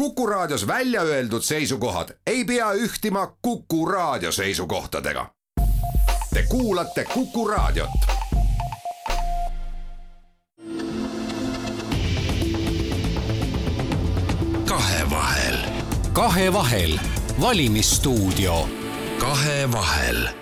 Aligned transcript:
Kuku 0.00 0.26
Raadios 0.26 0.66
välja 0.66 1.02
öeldud 1.02 1.42
seisukohad 1.42 2.08
ei 2.26 2.44
pea 2.44 2.72
ühtima 2.72 3.36
Kuku 3.42 3.86
Raadio 3.86 4.32
seisukohtadega. 4.32 5.30
Te 6.34 6.42
kuulate 6.48 7.04
Kuku 7.04 7.48
Raadiot. 7.48 7.90
kahevahel. 14.68 15.56
kahevahel, 16.12 16.98
valimisstuudio. 17.40 18.68
kahevahel 19.18 20.39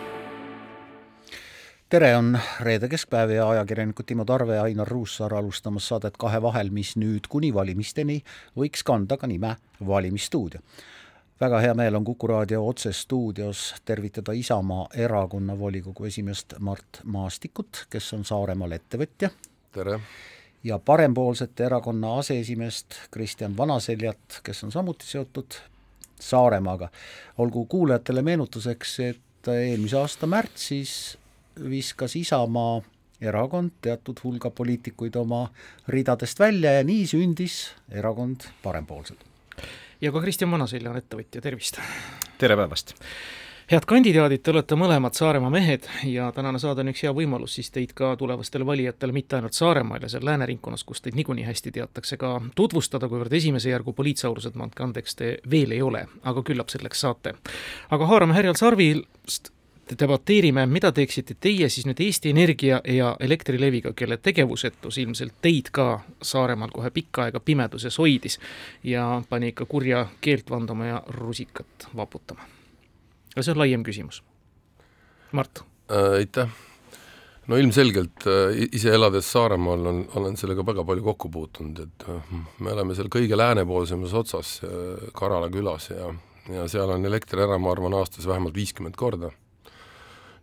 tere, 1.89 2.17
on 2.17 2.39
reede 2.61 2.89
keskpäev 2.89 3.31
ja 3.31 3.49
ajakirjanikud 3.49 4.05
Timo 4.05 4.25
Tarve 4.25 4.57
ja 4.57 4.63
Ainar 4.63 4.89
Ruussaar 4.89 5.35
alustamas 5.35 5.89
saadet 5.89 6.17
Kahevahel, 6.21 6.71
mis 6.71 6.97
nüüd 7.01 7.29
kuni 7.29 7.49
valimisteni 7.55 8.19
võiks 8.57 8.83
kanda 8.85 9.17
ka 9.17 9.27
nime 9.27 9.55
Valimisstuudio. 9.87 10.61
väga 11.41 11.61
hea 11.61 11.75
meel 11.75 11.95
on 11.95 12.05
Kuku 12.05 12.27
raadio 12.27 12.67
otsestuudios 12.69 13.75
tervitada 13.85 14.33
Isamaa 14.33 14.89
erakonna 14.95 15.59
volikogu 15.59 16.05
esimeest 16.05 16.55
Mart 16.59 17.01
Maastikut, 17.05 17.87
kes 17.91 18.13
on 18.13 18.25
Saaremaal 18.25 18.73
ettevõtja. 18.73 19.31
tere! 19.73 20.01
ja 20.65 20.79
parempoolsete 20.79 21.65
erakonna 21.65 22.19
aseesimeest 22.19 22.95
Kristjan 23.11 23.57
Vanaseljat, 23.57 24.41
kes 24.43 24.65
on 24.65 24.73
samuti 24.73 25.07
seotud 25.07 25.55
Saaremaaga. 26.21 26.89
olgu 27.39 27.65
kuulajatele 27.65 28.23
meenutuseks, 28.23 29.01
et 29.01 29.49
eelmise 29.49 29.97
aasta 29.97 30.27
märtsis 30.27 31.19
viskas 31.71 32.17
Isamaa 32.17 32.83
erakond 33.21 33.71
teatud 33.83 34.21
hulga 34.25 34.51
poliitikuid 34.51 35.17
oma 35.17 35.49
ridadest 35.89 36.39
välja 36.41 36.73
ja 36.73 36.85
nii 36.85 37.07
sündis 37.07 37.59
erakond 37.91 38.47
Parempoolsed. 38.63 39.17
ja 40.01 40.13
ka 40.13 40.21
Kristjan 40.21 40.51
Vanaselja 40.51 40.91
on 40.91 40.97
ettevõtja, 40.97 41.43
tervist! 41.43 41.81
tere 42.39 42.57
päevast! 42.57 42.95
head 43.69 43.85
kandidaadid, 43.85 44.41
te 44.41 44.53
olete 44.55 44.79
mõlemad 44.81 45.13
Saaremaa 45.19 45.51
mehed 45.53 45.85
ja 46.09 46.31
tänane 46.33 46.61
saade 46.63 46.81
on 46.81 46.93
üks 46.95 47.03
hea 47.05 47.13
võimalus 47.13 47.59
siis 47.59 47.69
teid 47.75 47.93
ka 47.97 48.15
tulevastele 48.17 48.65
valijatele 48.67 49.13
mitte 49.13 49.37
ainult 49.37 49.59
Saaremaal 49.59 50.07
ja 50.07 50.09
seal 50.09 50.25
lääneringkonnas, 50.25 50.87
kus 50.89 51.03
teid 51.05 51.19
niikuinii 51.19 51.45
hästi 51.45 51.75
teatakse, 51.75 52.17
ka 52.17 52.39
tutvustada, 52.57 53.11
kuivõrd 53.11 53.35
esimese 53.37 53.75
järgu 53.75 53.93
poliitsaurused, 53.93 54.57
ma 54.57 54.69
andke 54.69 54.87
andeks, 54.87 55.19
te 55.19 55.37
veel 55.51 55.77
ei 55.77 55.83
ole, 55.85 56.07
aga 56.23 56.47
küllap 56.47 56.73
selleks 56.73 57.05
saate. 57.05 57.35
aga 57.91 58.09
haarame 58.09 58.39
härjal 58.39 58.57
sarvist 58.57 59.53
debateerime, 59.99 60.67
mida 60.67 60.91
teeksite 60.93 61.37
teie 61.41 61.69
siis 61.73 61.87
nüüd 61.89 62.01
Eesti 62.03 62.33
Energia 62.35 62.81
ja 62.85 63.15
Elektrileviga, 63.21 63.93
kelle 63.97 64.19
tegevusetus 64.23 64.99
ilmselt 64.99 65.39
teid 65.43 65.73
ka 65.73 66.01
Saaremaal 66.23 66.73
kohe 66.75 66.91
pikka 66.95 67.27
aega 67.27 67.41
pimeduses 67.41 67.99
hoidis 67.99 68.39
ja 68.85 69.23
pani 69.29 69.53
ikka 69.55 69.67
kurja 69.71 70.07
keelt 70.21 70.51
vandama 70.51 70.87
ja 70.87 71.03
rusikat 71.21 71.89
vaputama. 71.97 72.47
aga 73.35 73.43
see 73.43 73.53
on 73.53 73.59
laiem 73.59 73.85
küsimus. 73.85 74.23
Mart 75.33 75.63
äh,. 75.91 76.19
aitäh! 76.23 76.49
no 77.47 77.57
ilmselgelt 77.57 78.27
äh, 78.27 78.69
ise 78.73 78.93
elades 78.95 79.33
Saaremaal 79.33 79.87
on, 79.87 80.05
olen 80.21 80.37
sellega 80.37 80.67
väga 80.67 80.85
palju 80.85 81.03
kokku 81.03 81.29
puutunud, 81.33 81.81
et 81.87 82.09
äh, 82.09 82.33
me 82.61 82.73
oleme 82.73 82.95
seal 82.95 83.09
kõige 83.13 83.37
läänepoolsemas 83.37 84.15
otsas 84.15 84.61
äh, 84.65 85.11
Karala 85.17 85.49
külas 85.53 85.91
ja, 85.91 86.13
ja 86.53 86.69
seal 86.69 86.91
on 86.93 87.07
elekter 87.07 87.47
ära, 87.47 87.59
ma 87.59 87.73
arvan, 87.73 87.97
aastas 87.97 88.29
vähemalt 88.29 88.57
viiskümmend 88.57 88.97
korda 88.97 89.33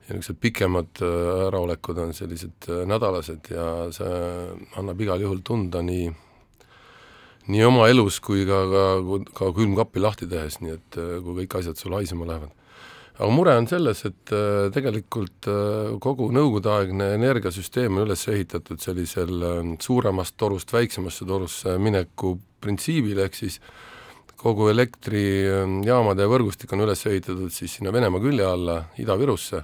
ja 0.06 0.14
niisugused 0.14 0.42
pikemad 0.42 1.02
äh, 1.02 1.48
äraolekud 1.48 1.98
on 1.98 2.14
sellised 2.14 2.67
äh, 2.70 2.84
nädalased 2.86 3.50
ja 3.50 3.66
see 3.94 4.20
annab 4.78 5.02
igal 5.02 5.22
juhul 5.22 5.42
tunda 5.45 5.81
nii 5.86 6.11
nii 7.50 7.64
oma 7.66 7.88
elus 7.89 8.20
kui 8.26 8.45
ka, 8.45 8.59
ka, 8.70 8.86
ka 9.38 9.50
külmkappi 9.53 10.02
lahti 10.02 10.30
tehes, 10.30 10.59
nii 10.61 10.78
et 10.78 11.00
äh, 11.02 11.17
kui 11.26 11.42
kõik 11.42 11.58
asjad 11.59 11.81
sul 11.81 11.98
haisema 11.98 12.30
lähevad. 12.30 12.53
aga 13.16 13.31
mure 13.31 13.58
on 13.58 13.67
selles, 13.72 14.03
et 14.06 14.31
tegelikult 14.76 15.48
kogu 16.03 16.26
nõukogudeaegne 16.36 17.14
energiasüsteem 17.15 17.95
on 17.95 18.04
üles 18.04 18.27
ehitatud 18.27 18.82
sellisel 18.83 19.45
suuremast 19.80 20.36
torust 20.38 20.73
väiksemasse 20.73 21.26
torusse 21.26 21.77
mineku 21.80 22.33
printsiibil, 22.60 23.21
ehk 23.23 23.38
siis 23.39 23.61
kogu 24.36 24.67
elektrijaamade 24.67 26.27
võrgustik 26.27 26.76
on 26.76 26.83
üles 26.83 27.05
ehitatud 27.08 27.55
siis 27.55 27.77
sinna 27.80 27.95
Venemaa 27.95 28.20
külje 28.20 28.49
alla, 28.49 28.82
Ida-Virusse 28.99 29.64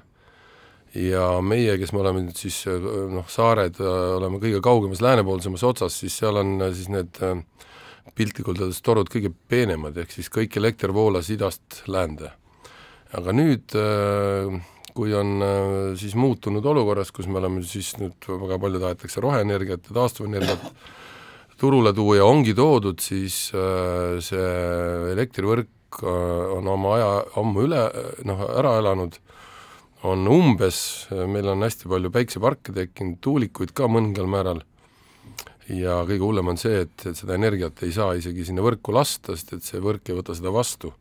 ja 0.97 1.25
meie, 1.45 1.77
kes 1.79 1.93
me 1.95 2.01
oleme 2.03 2.25
nüüd 2.25 2.39
siis 2.39 2.63
noh, 2.67 3.27
saared, 3.31 3.79
oleme 3.81 4.41
kõige 4.43 4.59
kaugemas 4.63 5.01
läänepoolsemas 5.03 5.63
otsas, 5.67 5.95
siis 6.01 6.17
seal 6.19 6.41
on 6.41 6.57
siis 6.75 6.89
need 6.91 7.21
piltlikult 8.17 8.59
öeldes 8.59 8.81
torud 8.83 9.09
kõige 9.11 9.31
peenemad, 9.31 9.95
ehk 10.01 10.11
siis 10.11 10.27
kõik 10.33 10.57
elekter 10.59 10.91
voolas 10.95 11.29
idast 11.31 11.83
läände. 11.87 12.33
aga 13.11 13.33
nüüd, 13.35 13.75
kui 14.95 15.13
on 15.15 15.43
siis 15.99 16.15
muutunud 16.15 16.65
olukorras, 16.65 17.11
kus 17.11 17.27
me 17.27 17.39
oleme 17.39 17.63
siis 17.63 17.93
nüüd, 17.99 18.15
väga 18.27 18.59
palju 18.59 18.79
tahetakse 18.79 19.23
roheenergiat 19.23 19.87
ja 19.89 19.95
taastuvenergiat 19.95 20.63
turule 21.59 21.93
tuua 21.93 22.17
ja 22.17 22.25
ongi 22.25 22.53
toodud, 22.57 22.99
siis 22.99 23.51
see 23.51 24.47
elektrivõrk 25.11 26.01
on 26.01 26.67
oma 26.71 26.95
aja 26.95 27.11
ammu 27.39 27.67
üle, 27.67 27.83
noh, 28.27 28.47
ära 28.59 28.77
elanud 28.79 29.19
on 30.07 30.27
umbes, 30.27 31.07
meil 31.29 31.47
on 31.51 31.61
hästi 31.65 31.89
palju 31.91 32.11
päikseparke 32.13 32.73
tekkinud, 32.73 33.19
tuulikuid 33.21 33.73
ka 33.77 33.89
mõningal 33.91 34.29
määral, 34.29 34.63
ja 35.69 36.01
kõige 36.07 36.25
hullem 36.25 36.51
on 36.53 36.59
see, 36.59 36.83
et, 36.85 36.95
et 37.05 37.17
seda 37.17 37.37
energiat 37.37 37.83
ei 37.85 37.93
saa 37.95 38.15
isegi 38.17 38.47
sinna 38.47 38.63
võrku 38.65 38.95
lasta, 38.95 39.35
sest 39.37 39.55
et 39.57 39.67
see 39.67 39.81
võrk 39.83 40.09
ei 40.09 40.17
võta 40.17 40.35
seda 40.37 40.53
vastu. 40.53 40.93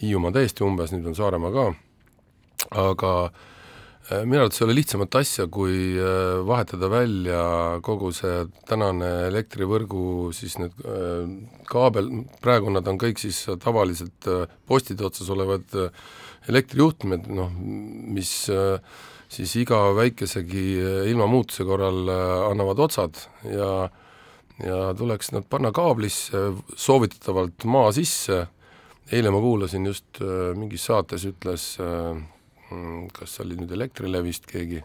Hiiumaa 0.00 0.34
täiesti 0.34 0.64
umbes, 0.64 0.92
nüüd 0.92 1.08
on 1.08 1.16
Saaremaa 1.16 1.52
ka, 1.54 1.66
aga 2.82 3.12
äh, 3.26 4.22
minu 4.28 4.42
arvates 4.42 4.60
ei 4.60 4.66
ole 4.66 4.76
lihtsamat 4.76 5.18
asja, 5.22 5.48
kui 5.52 5.96
äh, 5.96 6.36
vahetada 6.46 6.90
välja 6.92 7.40
kogu 7.86 8.12
see 8.16 8.44
tänane 8.68 9.10
elektrivõrgu 9.30 10.30
siis 10.36 10.58
need 10.60 10.84
äh, 10.84 11.24
kaabel, 11.68 12.12
praegu 12.44 12.72
nad 12.74 12.88
on 12.92 13.00
kõik 13.00 13.20
siis 13.22 13.42
tavaliselt 13.62 14.30
postide 14.68 15.08
otsas 15.08 15.32
olevad 15.32 15.80
äh, 15.80 16.06
elektrijuhtmed, 16.50 17.28
noh, 17.32 17.52
mis 18.16 18.32
äh, 18.52 18.78
siis 19.32 19.54
iga 19.60 19.80
väikesegi 19.96 20.66
äh, 20.80 20.98
ilmamuutuse 21.10 21.66
korral 21.66 22.02
äh, 22.08 22.34
annavad 22.50 22.82
otsad 22.86 23.22
ja 23.50 23.88
ja 24.64 24.94
tuleks 24.96 25.34
nad 25.34 25.44
panna 25.52 25.68
kaablisse, 25.68 26.38
soovitatavalt 26.80 27.66
maa 27.68 27.90
sisse, 27.92 28.46
eile 29.12 29.28
ma 29.28 29.36
kuulasin 29.44 29.84
just 29.84 30.22
mingis 30.56 30.86
saates 30.88 31.26
ütles, 31.28 31.66
mm, 31.76 33.10
kas 33.12 33.34
oli 33.44 33.58
nüüd 33.58 33.74
Elektrilevist 33.76 34.48
keegi, 34.48 34.80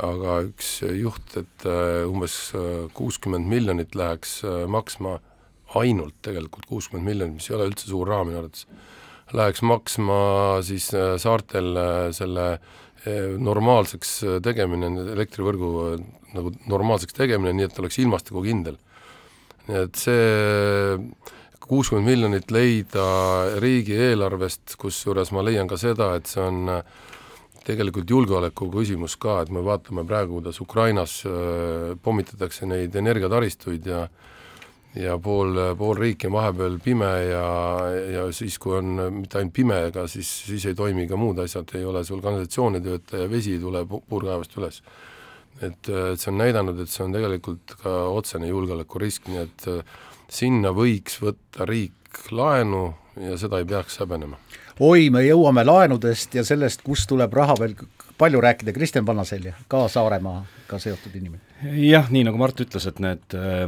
aga 0.00 0.38
üks 0.46 0.70
juht, 0.96 1.36
et 1.36 1.68
umbes 2.08 2.38
kuuskümmend 2.96 3.44
miljonit 3.52 3.92
läheks 4.00 4.38
maksma 4.64 5.18
ainult 5.76 6.16
tegelikult 6.24 6.64
kuuskümmend 6.64 7.10
miljonit, 7.10 7.36
mis 7.36 7.50
ei 7.50 7.58
ole 7.58 7.68
üldse 7.68 7.92
suur 7.92 8.08
raha 8.08 8.24
minu 8.24 8.40
arvates 8.40 8.64
läheks 9.34 9.62
maksma 9.66 10.18
siis 10.66 10.90
äh, 10.94 11.16
saartel 11.18 11.72
äh, 11.76 11.94
selle 12.14 12.46
äh, 12.52 13.32
normaalseks 13.38 14.18
tegemine, 14.44 14.90
elektrivõrgu 15.16 15.70
nagu 16.36 16.52
normaalseks 16.70 17.16
tegemine, 17.16 17.54
nii 17.56 17.66
et 17.66 17.80
oleks 17.80 17.98
ilmastikukindel. 18.02 18.78
nii 19.66 19.82
et 19.82 19.98
see 19.98 20.96
kuuskümmend 21.66 22.06
miljonit 22.06 22.52
leida 22.54 23.06
riigieelarvest, 23.58 24.76
kusjuures 24.78 25.32
ma 25.34 25.42
leian 25.42 25.66
ka 25.66 25.78
seda, 25.80 26.12
et 26.14 26.30
see 26.30 26.44
on 26.44 26.70
tegelikult 27.66 28.06
julgeoleku 28.06 28.68
küsimus 28.70 29.16
ka, 29.18 29.40
et 29.42 29.50
me 29.50 29.64
vaatame 29.66 30.04
praegu, 30.06 30.38
kuidas 30.38 30.60
Ukrainas 30.62 31.16
pommitatakse 32.02 32.68
neid 32.70 32.94
energiataristuid 32.94 33.90
ja 33.90 34.04
ja 34.96 35.16
pool, 35.22 35.58
pool 35.78 35.98
riiki 35.98 36.28
on 36.30 36.36
vahepeal 36.36 36.78
pime 36.84 37.10
ja, 37.28 37.46
ja 38.14 38.24
siis, 38.32 38.58
kui 38.62 38.76
on 38.78 38.96
mitte 39.20 39.40
ainult 39.40 39.54
pime, 39.56 39.78
ega 39.90 40.06
siis, 40.10 40.30
siis 40.48 40.66
ei 40.70 40.76
toimi 40.78 41.06
ka 41.10 41.18
muud 41.20 41.40
asjad, 41.44 41.74
ei 41.76 41.84
ole 41.84 42.04
sul 42.04 42.22
kanalisatsioon 42.24 42.78
ei 42.78 42.86
tööta 42.86 43.24
ja 43.24 43.30
vesi 43.30 43.56
ei 43.56 43.62
tule 43.62 43.84
puurkaevast 43.86 44.56
üles. 44.60 44.82
et, 45.60 45.88
et 45.88 46.20
see 46.20 46.32
on 46.32 46.40
näidanud, 46.40 46.80
et 46.80 46.92
see 46.92 47.04
on 47.04 47.16
tegelikult 47.16 47.76
ka 47.82 47.96
otsene 48.12 48.48
julgeolekurisk, 48.48 49.28
nii 49.32 49.42
et 49.44 49.68
sinna 50.32 50.72
võiks 50.76 51.20
võtta 51.22 51.68
riik 51.68 52.30
laenu 52.32 52.88
ja 53.20 53.36
seda 53.40 53.60
ei 53.60 53.68
peaks 53.68 54.00
häbenema. 54.02 54.38
oi, 54.80 55.10
me 55.10 55.24
jõuame 55.26 55.64
laenudest 55.64 56.34
ja 56.34 56.44
sellest, 56.44 56.84
kust 56.84 57.08
tuleb 57.08 57.32
raha 57.32 57.56
veel 57.60 57.76
palju 58.18 58.40
rääkida, 58.40 58.72
Kristjan 58.72 59.04
Pannaselja, 59.04 59.54
ka 59.68 59.86
Saaremaaga 59.92 60.80
seotud 60.80 61.14
inimene. 61.14 61.45
Jah, 61.64 62.08
nii 62.12 62.24
nagu 62.26 62.38
Mart 62.40 62.60
ütles, 62.60 62.84
et 62.88 62.98
need, 63.02 63.36
äh, 63.36 63.64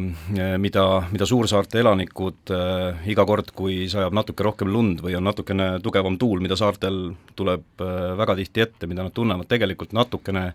mida, 0.60 0.84
mida 1.12 1.28
suursaarte 1.28 1.80
elanikud 1.80 2.52
äh, 2.52 3.04
iga 3.08 3.24
kord, 3.28 3.52
kui 3.56 3.86
sajab 3.90 4.16
natuke 4.16 4.44
rohkem 4.44 4.70
lund 4.72 5.02
või 5.04 5.16
on 5.18 5.24
natukene 5.28 5.78
tugevam 5.84 6.18
tuul, 6.20 6.42
mida 6.44 6.58
saartel 6.58 7.12
tuleb 7.38 7.84
äh, 7.84 7.94
väga 8.18 8.36
tihti 8.42 8.64
ette, 8.66 8.90
mida 8.90 9.06
nad 9.06 9.16
tunnevad 9.16 9.48
tegelikult 9.50 9.96
natukene 9.96 10.50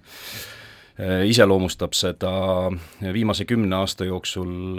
iseloomustab 1.25 1.95
seda 1.97 2.29
viimase 3.15 3.47
kümne 3.49 3.79
aasta 3.79 4.05
jooksul 4.05 4.77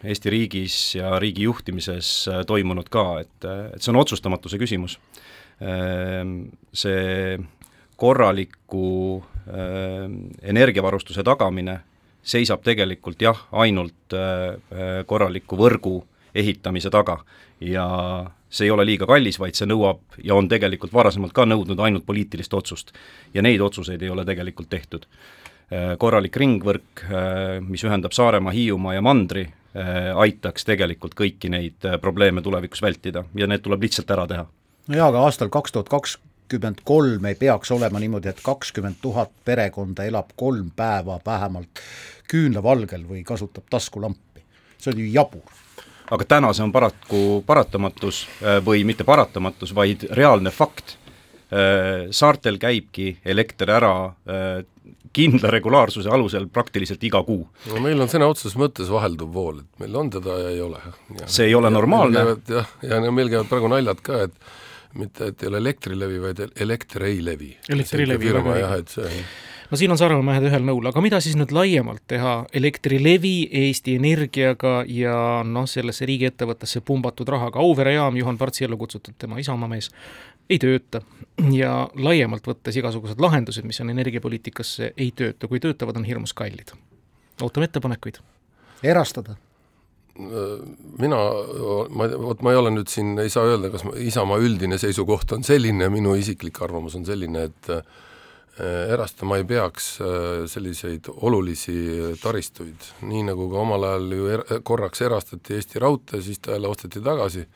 Eesti 0.00 0.30
riigis 0.32 0.76
ja 0.96 1.10
riigi 1.20 1.44
juhtimises 1.44 2.08
toimunud 2.48 2.88
ka, 2.88 3.02
et, 3.20 3.44
et 3.76 3.84
see 3.84 3.92
on 3.92 3.98
otsustamatuse 4.00 4.56
küsimus. 4.56 4.96
See 6.72 7.36
korraliku 8.00 8.86
energiavarustuse 10.42 11.24
tagamine 11.26 11.80
seisab 12.22 12.62
tegelikult 12.62 13.22
jah, 13.22 13.38
ainult 13.52 14.14
korraliku 15.06 15.58
võrgu 15.58 15.96
ehitamise 16.34 16.90
taga 16.90 17.18
ja 17.60 17.86
see 18.52 18.66
ei 18.66 18.70
ole 18.70 18.84
liiga 18.86 19.06
kallis, 19.08 19.38
vaid 19.40 19.56
see 19.56 19.68
nõuab 19.68 20.18
ja 20.24 20.36
on 20.36 20.48
tegelikult 20.50 20.92
varasemalt 20.92 21.32
ka 21.36 21.46
nõudnud 21.48 21.80
ainult 21.80 22.06
poliitilist 22.06 22.54
otsust. 22.54 22.92
ja 23.34 23.42
neid 23.42 23.60
otsuseid 23.60 24.02
ei 24.02 24.10
ole 24.10 24.24
tegelikult 24.24 24.68
tehtud. 24.68 25.06
Äh, 25.72 25.96
korralik 25.98 26.36
ringvõrk, 26.36 27.04
äh, 27.04 27.60
mis 27.64 27.84
ühendab 27.84 28.12
Saaremaa, 28.12 28.52
Hiiumaa 28.52 28.94
ja 28.94 29.02
mandri, 29.02 29.46
äh, 29.76 30.10
aitaks 30.16 30.64
tegelikult 30.68 31.14
kõiki 31.16 31.48
neid 31.48 31.88
probleeme 32.00 32.42
tulevikus 32.42 32.82
vältida 32.82 33.24
ja 33.34 33.46
need 33.46 33.64
tuleb 33.64 33.82
lihtsalt 33.82 34.10
ära 34.10 34.26
teha. 34.26 34.46
no 34.88 34.96
jaa, 34.96 35.08
aga 35.08 35.24
aastal 35.24 35.48
kaks 35.48 35.72
tuhat 35.72 35.88
kakskümmend 36.52 36.82
kolm 36.84 37.24
ei 37.24 37.34
peaks 37.34 37.70
olema 37.72 38.00
niimoodi, 38.00 38.28
et 38.28 38.40
kakskümmend 38.44 39.00
tuhat 39.00 39.30
perekonda 39.44 40.04
elab 40.04 40.34
kolm 40.36 40.70
päeva 40.76 41.18
vähemalt 41.24 41.80
küünlavalgel 42.28 43.06
või 43.08 43.24
kasutab 43.24 43.64
taskulampi. 43.70 44.42
see 44.78 44.92
on 44.92 44.98
ju 44.98 45.12
jabur 45.12 45.42
aga 46.10 46.24
täna 46.24 46.52
see 46.52 46.64
on 46.64 46.72
paraku 46.72 47.42
paratamatus 47.46 48.26
äh, 48.42 48.60
või 48.64 48.84
mitte 48.84 49.04
paratamatus, 49.04 49.74
vaid 49.74 50.04
reaalne 50.10 50.50
fakt. 50.50 50.98
Äh, 51.52 52.10
saartel 52.10 52.58
käibki 52.58 53.18
elekter 53.24 53.70
ära 53.70 54.12
äh, 54.28 54.64
kindla 55.12 55.50
regulaarsuse 55.50 56.10
alusel 56.10 56.48
praktiliselt 56.48 57.02
iga 57.04 57.22
kuu. 57.22 57.48
no 57.68 57.80
meil 57.80 58.00
on 58.00 58.08
sõna 58.08 58.28
otseses 58.28 58.56
mõttes 58.56 58.90
vahelduv 58.92 59.32
vool, 59.32 59.60
et 59.60 59.80
meil 59.80 59.96
on 59.96 60.10
teda 60.10 60.38
ja 60.38 60.50
ei 60.50 60.60
ole. 60.60 60.80
see 61.26 61.46
ei 61.46 61.54
ole 61.54 61.70
normaalne. 61.70 62.36
jah, 62.48 62.76
ja 62.82 63.00
no 63.00 63.12
meil 63.12 63.28
käivad 63.28 63.48
praegu 63.48 63.68
naljad 63.72 64.00
ka, 64.04 64.24
et 64.28 64.36
mitte, 64.98 65.32
et 65.32 65.42
ei 65.42 65.48
ole 65.48 65.62
Elektrilevi, 65.62 66.20
vaid 66.22 66.44
Elekter 66.60 67.06
ei 67.08 67.24
levi. 67.24 67.50
Elektrilevi, 67.72 68.32
väga 68.34 68.54
õige 68.58 69.24
no 69.72 69.76
siin 69.76 69.90
on 69.90 69.98
Saaremaa 69.98 70.26
mehed 70.26 70.46
ühel 70.50 70.64
nõul, 70.68 70.84
aga 70.90 71.00
mida 71.04 71.18
siis 71.24 71.36
nüüd 71.38 71.52
laiemalt 71.56 72.02
teha 72.10 72.34
Elektrilevi, 72.58 73.48
Eesti 73.62 73.96
Energiaga 73.96 74.82
ja 74.88 75.14
noh, 75.48 75.64
sellesse 75.70 76.06
riigiettevõttesse 76.08 76.82
pumbatud 76.84 77.30
rahaga, 77.32 77.62
Auvere 77.62 77.94
jaam, 77.96 78.18
Juhan 78.20 78.40
Partsi 78.40 78.66
ellu 78.68 78.76
kutsutud, 78.80 79.16
tema 79.18 79.40
Isamaa 79.40 79.70
mees, 79.72 79.88
ei 80.50 80.60
tööta. 80.60 81.00
ja 81.56 81.88
laiemalt 81.96 82.46
võttes 82.46 82.76
igasugused 82.76 83.20
lahendused, 83.20 83.64
mis 83.64 83.80
on 83.80 83.94
energiapoliitikasse, 83.94 84.92
ei 84.96 85.08
tööta, 85.16 85.48
kui 85.48 85.60
töötavad, 85.60 85.96
on 85.96 86.04
hirmus 86.04 86.36
kallid. 86.36 86.76
ootame 87.40 87.70
ettepanekuid. 87.70 88.20
erastada 88.82 89.38
mina, 90.12 91.18
ma, 91.88 92.08
vot 92.20 92.42
ma 92.44 92.52
ei 92.52 92.58
ole 92.60 92.72
nüüd 92.74 92.90
siin, 92.92 93.14
ei 93.22 93.32
saa 93.32 93.46
öelda, 93.48 93.70
kas 93.72 93.86
Isamaa 93.96 94.40
üldine 94.44 94.76
seisukoht 94.80 95.32
on 95.32 95.44
selline, 95.46 95.88
minu 95.92 96.12
isiklik 96.20 96.60
arvamus 96.64 96.98
on 96.98 97.06
selline, 97.08 97.46
et 97.48 97.70
Äh, 98.60 98.90
erastama 98.92 99.38
ei 99.40 99.46
peaks 99.48 99.94
äh, 100.04 100.42
selliseid 100.44 101.06
olulisi 101.08 101.72
taristuid, 102.20 102.84
nii 103.00 103.22
nagu 103.30 103.46
ka 103.48 103.62
omal 103.62 103.86
ajal 103.88 104.10
ju 104.12 104.26
er-, 104.28 104.42
korraks 104.60 105.00
erastati 105.06 105.56
Eesti 105.56 105.80
Raudtee, 105.80 106.20
siis 106.20 106.36
ta 106.44 106.52
jälle 106.52 106.68
osteti 106.68 107.00
tagasi, 107.00 107.46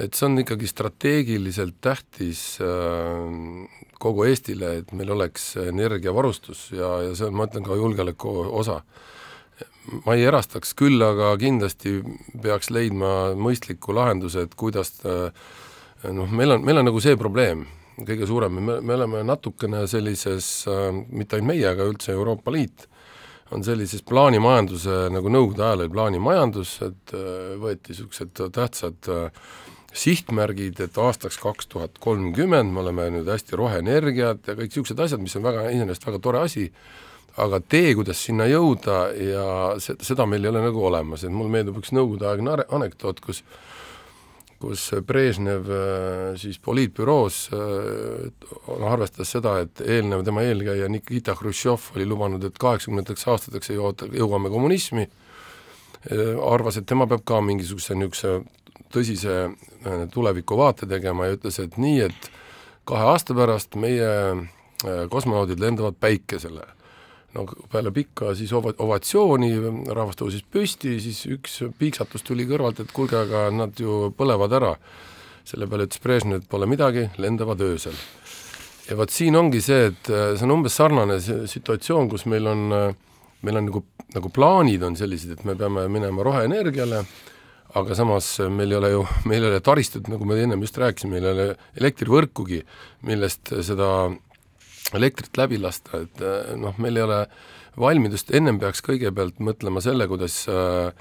et 0.00 0.16
see 0.16 0.24
on 0.30 0.40
ikkagi 0.40 0.70
strateegiliselt 0.72 1.76
tähtis 1.84 2.40
äh, 2.64 3.68
kogu 4.00 4.24
Eestile, 4.30 4.78
et 4.78 4.96
meil 4.96 5.12
oleks 5.12 5.50
energiavarustus 5.66 6.70
ja, 6.72 6.94
ja 7.10 7.12
see 7.12 7.28
on, 7.28 7.36
ma 7.36 7.50
ütlen, 7.50 7.68
ka 7.68 7.76
julgeoleku 7.76 8.32
osa. 8.56 8.80
Ma 10.04 10.16
ei 10.16 10.26
erastaks 10.26 10.74
küll, 10.78 11.00
aga 11.02 11.32
kindlasti 11.40 12.00
peaks 12.42 12.72
leidma 12.74 13.32
mõistliku 13.38 13.94
lahenduse, 13.96 14.46
et 14.46 14.56
kuidas 14.58 14.92
noh, 15.02 16.28
meil 16.28 16.56
on, 16.56 16.64
meil 16.66 16.82
on 16.82 16.88
nagu 16.90 17.00
see 17.02 17.16
probleem, 17.18 17.64
kõige 17.96 18.28
suurem, 18.28 18.58
me, 18.60 18.80
me 18.84 18.96
oleme 18.98 19.22
natukene 19.24 19.86
sellises 19.88 20.66
mitte 21.08 21.38
ainult 21.38 21.52
meie, 21.52 21.70
aga 21.70 21.86
üldse 21.88 22.12
Euroopa 22.12 22.52
Liit, 22.52 22.88
on 23.54 23.62
sellises 23.64 24.02
plaanimajanduse, 24.06 25.06
nagu 25.14 25.30
Nõukogude 25.30 25.64
ajal 25.64 25.84
oli 25.84 25.94
plaanimajandus, 25.94 26.74
et 26.86 27.14
äh, 27.14 27.54
võeti 27.62 27.92
niisugused 27.92 28.42
tähtsad 28.54 29.10
äh, 29.12 29.42
sihtmärgid, 29.96 30.80
et 30.82 30.98
aastaks 31.00 31.38
kaks 31.40 31.70
tuhat 31.72 32.00
kolmkümmend 32.02 32.74
me 32.74 32.82
oleme 32.82 33.08
nüüd 33.14 33.30
hästi 33.30 33.58
roheenergiat 33.60 34.50
ja 34.50 34.56
kõik 34.58 34.72
niisugused 34.72 35.02
asjad, 35.06 35.22
mis 35.22 35.36
on 35.38 35.46
väga, 35.46 35.68
iseenesest 35.72 36.08
väga 36.08 36.22
tore 36.24 36.42
asi, 36.42 36.66
aga 37.36 37.60
tee, 37.60 37.92
kuidas 37.96 38.20
sinna 38.24 38.46
jõuda 38.48 38.98
ja 39.20 39.46
se-, 39.82 39.96
seda 40.04 40.26
meil 40.28 40.44
ei 40.44 40.52
ole 40.52 40.64
nagu 40.64 40.84
olemas, 40.88 41.24
et 41.24 41.32
mulle 41.32 41.52
meenub 41.52 41.80
üks 41.82 41.92
nõukogudeaegne 41.96 42.62
anekdoot, 42.76 43.20
kus 43.24 43.42
kus 44.56 44.88
Brežnev 45.04 45.66
äh, 45.68 46.36
siis 46.40 46.56
poliitbüroos 46.64 47.42
noh, 47.52 48.86
arvestas 48.88 49.34
seda, 49.34 49.58
et 49.66 49.82
eelnev, 49.84 50.22
tema 50.24 50.44
eelkäija 50.46 50.88
Nikita 50.88 51.34
Hruštšov 51.36 51.90
oli 51.96 52.06
lubanud, 52.08 52.44
et 52.48 52.56
kaheksakümnendateks 52.60 53.28
aastateks 53.32 53.74
jõuda, 53.74 54.08
jõuame 54.16 54.48
kommunismi, 54.52 55.04
äh, 55.04 56.32
arvas, 56.48 56.80
et 56.80 56.88
tema 56.88 57.08
peab 57.10 57.26
ka 57.28 57.42
mingisuguse 57.44 57.98
niisuguse 57.98 58.38
tõsise 58.94 59.36
tulevikuvaate 60.14 60.86
tegema 60.88 61.26
ja 61.26 61.36
ütles, 61.36 61.58
et 61.60 61.76
nii, 61.76 62.06
et 62.06 62.30
kahe 62.88 63.10
aasta 63.12 63.34
pärast 63.36 63.74
meie 63.76 64.08
kosmonaudid 65.10 65.60
lendavad 65.60 65.96
Päikesele 66.00 66.62
no 67.36 67.44
peale 67.72 67.92
pikka 67.94 68.32
siis 68.38 68.52
ova-, 68.56 68.74
ovatsiooni 68.82 69.50
rahvas 69.94 70.18
tõusis 70.18 70.44
püsti, 70.52 70.96
siis 71.02 71.22
üks 71.30 71.60
piiksatus 71.78 72.24
tuli 72.26 72.46
kõrvalt, 72.48 72.80
et 72.82 72.94
kuulge, 72.96 73.18
aga 73.20 73.48
nad 73.54 73.76
ju 73.80 74.10
põlevad 74.16 74.56
ära. 74.56 74.76
selle 75.46 75.68
peale 75.70 75.84
ütles 75.86 76.02
Brežnev, 76.02 76.40
et 76.42 76.48
pole 76.50 76.66
midagi, 76.66 77.08
lendavad 77.22 77.60
öösel. 77.60 77.94
ja 78.88 78.96
vot 78.96 79.10
siin 79.10 79.36
ongi 79.36 79.60
see, 79.60 79.92
et 79.92 80.10
äh, 80.10 80.34
see 80.36 80.46
on 80.46 80.56
umbes 80.58 80.74
sarnane 80.74 81.20
situatsioon, 81.20 82.08
kus 82.08 82.26
meil 82.26 82.46
on, 82.46 82.72
äh, 82.72 82.94
meil 83.42 83.56
on 83.56 83.70
nagu, 83.70 83.84
nagu 84.14 84.28
plaanid 84.30 84.82
on 84.82 84.96
sellised, 84.96 85.32
et 85.32 85.44
me 85.44 85.54
peame 85.54 85.88
minema 85.88 86.22
roheenergiale, 86.22 87.04
aga 87.76 87.94
samas 87.94 88.38
meil 88.50 88.72
ei 88.72 88.78
ole 88.78 88.90
ju, 88.90 89.06
meil 89.26 89.44
ei 89.44 89.50
ole 89.50 89.60
taristut, 89.60 90.08
nagu 90.08 90.24
me 90.24 90.38
ennem 90.40 90.62
just 90.62 90.78
rääkisime, 90.78 91.18
meil 91.18 91.26
ei 91.26 91.34
ole 91.34 91.48
elektrivõrkugi, 91.76 92.62
millest 93.06 93.52
seda 93.66 93.90
elektrit 94.94 95.36
läbi 95.38 95.58
lasta, 95.60 96.02
et 96.04 96.22
eh, 96.22 96.54
noh, 96.60 96.76
meil 96.82 97.00
ei 97.00 97.06
ole 97.06 97.20
valmidust, 97.80 98.32
ennem 98.36 98.60
peaks 98.62 98.82
kõigepealt 98.86 99.40
mõtlema 99.44 99.82
selle, 99.84 100.06
kuidas 100.10 100.42
eh, 100.52 100.92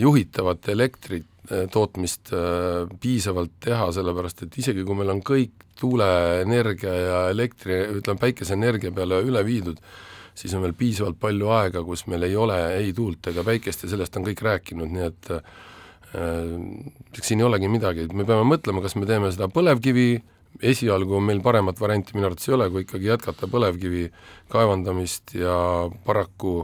juhitavat 0.00 0.68
elektrit 0.74 1.26
eh, 1.50 1.66
tootmist 1.72 2.34
piisavalt 3.00 3.56
teha, 3.64 3.90
sellepärast 3.96 4.46
et 4.46 4.60
isegi 4.62 4.84
kui 4.86 4.98
meil 4.98 5.16
on 5.16 5.24
kõik 5.24 5.66
tuuleenergia 5.80 6.92
ja 6.92 7.18
elektri, 7.32 7.78
ütleme 7.96 8.20
päikeseenergia 8.20 8.92
peale 8.92 9.22
üle 9.24 9.42
viidud, 9.46 9.80
siis 10.36 10.52
on 10.56 10.64
veel 10.64 10.76
piisavalt 10.76 11.18
palju 11.20 11.48
aega, 11.56 11.82
kus 11.84 12.04
meil 12.10 12.28
ei 12.28 12.36
ole 12.36 12.58
ei 12.76 12.92
tuult 12.96 13.30
ega 13.32 13.44
päikest 13.46 13.86
ja 13.86 13.94
sellest 13.94 14.16
on 14.20 14.26
kõik 14.28 14.42
rääkinud, 14.44 14.92
nii 14.92 15.06
et 15.06 15.30
äh, 15.34 15.40
siin 17.22 17.40
ei 17.40 17.46
olegi 17.46 17.70
midagi, 17.72 18.04
et 18.06 18.12
me 18.16 18.26
peame 18.28 18.44
mõtlema, 18.48 18.82
kas 18.84 18.96
me 18.98 19.08
teeme 19.08 19.32
seda 19.32 19.48
põlevkivi 19.52 20.10
esialgu 20.60 21.20
meil 21.24 21.40
paremat 21.44 21.80
varianti 21.80 22.16
minu 22.16 22.28
arvates 22.28 22.48
ei 22.48 22.56
ole, 22.56 22.68
kui 22.70 22.84
ikkagi 22.84 23.10
jätkata 23.10 23.48
põlevkivi 23.50 24.08
kaevandamist 24.52 25.34
ja 25.38 25.54
paraku 26.04 26.54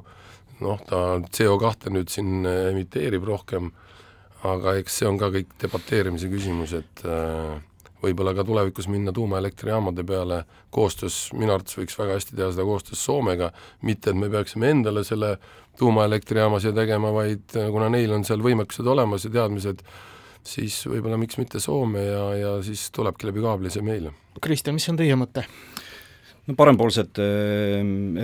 noh, 0.60 0.80
ta 0.88 1.20
CO2 1.20 1.92
nüüd 1.94 2.12
siin 2.12 2.46
emiteerib 2.48 3.24
rohkem, 3.28 3.70
aga 4.46 4.76
eks 4.80 5.00
see 5.00 5.08
on 5.08 5.18
ka 5.20 5.30
kõik 5.34 5.56
debateerimise 5.60 6.30
küsimus, 6.32 6.74
et 6.76 7.04
äh, 7.08 7.56
võib-olla 8.02 8.34
ka 8.36 8.44
tulevikus 8.46 8.88
minna 8.92 9.12
tuumaelektrijaamade 9.16 10.04
peale. 10.06 10.42
Koostöös, 10.70 11.30
minu 11.36 11.54
arvates 11.54 11.78
võiks 11.78 11.96
väga 11.98 12.18
hästi 12.18 12.36
teha 12.36 12.50
seda 12.52 12.66
koostöös 12.68 13.04
Soomega, 13.04 13.50
mitte 13.86 14.12
et 14.12 14.18
me 14.20 14.28
peaksime 14.32 14.70
endale 14.74 15.04
selle 15.08 15.36
tuumaelektrijaama 15.80 16.60
siia 16.60 16.74
tegema, 16.76 17.12
vaid 17.14 17.56
äh, 17.56 17.70
kuna 17.72 17.88
neil 17.92 18.12
on 18.16 18.24
seal 18.28 18.44
võimekused 18.44 18.86
olemas 18.92 19.24
ja 19.26 19.32
teadmised, 19.38 19.82
siis 20.46 20.78
võib-olla 20.86 21.18
miks 21.20 21.38
mitte 21.40 21.60
Soome 21.62 22.04
ja, 22.06 22.22
ja 22.38 22.52
siis 22.64 22.88
tulebki 22.94 23.28
läbi 23.28 23.42
kaabli 23.44 23.72
see 23.72 23.84
meile. 23.84 24.14
Kristjan, 24.42 24.76
mis 24.76 24.88
on 24.92 25.00
teie 25.00 25.16
mõte? 25.18 25.46
no 26.46 26.54
parempoolsed 26.54 27.18
äh, 27.18 27.80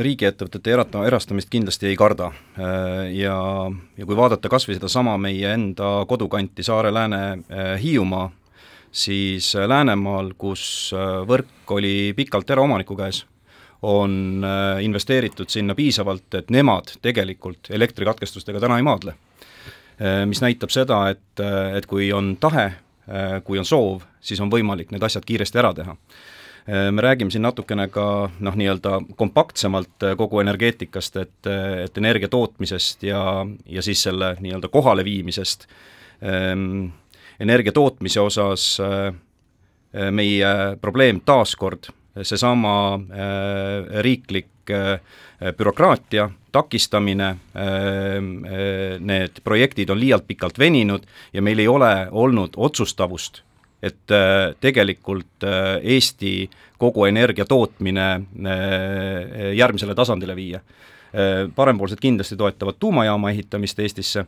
riigiettevõtete 0.07 0.75
erata-, 0.77 1.07
erastamist 1.09 1.51
kindlasti 1.51 1.91
ei 1.91 1.97
karda 1.99 2.31
äh, 2.31 3.09
ja, 3.17 3.35
ja 3.99 4.07
kui 4.07 4.19
vaadata 4.19 4.51
kas 4.53 4.69
või 4.69 4.79
sedasama 4.79 5.17
meie 5.19 5.51
enda 5.57 6.05
kodukanti 6.09 6.63
Saare-Lääne 6.67 7.23
äh, 7.33 7.75
Hiiumaa, 7.83 8.29
siis 8.93 9.55
Läänemaal, 9.57 10.35
kus 10.39 10.93
võrk 11.27 11.71
oli 11.73 12.13
pikalt 12.17 12.51
eraomaniku 12.53 12.95
käes, 12.99 13.23
on 13.89 14.45
investeeritud 14.85 15.49
sinna 15.51 15.75
piisavalt, 15.75 16.27
et 16.37 16.53
nemad 16.53 16.93
tegelikult 17.03 17.71
elektrikatkestustega 17.73 18.61
täna 18.61 18.77
ei 18.79 18.85
maadle 18.87 19.17
mis 20.27 20.43
näitab 20.43 20.73
seda, 20.75 21.05
et, 21.13 21.41
äh, 21.41 21.77
et 21.79 21.87
kui 21.87 22.13
on 22.13 22.37
tahe, 22.41 22.73
äh, 23.09 23.41
kui 23.45 23.59
on 23.59 23.69
soov, 23.69 24.03
siis 24.21 24.41
on 24.41 24.51
võimalik 24.51 24.93
need 24.93 25.03
asjad 25.03 25.27
kiiresti 25.27 25.63
ära 25.63 25.75
teha. 25.75 25.97
me 26.65 27.03
räägime 27.03 27.31
siin 27.31 27.43
natukene 27.43 27.89
ka 27.91 28.31
noh, 28.39 28.55
nii-öelda 28.55 29.01
kompaktsemalt 29.19 30.05
kogu 30.17 30.39
energeetikast, 30.45 31.17
et, 31.17 31.49
et 31.83 31.99
energia 31.99 32.29
tootmisest 32.31 33.03
ja, 33.03 33.47
ja 33.67 33.83
siis 33.83 34.03
selle 34.07 34.37
nii-öelda 34.39 34.71
kohaleviimisest. 34.71 35.67
Ehm, 36.23 36.85
energia 37.43 37.75
tootmise 37.75 38.23
osas 38.23 38.69
meie 39.91 40.53
probleem 40.81 41.19
taaskord, 41.27 41.91
seesama 42.21 42.75
riiklik 44.05 44.71
bürokraatia, 45.59 46.27
takistamine, 46.53 47.31
need 49.01 49.41
projektid 49.45 49.91
on 49.91 50.01
liialt 50.01 50.27
pikalt 50.29 50.61
veninud 50.61 51.09
ja 51.33 51.43
meil 51.43 51.65
ei 51.65 51.69
ole 51.73 51.95
olnud 52.11 52.55
otsustavust 52.57 53.41
et 53.83 54.15
äh, 54.15 54.55
tegelikult 54.61 55.45
äh, 55.45 55.81
Eesti 55.83 56.51
kogu 56.79 57.05
energia 57.05 57.45
tootmine 57.45 58.07
äh, 58.15 59.53
järgmisele 59.59 59.95
tasandile 59.95 60.37
viia. 60.37 60.61
parempoolsed 61.55 62.01
kindlasti 62.01 62.39
toetavad 62.41 62.79
tuumajaama 62.81 63.31
ehitamist 63.31 63.79
Eestisse 63.85 64.23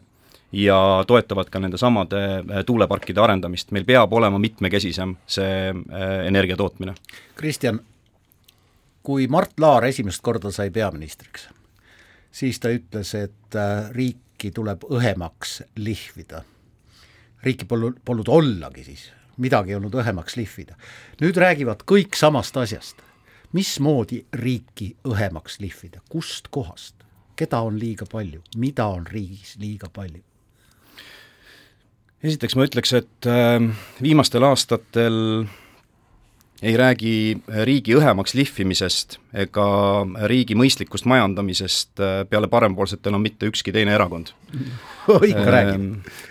ja 0.55 0.79
toetavad 1.07 1.51
ka 1.51 1.59
nendesamade 1.63 2.21
tuuleparkide 2.67 3.21
arendamist, 3.21 3.73
meil 3.75 3.87
peab 3.89 4.13
olema 4.15 4.39
mitmekesisem 4.39 5.17
see 5.27 5.73
energia 6.27 6.57
tootmine. 6.57 6.95
Kristjan, 7.35 7.81
kui 9.03 9.27
Mart 9.29 9.59
Laar 9.61 9.89
esimest 9.91 10.23
korda 10.23 10.53
sai 10.55 10.71
peaministriks, 10.71 11.49
siis 12.33 12.61
ta 12.63 12.71
ütles, 12.75 13.15
et 13.19 13.59
riiki 13.93 14.53
tuleb 14.55 14.87
õhemaks 14.91 15.61
lihvida. 15.77 16.45
riiki 17.43 17.67
polnud, 17.69 17.99
polnud 18.05 18.29
ollagi 18.29 18.85
siis 18.85 19.11
midagi 19.37 19.75
ei 19.75 19.77
olnud 19.77 19.95
õhemaks 19.95 20.37
lihvida. 20.37 20.77
nüüd 21.21 21.37
räägivad 21.37 21.83
kõik 21.87 22.17
samast 22.17 22.57
asjast. 22.57 22.97
mismoodi 23.53 24.25
riiki 24.33 24.97
õhemaks 25.07 25.61
lihvida, 25.61 26.01
kust 26.09 26.49
kohast, 26.51 26.95
keda 27.37 27.61
on 27.61 27.79
liiga 27.79 28.07
palju, 28.07 28.43
mida 28.57 28.87
on 28.87 29.07
riigis 29.07 29.57
liiga 29.59 29.89
palju? 29.89 30.23
Esiteks 32.25 32.57
ma 32.57 32.67
ütleks, 32.69 32.95
et 32.97 33.29
äh, 33.29 33.61
viimastel 34.03 34.47
aastatel 34.49 35.17
ei 36.65 36.77
räägi 36.81 37.17
riigi 37.69 37.97
õhemaks 37.99 38.37
lihvimisest 38.39 39.19
ega 39.45 39.67
riigi 40.31 40.57
mõistlikust 40.57 41.09
majandamisest 41.11 42.01
äh, 42.01 42.21
peale 42.31 42.49
parempoolsetel 42.53 43.17
on 43.17 43.25
mitte 43.25 43.51
ükski 43.51 43.75
teine 43.75 43.97
erakond. 43.99 44.33
Ikka 45.33 45.51
räägib. 45.51 45.75
ähm, 45.75 46.31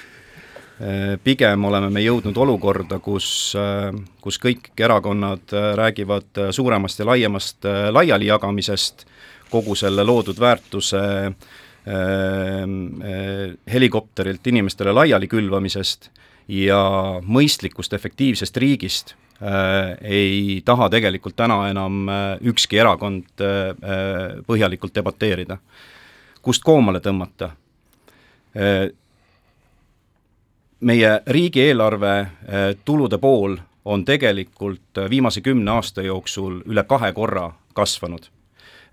Äh, 0.83 1.19
pigem 1.23 1.65
oleme 1.69 1.88
me 1.93 2.01
jõudnud 2.01 2.38
olukorda, 2.41 2.97
kus, 3.00 3.53
äh, 3.55 3.93
kus 4.21 4.39
kõik 4.41 4.71
erakonnad 4.81 5.53
räägivad 5.77 6.39
suuremast 6.51 7.00
ja 7.00 7.05
laiemast 7.05 7.67
laialijagamisest, 7.93 9.05
kogu 9.53 9.75
selle 9.77 10.03
loodud 10.03 10.39
väärtuse 10.41 11.03
helikopterilt 13.73 14.47
inimestele 14.47 14.93
laiali 14.95 15.27
külvamisest 15.27 16.07
ja 16.47 16.79
mõistlikust 17.27 17.93
efektiivsest 17.93 18.57
riigist 18.57 19.15
ei 20.01 20.61
taha 20.63 20.87
tegelikult 20.93 21.35
täna 21.35 21.57
enam 21.67 22.07
ükski 22.39 22.79
erakond 22.79 23.43
põhjalikult 24.47 24.95
debateerida. 24.95 25.57
kust 26.41 26.63
koomale 26.63 26.99
tõmmata? 27.03 27.49
meie 30.83 31.21
riigieelarve 31.27 32.19
äh, 32.19 32.29
tulude 32.85 33.17
pool 33.17 33.57
on 33.85 34.05
tegelikult 34.05 34.97
äh, 34.97 35.09
viimase 35.09 35.41
kümne 35.41 35.71
aasta 35.71 36.01
jooksul 36.01 36.61
üle 36.65 36.83
kahe 36.83 37.13
korra 37.13 37.51
kasvanud. 37.73 38.27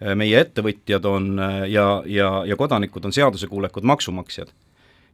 Äh, 0.01 0.17
meie 0.17 0.41
ettevõtjad 0.41 1.07
on 1.07 1.31
ja, 1.69 1.87
ja, 2.07 2.33
ja 2.47 2.57
kodanikud 2.57 3.05
on 3.05 3.13
seadusekuulekud 3.13 3.87
maksumaksjad. 3.87 4.49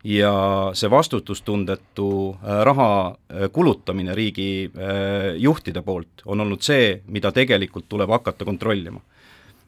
ja 0.04 0.30
see 0.76 0.90
vastutustundetu 0.90 2.36
raha 2.62 3.16
kulutamine 3.52 4.14
riigi 4.14 4.70
juhtide 5.38 5.82
poolt 5.82 6.22
on 6.24 6.40
olnud 6.40 6.62
see, 6.62 7.00
mida 7.08 7.32
tegelikult 7.32 7.88
tuleb 7.88 8.10
hakata 8.10 8.44
kontrollima 8.44 9.00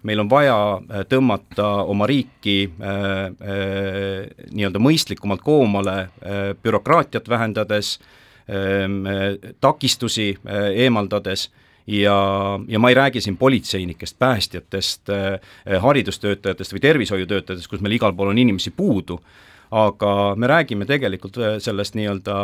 meil 0.03 0.23
on 0.23 0.31
vaja 0.31 0.57
äh, 0.79 1.05
tõmmata 1.09 1.67
oma 1.91 2.07
riiki 2.09 2.59
äh, 2.69 2.93
äh, 3.27 4.29
nii-öelda 4.53 4.83
mõistlikumalt 4.83 5.43
koomale 5.45 5.97
äh, 6.01 6.53
bürokraatiat 6.63 7.29
vähendades 7.29 7.97
äh,, 7.99 8.87
takistusi 9.61 10.31
äh, 10.37 10.71
eemaldades 10.87 11.49
ja, 11.89 12.61
ja 12.69 12.79
ma 12.79 12.93
ei 12.93 12.95
räägi 12.99 13.21
siin 13.25 13.37
politseinikest, 13.37 14.19
päästjatest 14.19 15.11
äh,, 15.11 15.41
haridustöötajatest 15.81 16.75
või 16.77 16.85
tervishoiutöötajatest, 16.85 17.71
kus 17.71 17.85
meil 17.85 17.97
igal 17.97 18.17
pool 18.17 18.35
on 18.35 18.39
inimesi 18.39 18.71
puudu 18.77 19.21
aga 19.69 20.13
me 20.37 20.49
räägime 20.49 20.87
tegelikult 20.89 21.37
äh, 21.41 21.57
sellest 21.61 21.97
nii-öelda 21.97 22.37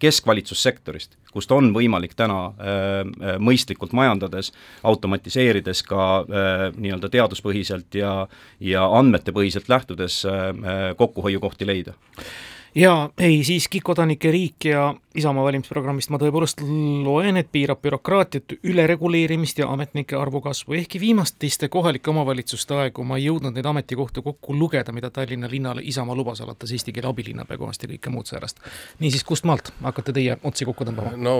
keskvalitsussektorist, 0.00 1.16
kust 1.32 1.52
on 1.52 1.70
võimalik 1.72 2.12
täna 2.16 2.52
mõistlikult 3.40 3.94
majandades, 3.96 4.52
automatiseerides 4.84 5.80
ka 5.88 6.02
nii-öelda 6.76 7.08
teaduspõhiselt 7.12 7.96
ja, 7.96 8.12
ja 8.60 8.84
andmetepõhiselt 9.00 9.68
lähtudes 9.72 10.20
kokkuhoiukohti 10.96 11.68
leida 11.68 11.96
jaa, 12.74 13.10
ei 13.18 13.44
siiski 13.44 13.80
kodanike 13.80 14.30
riik 14.30 14.64
ja 14.64 14.94
Isamaa 15.18 15.44
valimisprogrammist 15.44 16.12
ma 16.14 16.18
tõepoolest 16.20 16.60
loen, 17.02 17.40
et 17.40 17.48
piirab 17.52 17.80
bürokraatiat, 17.82 18.52
ülereguleerimist 18.62 19.58
ja 19.58 19.66
ametnike 19.72 20.16
arvu 20.16 20.40
kasvu, 20.44 20.76
ehkki 20.78 21.00
viimastiste 21.02 21.68
kohalike 21.68 22.10
omavalitsuste 22.10 22.76
aegu 22.84 23.04
ma 23.04 23.18
ei 23.18 23.26
jõudnud 23.26 23.56
neid 23.56 23.66
ametikohti 23.66 24.22
kokku 24.22 24.54
lugeda, 24.54 24.94
mida 24.94 25.10
Tallinna 25.10 25.50
linnale 25.50 25.82
Isamaa 25.82 26.14
lubas, 26.14 26.44
alates 26.44 26.72
eesti 26.76 26.94
keele 26.94 27.10
abilinnapea 27.10 27.58
kohast 27.58 27.82
ja 27.82 27.90
kõike 27.90 28.14
muud 28.14 28.30
säärast. 28.30 28.62
niisiis, 29.00 29.24
kust 29.24 29.48
maalt 29.48 29.72
hakkate 29.82 30.12
teie 30.12 30.38
otsi 30.42 30.68
kokku 30.68 30.86
tõmbama? 30.86 31.16
no 31.16 31.38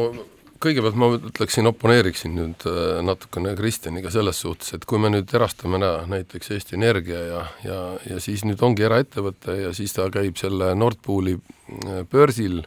kõigepealt 0.62 0.96
ma 0.98 1.08
ütleksin, 1.16 1.68
oponeeriksin 1.70 2.34
nüüd 2.36 2.64
äh, 2.68 2.98
natukene 3.06 3.54
Kristjaniga 3.58 4.10
selles 4.12 4.40
suhtes, 4.42 4.72
et 4.74 4.86
kui 4.88 5.00
me 5.00 5.10
nüüd 5.12 5.30
erastame 5.34 5.78
ära 5.80 6.02
näiteks 6.10 6.52
Eesti 6.56 6.78
Energia 6.78 7.20
ja, 7.22 7.42
ja, 7.64 7.78
ja 8.08 8.18
siis 8.22 8.44
nüüd 8.46 8.62
ongi 8.66 8.86
eraettevõte 8.86 9.54
ja 9.60 9.72
siis 9.76 9.94
ta 9.96 10.08
käib 10.14 10.38
selle 10.40 10.72
Nord 10.78 11.00
Pooli 11.04 11.36
äh, 11.38 12.02
börsil, 12.10 12.62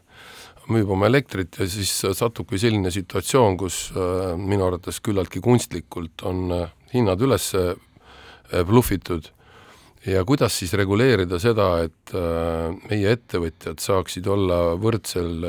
müüb 0.72 0.92
oma 0.94 1.10
elektrit 1.10 1.60
ja 1.60 1.68
siis 1.68 1.92
satubki 2.16 2.60
selline 2.62 2.94
situatsioon, 2.94 3.60
kus 3.60 3.84
äh, 3.92 4.34
minu 4.40 4.68
arvates 4.70 5.02
küllaltki 5.04 5.44
kunstlikult 5.44 6.24
on 6.28 6.48
hinnad 6.94 7.22
üles 7.24 7.52
blufitud. 8.68 9.30
Ja 10.04 10.24
kuidas 10.28 10.56
siis 10.58 10.74
reguleerida 10.76 11.38
seda, 11.40 11.68
et 11.86 12.12
meie 12.90 13.14
ettevõtjad 13.14 13.80
saaksid 13.80 14.26
olla 14.28 14.74
võrdsel 14.82 15.46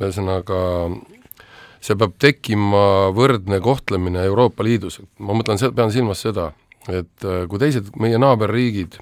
ühesõnaga 0.00 0.60
see 1.80 1.96
peab 1.96 2.16
tekkima 2.20 3.10
võrdne 3.16 3.60
kohtlemine 3.64 4.24
Euroopa 4.28 4.64
Liidus, 4.64 5.00
ma 5.18 5.36
mõtlen, 5.36 5.60
pean 5.76 5.92
silmas 5.92 6.24
seda, 6.26 6.50
et 6.88 7.24
äh, 7.24 7.44
kui 7.48 7.60
teised 7.60 7.92
meie 8.00 8.20
naaberriigid 8.20 8.98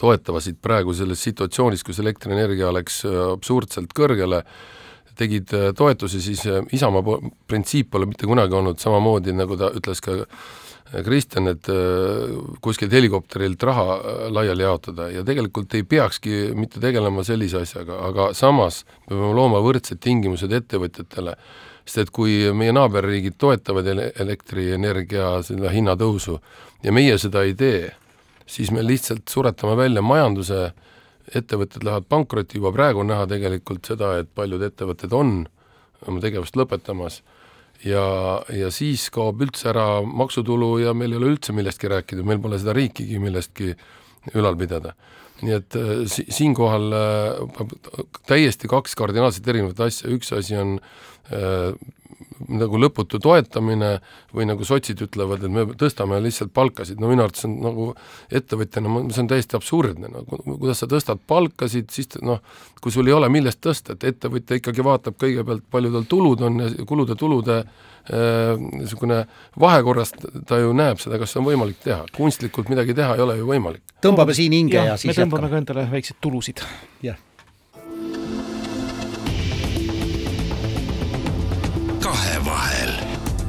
toetavasid 0.00 0.58
praegu 0.62 0.94
selles 0.96 1.22
situatsioonis, 1.22 1.84
kus 1.86 2.00
elektrienergia 2.02 2.72
läks 2.74 3.04
äh, 3.06 3.20
absurdselt 3.36 3.94
kõrgele, 3.96 4.42
tegid 5.16 5.54
äh, 5.56 5.70
toetusi, 5.78 6.20
siis 6.24 6.42
Isamaa 6.76 7.20
printsiip 7.48 7.92
pole 7.94 8.10
mitte 8.10 8.26
kunagi 8.28 8.58
olnud 8.58 8.82
samamoodi, 8.82 9.34
nagu 9.36 9.58
ta 9.60 9.70
ütles 9.78 10.02
ka 10.04 10.24
Kristjan, 10.86 11.48
et 11.50 11.68
äh, 11.72 12.34
kuskilt 12.62 12.92
helikopterilt 12.94 13.62
raha 13.66 13.86
äh, 13.96 14.18
laiali 14.30 14.62
jaotada 14.62 15.08
ja 15.10 15.24
tegelikult 15.26 15.74
ei 15.74 15.82
peakski 15.82 16.52
mitte 16.54 16.80
tegelema 16.82 17.24
sellise 17.26 17.64
asjaga, 17.64 17.98
aga 18.06 18.28
samas 18.38 18.84
me 19.08 19.16
peame 19.16 19.32
looma 19.34 19.62
võrdsed 19.64 19.98
tingimused 20.02 20.52
ettevõtjatele, 20.54 21.34
sest 21.86 22.04
et 22.04 22.14
kui 22.14 22.38
meie 22.54 22.74
naaberriigid 22.76 23.34
toetavad 23.38 23.90
elektrienergia 23.90 25.36
seda 25.46 25.74
hinnatõusu 25.74 26.38
ja 26.86 26.94
meie 26.94 27.18
seda 27.18 27.42
ei 27.46 27.56
tee, 27.58 27.90
siis 28.46 28.70
me 28.70 28.86
lihtsalt 28.86 29.26
suretame 29.30 29.74
välja 29.78 30.04
majanduse, 30.06 30.70
ettevõtted 31.34 31.82
lähevad 31.82 32.06
pankrotti, 32.06 32.60
juba 32.60 32.70
praegu 32.74 33.02
on 33.02 33.10
näha 33.10 33.26
tegelikult 33.26 33.90
seda, 33.90 34.20
et 34.20 34.30
paljud 34.34 34.62
ettevõtted 34.62 35.10
on 35.18 35.40
oma 36.06 36.22
tegevust 36.22 36.54
lõpetamas 36.54 37.24
ja, 37.84 38.06
ja 38.52 38.70
siis 38.74 39.08
kaob 39.14 39.42
üldse 39.44 39.70
ära 39.72 40.00
maksutulu 40.06 40.76
ja 40.84 40.94
meil 40.96 41.14
ei 41.14 41.20
ole 41.20 41.34
üldse 41.34 41.54
millestki 41.56 41.90
rääkida, 41.92 42.24
meil 42.26 42.40
pole 42.42 42.60
seda 42.62 42.74
riikigi 42.76 43.20
millestki 43.22 43.74
ülal 44.34 44.58
pidada. 44.58 44.94
nii 45.44 45.52
et 45.52 45.76
äh, 45.76 45.90
si-, 46.08 46.24
siinkohal 46.32 46.86
äh, 46.96 47.74
täiesti 48.26 48.70
kaks 48.72 48.96
kardinaalselt 48.96 49.48
erinevat 49.52 49.82
asja, 49.84 50.08
üks 50.08 50.32
asi 50.32 50.56
on 50.56 50.78
äh, 51.28 51.74
nagu 52.48 52.78
lõputu 52.80 53.18
toetamine 53.22 53.96
või 54.34 54.46
nagu 54.48 54.66
sotsid 54.66 55.00
ütlevad, 55.06 55.44
et 55.46 55.52
me 55.52 55.64
tõstame 55.78 56.18
lihtsalt 56.22 56.52
palkasid, 56.56 57.00
no 57.02 57.10
minu 57.10 57.24
arvates 57.24 57.46
on 57.48 57.56
nagu 57.64 57.88
ettevõtjana, 58.30 59.02
see 59.10 59.24
on 59.24 59.30
täiesti 59.30 59.58
absurdne, 59.58 60.10
nagu 60.12 60.40
kuidas 60.46 60.82
sa 60.82 60.88
tõstad 60.90 61.22
palkasid, 61.26 61.90
siis 61.94 62.10
noh, 62.22 62.42
kui 62.82 62.94
sul 62.94 63.08
ei 63.10 63.16
ole 63.16 63.30
millest 63.32 63.62
tõsta, 63.64 63.96
et 63.96 64.08
ettevõtja 64.12 64.60
ikkagi 64.60 64.86
vaatab 64.86 65.18
kõigepealt, 65.20 65.66
palju 65.72 65.92
tal 65.96 66.08
tulud 66.10 66.46
on 66.46 66.62
ja 66.62 66.88
kulude-tulude 66.88 67.60
äh, 67.62 68.66
niisugune 68.80 69.22
vahekorras 69.60 70.14
ta 70.48 70.60
ju 70.62 70.74
näeb 70.76 71.02
seda, 71.02 71.20
kas 71.22 71.34
see 71.34 71.42
on 71.42 71.48
võimalik 71.50 71.80
teha, 71.84 72.04
kunstlikult 72.16 72.70
midagi 72.72 72.96
teha 72.96 73.16
ei 73.16 73.24
ole 73.26 73.40
ju 73.40 73.48
võimalik. 73.50 73.84
tõmbame 74.04 74.36
siin 74.36 74.54
hinge 74.56 74.78
ja, 74.78 74.92
ja 74.92 75.00
siis 75.00 75.14
me 75.14 75.22
tõmbame 75.24 75.48
jätkame. 75.48 75.54
ka 75.54 75.64
endale 75.64 75.88
väikseid 75.96 76.22
tulusid. 76.22 76.62
jah 77.06 77.18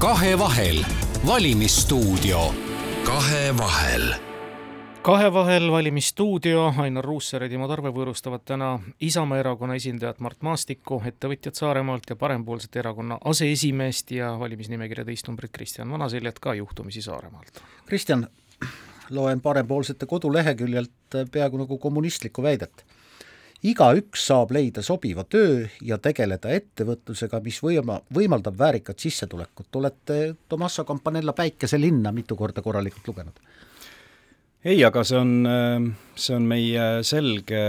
kahevahel, 0.08 0.86
valimisstuudio. 1.28 2.54
kahevahel 3.06 4.14
kahevahel 5.02 5.72
valimisstuudio, 5.72 6.74
Ainar 6.78 7.06
Ruussaar 7.06 7.44
ja 7.44 7.50
Timo 7.50 7.68
Tarve 7.68 7.92
võõrustavad 7.92 8.46
täna 8.48 8.70
Isamaa 9.04 9.42
erakonna 9.42 9.76
esindajat 9.76 10.24
Mart 10.24 10.40
Maastikku, 10.48 11.02
ettevõtjat 11.12 11.60
Saaremaalt 11.60 12.08
ja 12.10 12.16
Parempoolsete 12.16 12.80
erakonna 12.80 13.20
aseesimeest 13.20 14.16
ja 14.16 14.32
valimisnimekirja 14.40 15.06
teist 15.06 15.28
numbrit 15.28 15.52
Kristjan 15.52 15.92
Vanaseljat 15.92 16.40
ka 16.40 16.54
juhtumisi 16.56 17.04
Saaremaalt. 17.04 17.60
Kristjan, 17.86 18.30
loen 19.10 19.42
Parempoolsete 19.42 20.06
koduleheküljelt 20.06 21.20
peaaegu 21.32 21.66
nagu 21.66 21.78
kommunistlikku 21.78 22.48
väidet 22.48 22.87
igaüks 23.66 24.28
saab 24.30 24.52
leida 24.54 24.84
sobiva 24.86 25.24
töö 25.26 25.66
ja 25.82 25.98
tegeleda 25.98 26.52
ettevõtlusega, 26.54 27.40
mis 27.44 27.58
võima-, 27.64 28.02
võimaldab 28.14 28.58
väärikat 28.60 29.00
sissetulekut. 29.00 29.70
olete 29.76 30.36
Tommaso 30.50 30.86
Campanella 30.86 31.34
Päikeselinna 31.34 32.12
mitu 32.12 32.36
korda 32.36 32.62
korralikult 32.62 33.08
lugenud? 33.08 33.40
ei, 34.66 34.84
aga 34.84 35.04
see 35.08 35.18
on, 35.18 35.34
see 36.16 36.36
on 36.36 36.48
meie 36.50 36.88
selge 37.08 37.62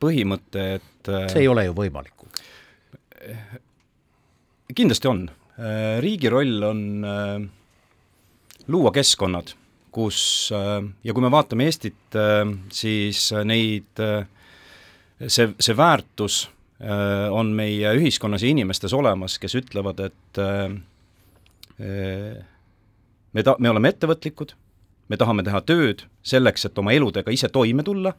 põhimõte, 0.00 0.66
et 0.80 1.10
see 1.30 1.44
ei 1.44 1.48
ole 1.50 1.66
ju 1.68 1.76
võimalik. 1.76 2.14
kindlasti 4.74 5.08
on. 5.08 5.28
riigi 6.00 6.28
roll 6.28 6.62
on 6.66 6.80
luua 8.66 8.92
keskkonnad, 8.92 9.52
kus 9.94 10.50
ja 10.50 11.14
kui 11.14 11.22
me 11.22 11.30
vaatame 11.32 11.68
Eestit, 11.68 12.18
siis 12.72 13.30
neid 13.44 14.02
see, 15.26 15.54
see 15.60 15.76
väärtus 15.76 16.50
äh, 16.80 17.32
on 17.32 17.46
meie 17.56 17.94
ühiskonnas 17.96 18.44
ja 18.44 18.50
inimestes 18.52 18.94
olemas, 18.94 19.38
kes 19.38 19.56
ütlevad, 19.58 20.00
et 20.08 20.40
äh, 20.42 20.76
äh, 21.80 22.44
me 23.32 23.42
ta-, 23.46 23.56
me 23.58 23.70
oleme 23.70 23.92
ettevõtlikud, 23.94 24.54
me 25.08 25.16
tahame 25.20 25.44
teha 25.46 25.62
tööd 25.66 26.06
selleks, 26.26 26.68
et 26.68 26.78
oma 26.78 26.94
eludega 26.96 27.32
ise 27.32 27.48
toime 27.52 27.84
tulla 27.86 28.12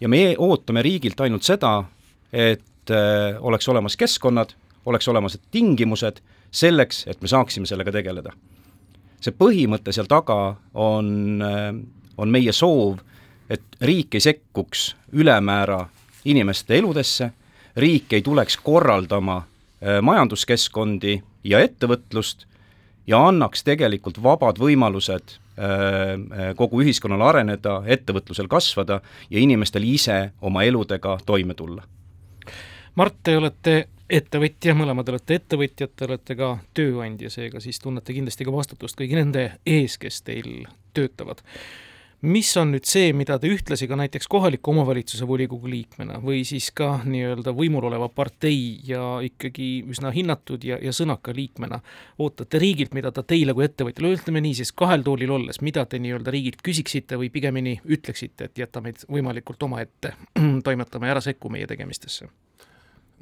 ja 0.00 0.08
me 0.12 0.34
ootame 0.38 0.84
riigilt 0.84 1.20
ainult 1.24 1.46
seda, 1.46 1.78
et 2.32 2.62
oleks 3.40 3.66
olemas 3.72 3.96
keskkonnad, 3.98 4.52
oleks 4.86 5.08
olemas 5.08 5.38
tingimused 5.50 6.20
selleks, 6.54 7.00
et 7.10 7.22
me 7.22 7.30
saaksime 7.30 7.66
sellega 7.66 7.90
tegeleda. 7.94 8.30
see 9.20 9.32
põhimõte 9.32 9.90
seal 9.90 10.06
taga 10.06 10.54
on, 10.74 11.40
on 12.18 12.30
meie 12.30 12.52
soov, 12.52 13.00
et 13.50 13.62
riik 13.80 14.14
ei 14.14 14.20
sekkuks 14.20 14.84
ülemäära 15.16 15.80
inimeste 16.26 16.78
eludesse, 16.78 17.30
riik 17.76 18.12
ei 18.12 18.22
tuleks 18.22 18.58
korraldama 18.62 19.36
äh, 19.36 20.00
majanduskeskkondi 20.02 21.22
ja 21.44 21.60
ettevõtlust 21.64 22.46
ja 23.06 23.20
annaks 23.28 23.64
tegelikult 23.64 24.22
vabad 24.22 24.58
võimalused 24.58 25.36
äh, 25.36 25.66
äh, 25.66 26.54
kogu 26.56 26.82
ühiskonnal 26.82 27.22
areneda, 27.28 27.82
ettevõtlusel 27.86 28.48
kasvada 28.50 29.00
ja 29.30 29.40
inimestel 29.40 29.86
ise 29.86 30.32
oma 30.40 30.64
eludega 30.66 31.18
toime 31.26 31.54
tulla. 31.54 31.84
Mart, 32.96 33.18
te 33.22 33.36
olete 33.36 33.76
ettevõtja, 34.10 34.74
mõlemad 34.78 35.08
olete 35.12 35.40
ettevõtjad, 35.40 35.92
te 35.96 36.06
olete 36.06 36.36
ka 36.38 36.52
tööandja, 36.74 37.30
seega 37.30 37.60
siis 37.60 37.78
tunnete 37.82 38.14
kindlasti 38.16 38.46
ka 38.46 38.54
vastutust 38.54 38.98
kõigi 38.98 39.18
nende 39.18 39.50
ees, 39.66 39.98
kes 40.00 40.22
teil 40.26 40.64
töötavad 40.96 41.42
mis 42.22 42.50
on 42.56 42.72
nüüd 42.72 42.86
see, 42.88 43.10
mida 43.16 43.36
te 43.40 43.48
ühtlasi 43.52 43.88
ka 43.88 43.98
näiteks 43.98 44.28
kohaliku 44.30 44.72
omavalitsuse 44.72 45.26
volikogu 45.28 45.68
liikmena 45.70 46.20
või 46.22 46.42
siis 46.48 46.70
ka 46.76 47.02
nii-öelda 47.04 47.52
võimul 47.56 47.88
oleva 47.90 48.08
partei 48.08 48.78
ja 48.88 49.18
ikkagi 49.24 49.84
üsna 49.92 50.12
hinnatud 50.14 50.64
ja, 50.64 50.78
ja 50.82 50.94
sõnaka 50.96 51.34
liikmena 51.36 51.82
ootate 52.22 52.60
riigilt, 52.62 52.96
mida 52.96 53.12
ta 53.12 53.22
teile 53.26 53.54
kui 53.56 53.66
ettevõtjale, 53.66 54.14
ütleme 54.16 54.42
nii 54.44 54.56
siis 54.62 54.72
kahel 54.72 55.04
toolil 55.06 55.34
olles, 55.36 55.60
mida 55.60 55.84
te 55.84 56.00
nii-öelda 56.00 56.32
riigilt 56.32 56.64
küsiksite 56.64 57.20
või 57.20 57.28
pigemini 57.34 57.76
ütleksite, 57.84 58.48
et 58.48 58.64
jäta 58.64 58.80
meid 58.84 59.04
võimalikult 59.12 59.68
omaette, 59.68 60.16
toimetame 60.66 61.10
ja 61.10 61.16
ära 61.18 61.24
sekku 61.24 61.52
meie 61.52 61.68
tegemistesse? 61.68 62.30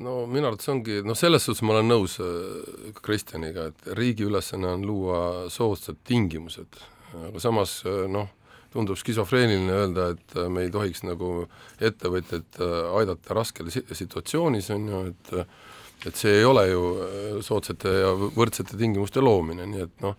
no 0.03 0.25
minu 0.27 0.49
arvates 0.49 0.71
ongi, 0.73 1.03
noh 1.07 1.19
selles 1.19 1.45
suhtes 1.47 1.63
ma 1.67 1.77
olen 1.77 1.91
nõus 1.91 2.17
äh, 2.23 2.95
Kristjaniga, 3.03 3.69
et 3.71 3.93
riigi 3.99 4.27
ülesanne 4.27 4.73
on 4.75 4.87
luua 4.87 5.21
soodsad 5.53 6.01
tingimused, 6.07 6.81
aga 7.29 7.43
samas 7.43 7.77
äh, 7.87 8.05
noh, 8.11 8.31
tundub 8.75 8.99
skisofreeniline 8.99 9.75
öelda, 9.75 10.11
et 10.15 10.37
äh, 10.39 10.49
me 10.51 10.67
ei 10.67 10.73
tohiks 10.75 11.05
nagu 11.07 11.47
ettevõtjaid 11.83 12.61
äh, 12.61 12.79
aidata 13.01 13.37
raskel 13.39 13.71
situatsioonis, 13.71 14.73
on 14.75 14.91
ju, 14.91 15.05
et 15.13 15.37
et 16.05 16.19
see 16.21 16.35
ei 16.41 16.45
ole 16.45 16.67
ju 16.69 16.81
äh, 17.01 17.37
soodsate 17.45 17.93
ja 18.03 18.11
võrdsete 18.15 18.77
tingimuste 18.77 19.23
loomine, 19.25 19.69
nii 19.71 19.85
et 19.87 20.03
noh, 20.05 20.19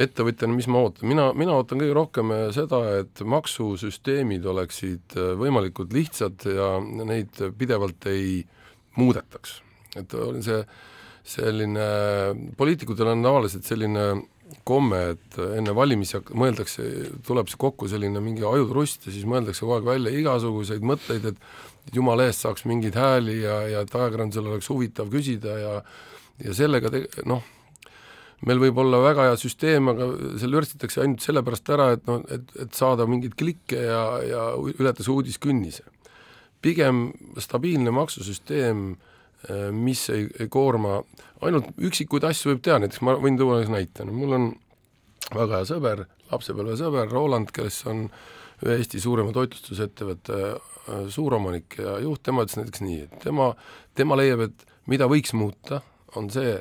ettevõtjana, 0.00 0.56
mis 0.56 0.66
ma 0.72 0.80
ootan, 0.82 1.06
mina, 1.06 1.28
mina 1.38 1.54
ootan 1.54 1.78
kõige 1.78 1.94
rohkem 1.94 2.32
seda, 2.56 2.80
et 3.04 3.20
maksusüsteemid 3.30 4.46
oleksid 4.50 5.14
võimalikult 5.38 5.94
lihtsad 5.94 6.48
ja 6.50 6.72
neid 6.82 7.38
pidevalt 7.60 8.08
ei 8.10 8.40
muudetaks. 8.98 9.60
et 10.00 10.16
see 10.42 10.64
selline, 11.24 11.84
poliitikutel 12.58 13.12
on 13.12 13.22
tavaliselt 13.22 13.68
selline 13.68 14.08
komme, 14.64 15.00
et 15.14 15.38
enne 15.56 15.72
valimisi 15.76 16.20
mõeldakse, 16.36 16.84
tuleb 17.26 17.48
see 17.50 17.60
kokku 17.60 17.88
selline 17.90 18.20
mingi 18.24 18.44
ajutrust 18.46 19.08
ja 19.08 19.14
siis 19.14 19.26
mõeldakse 19.28 19.64
kogu 19.64 19.78
aeg 19.78 19.88
välja 19.88 20.12
igasuguseid 20.20 20.84
mõtteid, 20.84 21.30
et 21.32 21.96
jumala 21.96 22.28
eest 22.28 22.44
saaks 22.44 22.66
mingeid 22.68 22.96
hääli 22.98 23.40
ja, 23.42 23.58
ja 23.72 23.82
et 23.84 23.94
ajakirjandusel 23.94 24.52
oleks 24.52 24.70
huvitav 24.72 25.10
küsida 25.12 25.58
ja 25.60 25.74
ja 26.42 26.54
sellega 26.56 26.90
te-, 26.90 27.06
noh, 27.30 27.44
meil 28.44 28.58
võib 28.58 28.78
olla 28.82 28.98
väga 29.04 29.28
hea 29.28 29.36
süsteem, 29.38 29.88
aga 29.92 30.08
see 30.40 30.50
lörtsitakse 30.50 31.04
ainult 31.04 31.22
sellepärast 31.22 31.70
ära, 31.76 31.90
et 31.94 32.08
noh, 32.10 32.24
et, 32.34 32.48
et 32.64 32.74
saada 32.74 33.06
mingeid 33.06 33.36
klikke 33.38 33.84
ja, 33.86 34.04
ja 34.26 34.46
ületas 34.74 35.08
uudiskünnise. 35.12 35.84
pigem 36.64 37.12
stabiilne 37.38 37.92
maksusüsteem 37.92 38.86
äh, 38.92 39.13
mis 39.72 40.06
ei, 40.14 40.28
ei 40.40 40.48
koorma, 40.52 41.02
ainult 41.44 41.72
üksikuid 41.84 42.24
asju 42.28 42.52
võib 42.52 42.62
teha, 42.64 42.78
näiteks 42.82 43.02
ma 43.04 43.16
võin 43.20 43.38
tuua 43.40 43.60
ühe 43.62 43.72
näite, 43.72 44.06
no 44.06 44.14
mul 44.16 44.36
on 44.36 44.46
väga 45.34 45.60
hea 45.60 45.68
sõber, 45.68 46.04
lapsepõlvesõber 46.30 47.10
Roland, 47.12 47.52
kes 47.54 47.82
on 47.90 48.06
ühe 48.64 48.78
Eesti 48.78 49.00
suurema 49.02 49.34
toitlustusettevõtte 49.36 50.38
äh, 50.52 51.02
suuromanik 51.12 51.78
ja 51.80 51.98
juht, 52.04 52.22
tema 52.24 52.44
ütles 52.46 52.60
näiteks 52.60 52.84
nii, 52.84 53.00
et 53.08 53.18
tema, 53.24 53.50
tema 53.98 54.18
leiab, 54.20 54.46
et 54.48 54.64
mida 54.90 55.08
võiks 55.10 55.34
muuta, 55.36 55.82
on 56.18 56.30
see, 56.32 56.56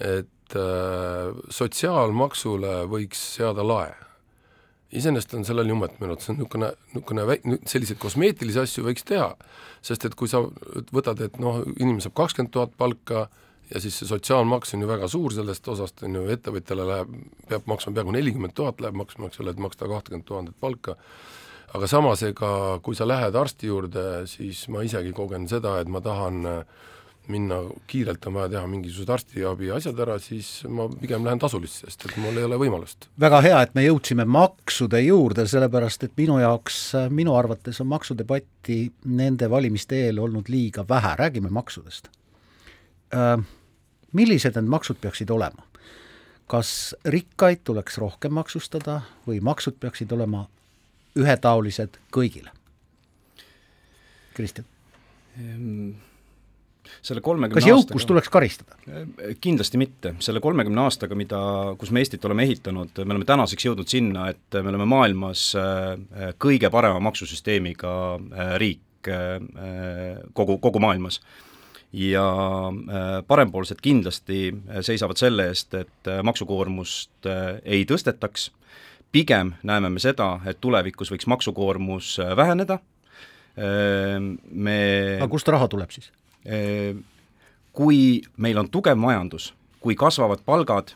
et 0.00 0.58
äh, 0.58 1.30
sotsiaalmaksule 1.60 2.82
võiks 2.90 3.22
seada 3.36 3.66
lae 3.66 3.94
iseenesest 4.92 5.34
on 5.34 5.46
sellel 5.46 5.70
jumet 5.72 5.96
minu 5.98 6.12
arvates, 6.12 6.28
see 6.28 6.34
on 6.34 6.38
niisugune, 6.42 6.70
niisugune 6.94 7.58
selliseid 7.66 7.98
kosmeetilisi 8.02 8.60
asju 8.62 8.84
võiks 8.86 9.06
teha, 9.06 9.32
sest 9.84 10.06
et 10.06 10.14
kui 10.18 10.30
sa 10.30 10.44
võtad, 10.94 11.20
et 11.26 11.40
noh, 11.42 11.62
inimene 11.76 12.04
saab 12.04 12.14
kakskümmend 12.20 12.54
tuhat 12.54 12.76
palka 12.78 13.26
ja 13.72 13.82
siis 13.82 13.98
see 13.98 14.08
sotsiaalmaks 14.08 14.76
on 14.76 14.84
ju 14.84 14.90
väga 14.90 15.08
suur 15.10 15.34
sellest 15.34 15.68
osast, 15.72 16.04
on 16.06 16.20
ju, 16.20 16.26
ettevõtjale 16.34 16.86
läheb, 16.86 17.16
peab 17.50 17.66
maksma 17.70 17.96
peaaegu 17.96 18.14
nelikümmend 18.14 18.54
tuhat 18.54 18.82
läheb 18.84 18.98
maksma, 19.02 19.30
eks 19.30 19.42
ole, 19.42 19.54
et 19.54 19.62
maksta 19.62 19.90
kahtekümmet 19.90 20.28
tuhandet 20.28 20.58
palka, 20.62 20.94
aga 21.74 21.90
samas, 21.90 22.22
ega 22.26 22.50
kui 22.86 22.98
sa 22.98 23.08
lähed 23.08 23.34
arsti 23.36 23.72
juurde, 23.72 24.04
siis 24.30 24.68
ma 24.72 24.86
isegi 24.86 25.10
kogen 25.16 25.48
seda, 25.50 25.80
et 25.82 25.90
ma 25.90 26.02
tahan 26.04 26.46
äh, 26.46 26.84
minna 27.32 27.58
kiirelt 27.90 28.26
on 28.28 28.36
vaja 28.38 28.50
teha 28.54 28.66
mingisugused 28.70 29.10
arstiabi 29.12 29.70
asjad 29.74 29.98
ära, 30.04 30.18
siis 30.22 30.50
ma 30.68 30.88
pigem 30.88 31.24
lähen 31.26 31.40
tasulisse, 31.42 31.86
sest 31.86 32.08
et 32.08 32.16
mul 32.22 32.38
ei 32.38 32.46
ole 32.46 32.58
võimalust. 32.60 33.08
väga 33.20 33.40
hea, 33.46 33.60
et 33.66 33.74
me 33.74 33.86
jõudsime 33.86 34.24
maksude 34.24 35.00
juurde, 35.02 35.46
sellepärast 35.50 36.06
et 36.06 36.16
minu 36.16 36.38
jaoks, 36.42 36.80
minu 37.10 37.36
arvates 37.36 37.80
on 37.82 37.90
maksudebatti 37.92 38.80
nende 39.04 39.50
valimiste 39.50 39.98
eel 40.06 40.20
olnud 40.22 40.50
liiga 40.52 40.86
vähe, 40.88 41.14
räägime 41.18 41.50
maksudest. 41.50 42.10
Äh, 43.14 43.38
millised 44.12 44.58
need 44.58 44.70
maksud 44.70 45.00
peaksid 45.00 45.30
olema? 45.30 45.66
kas 46.46 46.94
rikkaid 47.04 47.64
tuleks 47.66 47.98
rohkem 47.98 48.36
maksustada 48.38 49.00
või 49.26 49.40
maksud 49.42 49.80
peaksid 49.82 50.12
olema 50.14 50.44
ühetaolised 51.18 51.98
kõigile? 52.14 52.52
Kristjan? 54.36 54.66
Ehm, 55.40 55.96
selle 57.04 57.22
kolmekümne 57.24 57.60
kas 57.60 57.68
jõukust 57.68 58.08
tuleks 58.08 58.30
karistada? 58.32 58.76
kindlasti 59.42 59.80
mitte, 59.80 60.14
selle 60.24 60.40
kolmekümne 60.44 60.86
aastaga, 60.86 61.18
mida, 61.18 61.40
kus 61.80 61.92
me 61.94 62.02
Eestit 62.02 62.24
oleme 62.28 62.46
ehitanud, 62.46 62.92
me 63.02 63.16
oleme 63.16 63.28
tänaseks 63.28 63.68
jõudnud 63.68 63.90
sinna, 63.90 64.30
et 64.32 64.60
me 64.60 64.72
oleme 64.72 64.88
maailmas 64.88 65.48
äh, 65.58 66.32
kõige 66.42 66.70
parema 66.72 67.02
maksusüsteemiga 67.10 67.92
äh, 68.16 68.56
riik 68.62 68.82
kogu, 70.34 70.56
kogu 70.58 70.80
maailmas 70.82 71.20
ja 71.94 72.24
parempoolsed 73.28 73.78
kindlasti 73.78 74.50
seisavad 74.82 75.20
selle 75.20 75.46
eest, 75.52 75.76
et 75.78 76.10
maksukoormust 76.26 77.28
ei 77.62 77.84
tõstetaks, 77.86 78.50
pigem 79.14 79.54
näeme 79.62 79.92
me 79.94 80.02
seda, 80.02 80.40
et 80.50 80.58
tulevikus 80.60 81.12
võiks 81.14 81.28
maksukoormus 81.30 82.16
väheneda, 82.36 82.80
me 83.56 84.78
aga 85.20 85.30
kust 85.32 85.48
raha 85.54 85.70
tuleb 85.72 85.94
siis? 85.94 86.10
Kui 87.76 87.98
meil 88.36 88.58
on 88.58 88.70
tugev 88.72 88.98
majandus, 88.98 89.50
kui 89.82 89.96
kasvavad 89.98 90.44
palgad, 90.46 90.94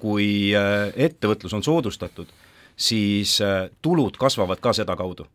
kui 0.00 0.52
ettevõtlus 0.54 1.52
on 1.52 1.62
soodustatud, 1.62 2.30
siis 2.76 3.38
tulud 3.84 4.16
kasvavad 4.16 4.62
ka 4.64 4.72
sedakaudu. 4.76 5.26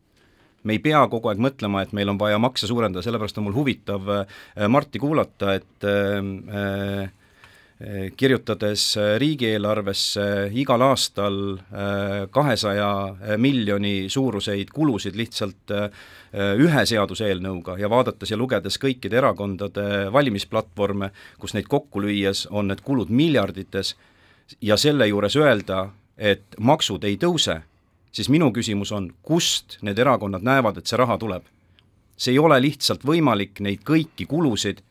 Me 0.62 0.76
ei 0.76 0.82
pea 0.82 1.00
kogu 1.10 1.30
aeg 1.30 1.40
mõtlema, 1.42 1.82
et 1.82 1.94
meil 1.94 2.10
on 2.12 2.18
vaja 2.20 2.38
makse 2.42 2.68
suurendada, 2.70 3.02
sellepärast 3.02 3.38
on 3.38 3.48
mul 3.48 3.56
huvitav 3.56 4.10
Marti 4.70 5.00
kuulata, 5.02 5.56
et 5.58 5.86
äh, 5.86 7.10
kirjutades 8.16 8.82
riigieelarvesse 9.18 10.24
igal 10.54 10.84
aastal 10.86 11.38
kahesaja 12.30 13.36
miljoni 13.42 14.06
suuruseid 14.12 14.70
kulusid 14.74 15.16
lihtsalt 15.18 15.72
ühe 16.62 16.84
seaduseelnõuga 16.86 17.74
ja 17.80 17.90
vaadates 17.90 18.30
ja 18.30 18.38
lugedes 18.38 18.78
kõikide 18.82 19.18
erakondade 19.18 19.86
valimisplatvorme, 20.14 21.10
kus 21.42 21.56
neid 21.56 21.66
kokku 21.70 22.04
lüües 22.04 22.46
on 22.50 22.70
need 22.70 22.84
kulud 22.86 23.10
miljardites 23.10 23.96
ja 24.60 24.76
selle 24.76 25.06
juures 25.10 25.36
öelda, 25.36 25.88
et 26.16 26.56
maksud 26.60 27.04
ei 27.04 27.18
tõuse, 27.20 27.58
siis 28.12 28.28
minu 28.32 28.52
küsimus 28.52 28.92
on, 28.92 29.10
kust 29.22 29.78
need 29.82 29.98
erakonnad 29.98 30.44
näevad, 30.44 30.78
et 30.78 30.86
see 30.86 31.00
raha 31.00 31.18
tuleb? 31.18 31.48
see 32.22 32.36
ei 32.36 32.38
ole 32.38 32.58
lihtsalt 32.60 33.02
võimalik 33.08 33.58
neid 33.64 33.80
kõiki 33.82 34.28
kulusid 34.30 34.82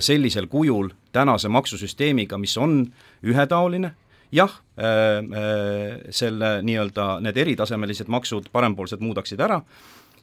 sellisel 0.00 0.46
kujul 0.48 0.88
tänase 1.12 1.48
maksusüsteemiga, 1.52 2.38
mis 2.40 2.56
on 2.56 2.78
ühetaoline, 3.24 3.90
jah, 4.32 4.54
äh, 4.80 6.00
selle 6.10 6.62
nii-öelda 6.64 7.18
need 7.24 7.36
eritasemelised 7.36 8.08
maksud 8.08 8.48
parempoolsed 8.52 9.04
muudaksid 9.04 9.42
ära, 9.44 9.60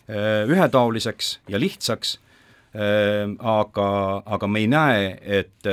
Äh, 0.10 0.50
ühetaoliseks 0.50 1.40
ja 1.48 1.60
lihtsaks, 1.60 2.20
äh, 2.76 3.30
aga, 3.40 4.24
aga 4.26 4.48
me 4.52 4.60
ei 4.60 4.68
näe, 4.68 5.06
et, 5.24 5.70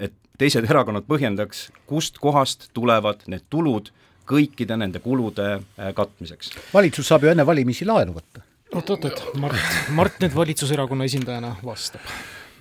et 0.00 0.14
teised 0.40 0.64
erakonnad 0.64 1.04
põhjendaks, 1.04 1.66
kust 1.84 2.16
kohast 2.22 2.70
tulevad 2.72 3.26
need 3.28 3.44
tulud 3.52 3.90
kõikide 4.24 4.78
nende 4.80 5.02
kulude 5.04 5.58
äh, 5.58 5.92
katmiseks. 5.92 6.54
valitsus 6.72 7.12
saab 7.12 7.28
ju 7.28 7.34
enne 7.34 7.44
valimisi 7.44 7.84
laenu 7.84 8.16
võtta. 8.16 8.46
oot-oot-oot, 8.72 9.36
Mart, 9.44 9.68
Mart 9.92 10.24
nüüd 10.24 10.32
valitsuserakonna 10.40 11.04
esindajana 11.12 11.58
vastab. 11.60 12.00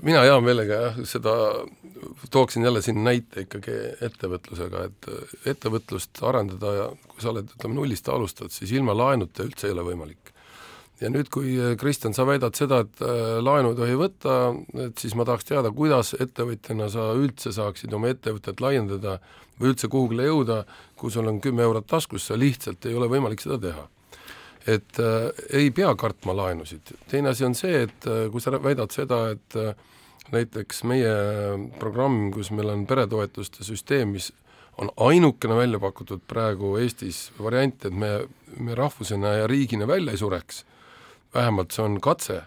Mina 0.04 0.24
hea 0.26 0.36
meelega 0.44 0.82
jah, 0.88 1.02
seda 1.08 1.34
tooksin 2.32 2.64
jälle 2.68 2.82
siin 2.84 3.04
näite 3.04 3.46
ikkagi 3.46 3.76
ettevõtlusega, 4.06 4.86
et 4.90 5.52
ettevõtlust 5.54 6.24
arendada 6.28 6.74
ja 6.76 6.88
kui 7.08 7.24
sa 7.24 7.32
oled, 7.32 7.52
ütleme, 7.56 7.78
nullist 7.80 8.10
alustad, 8.12 8.52
siis 8.52 8.74
ilma 8.76 8.96
laenuta 8.98 9.46
üldse 9.48 9.70
ei 9.70 9.76
ole 9.76 9.86
võimalik 9.94 10.36
ja 11.02 11.12
nüüd, 11.12 11.30
kui 11.34 11.56
äh, 11.60 11.74
Kristjan, 11.80 12.16
sa 12.16 12.26
väidad 12.28 12.56
seda, 12.58 12.82
et 12.86 13.02
äh, 13.04 13.38
laenu 13.44 13.74
ei 13.74 13.80
tohi 13.80 13.98
võtta, 14.00 14.36
et 14.88 15.02
siis 15.02 15.16
ma 15.18 15.26
tahaks 15.28 15.48
teada, 15.48 15.72
kuidas 15.76 16.14
ettevõtjana 16.20 16.88
sa 16.92 17.10
üldse 17.18 17.52
saaksid 17.56 17.94
oma 17.96 18.14
ettevõtet 18.14 18.64
laiendada 18.64 19.20
või 19.60 19.74
üldse 19.74 19.90
kuhugile 19.92 20.28
jõuda, 20.30 20.64
kui 21.00 21.12
sul 21.12 21.28
on 21.32 21.42
kümme 21.44 21.66
eurot 21.68 21.88
taskus, 21.88 22.28
sa 22.28 22.40
lihtsalt 22.40 22.88
ei 22.88 22.96
ole 22.96 23.10
võimalik 23.12 23.44
seda 23.44 23.60
teha. 23.68 23.86
Et 24.68 25.00
äh, 25.00 25.30
ei 25.54 25.72
pea 25.72 25.92
kartma 25.96 26.36
laenusid, 26.36 26.96
teine 27.12 27.30
asi 27.34 27.46
on 27.46 27.56
see, 27.58 27.84
et 27.86 28.08
äh, 28.10 28.26
kui 28.34 28.42
sa 28.42 28.56
väidad 28.58 28.94
seda, 28.96 29.28
et 29.36 29.58
äh, 29.62 29.76
näiteks 30.34 30.84
meie 30.90 31.12
programm, 31.80 32.32
kus 32.34 32.50
meil 32.52 32.72
on 32.74 32.88
peretoetuste 32.90 33.64
süsteem, 33.68 34.16
mis 34.18 34.32
on 34.82 34.90
ainukene 35.00 35.56
välja 35.56 35.80
pakutud 35.80 36.24
praegu 36.28 36.76
Eestis 36.82 37.30
variant, 37.40 37.86
et 37.86 37.94
me, 37.94 38.16
me 38.58 38.76
rahvusena 38.76 39.38
ja 39.42 39.48
riigina 39.48 39.88
välja 39.88 40.16
ei 40.16 40.20
sureks 40.20 40.66
vähemalt 41.36 41.76
see 41.76 41.84
on 41.84 42.00
katse, 42.04 42.40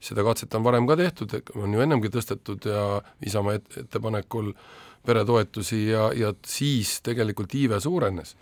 seda 0.00 0.24
katset 0.26 0.54
on 0.56 0.64
varem 0.64 0.88
ka 0.88 0.96
tehtud, 0.98 1.34
on 1.58 1.74
ju 1.74 1.84
ennemgi 1.84 2.10
tõstetud 2.12 2.68
ja 2.70 2.82
Isamaa 3.26 3.58
et, 3.58 3.66
ettepanekul 3.84 4.52
peretoetusi 5.06 5.82
ja, 5.90 6.08
ja 6.16 6.32
siis 6.46 6.98
tegelikult 7.06 7.54
iive 7.54 7.80
suurenes. 7.80 8.36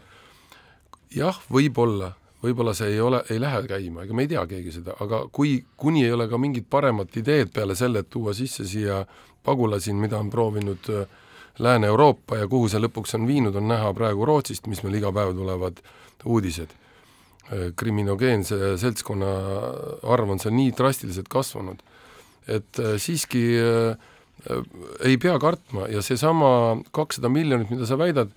jah, 1.15 1.37
võib-olla, 1.53 2.15
võib-olla 2.45 2.75
see 2.77 2.93
ei 2.95 3.01
ole, 3.01 3.23
ei 3.33 3.41
lähe 3.41 3.63
käima, 3.69 4.05
ega 4.05 4.17
me 4.17 4.27
ei 4.27 4.31
tea 4.31 4.45
keegi 4.51 4.73
seda, 4.79 4.97
aga 5.01 5.25
kui, 5.33 5.57
kuni 5.81 6.05
ei 6.05 6.13
ole 6.13 6.29
ka 6.29 6.41
mingit 6.41 6.69
paremat 6.71 7.17
ideed 7.17 7.53
peale 7.55 7.77
selle, 7.79 8.05
et 8.05 8.11
tuua 8.13 8.35
sisse 8.37 8.67
siia 8.69 9.03
pagulasi, 9.45 9.93
mida 9.97 10.19
on 10.21 10.31
proovinud 10.33 10.91
äh, 10.93 11.05
Lääne-Euroopa 11.59 12.41
ja 12.41 12.49
kuhu 12.51 12.69
see 12.71 12.83
lõpuks 12.83 13.15
on 13.15 13.29
viinud, 13.29 13.55
on 13.55 13.69
näha 13.71 13.93
praegu 13.95 14.27
Rootsist, 14.27 14.67
mis 14.67 14.83
meil 14.83 14.99
iga 14.99 15.13
päev 15.15 15.35
tulevad 15.39 15.79
uudised. 16.25 16.73
Äh, 17.53 17.69
kriminogeense 17.79 18.75
seltskonna 18.81 19.35
arv 20.15 20.35
on 20.35 20.43
seal 20.43 20.57
nii 20.57 20.73
drastiliselt 20.77 21.31
kasvanud, 21.31 21.83
et 22.51 22.81
äh, 22.83 22.97
siiski 22.99 23.45
äh, 23.61 24.11
ei 25.05 25.19
pea 25.21 25.37
kartma 25.41 25.87
ja 25.93 26.03
seesama 26.03 26.81
kakssada 26.93 27.31
miljonit, 27.33 27.71
mida 27.71 27.87
sa 27.87 27.99
väidad, 28.01 28.35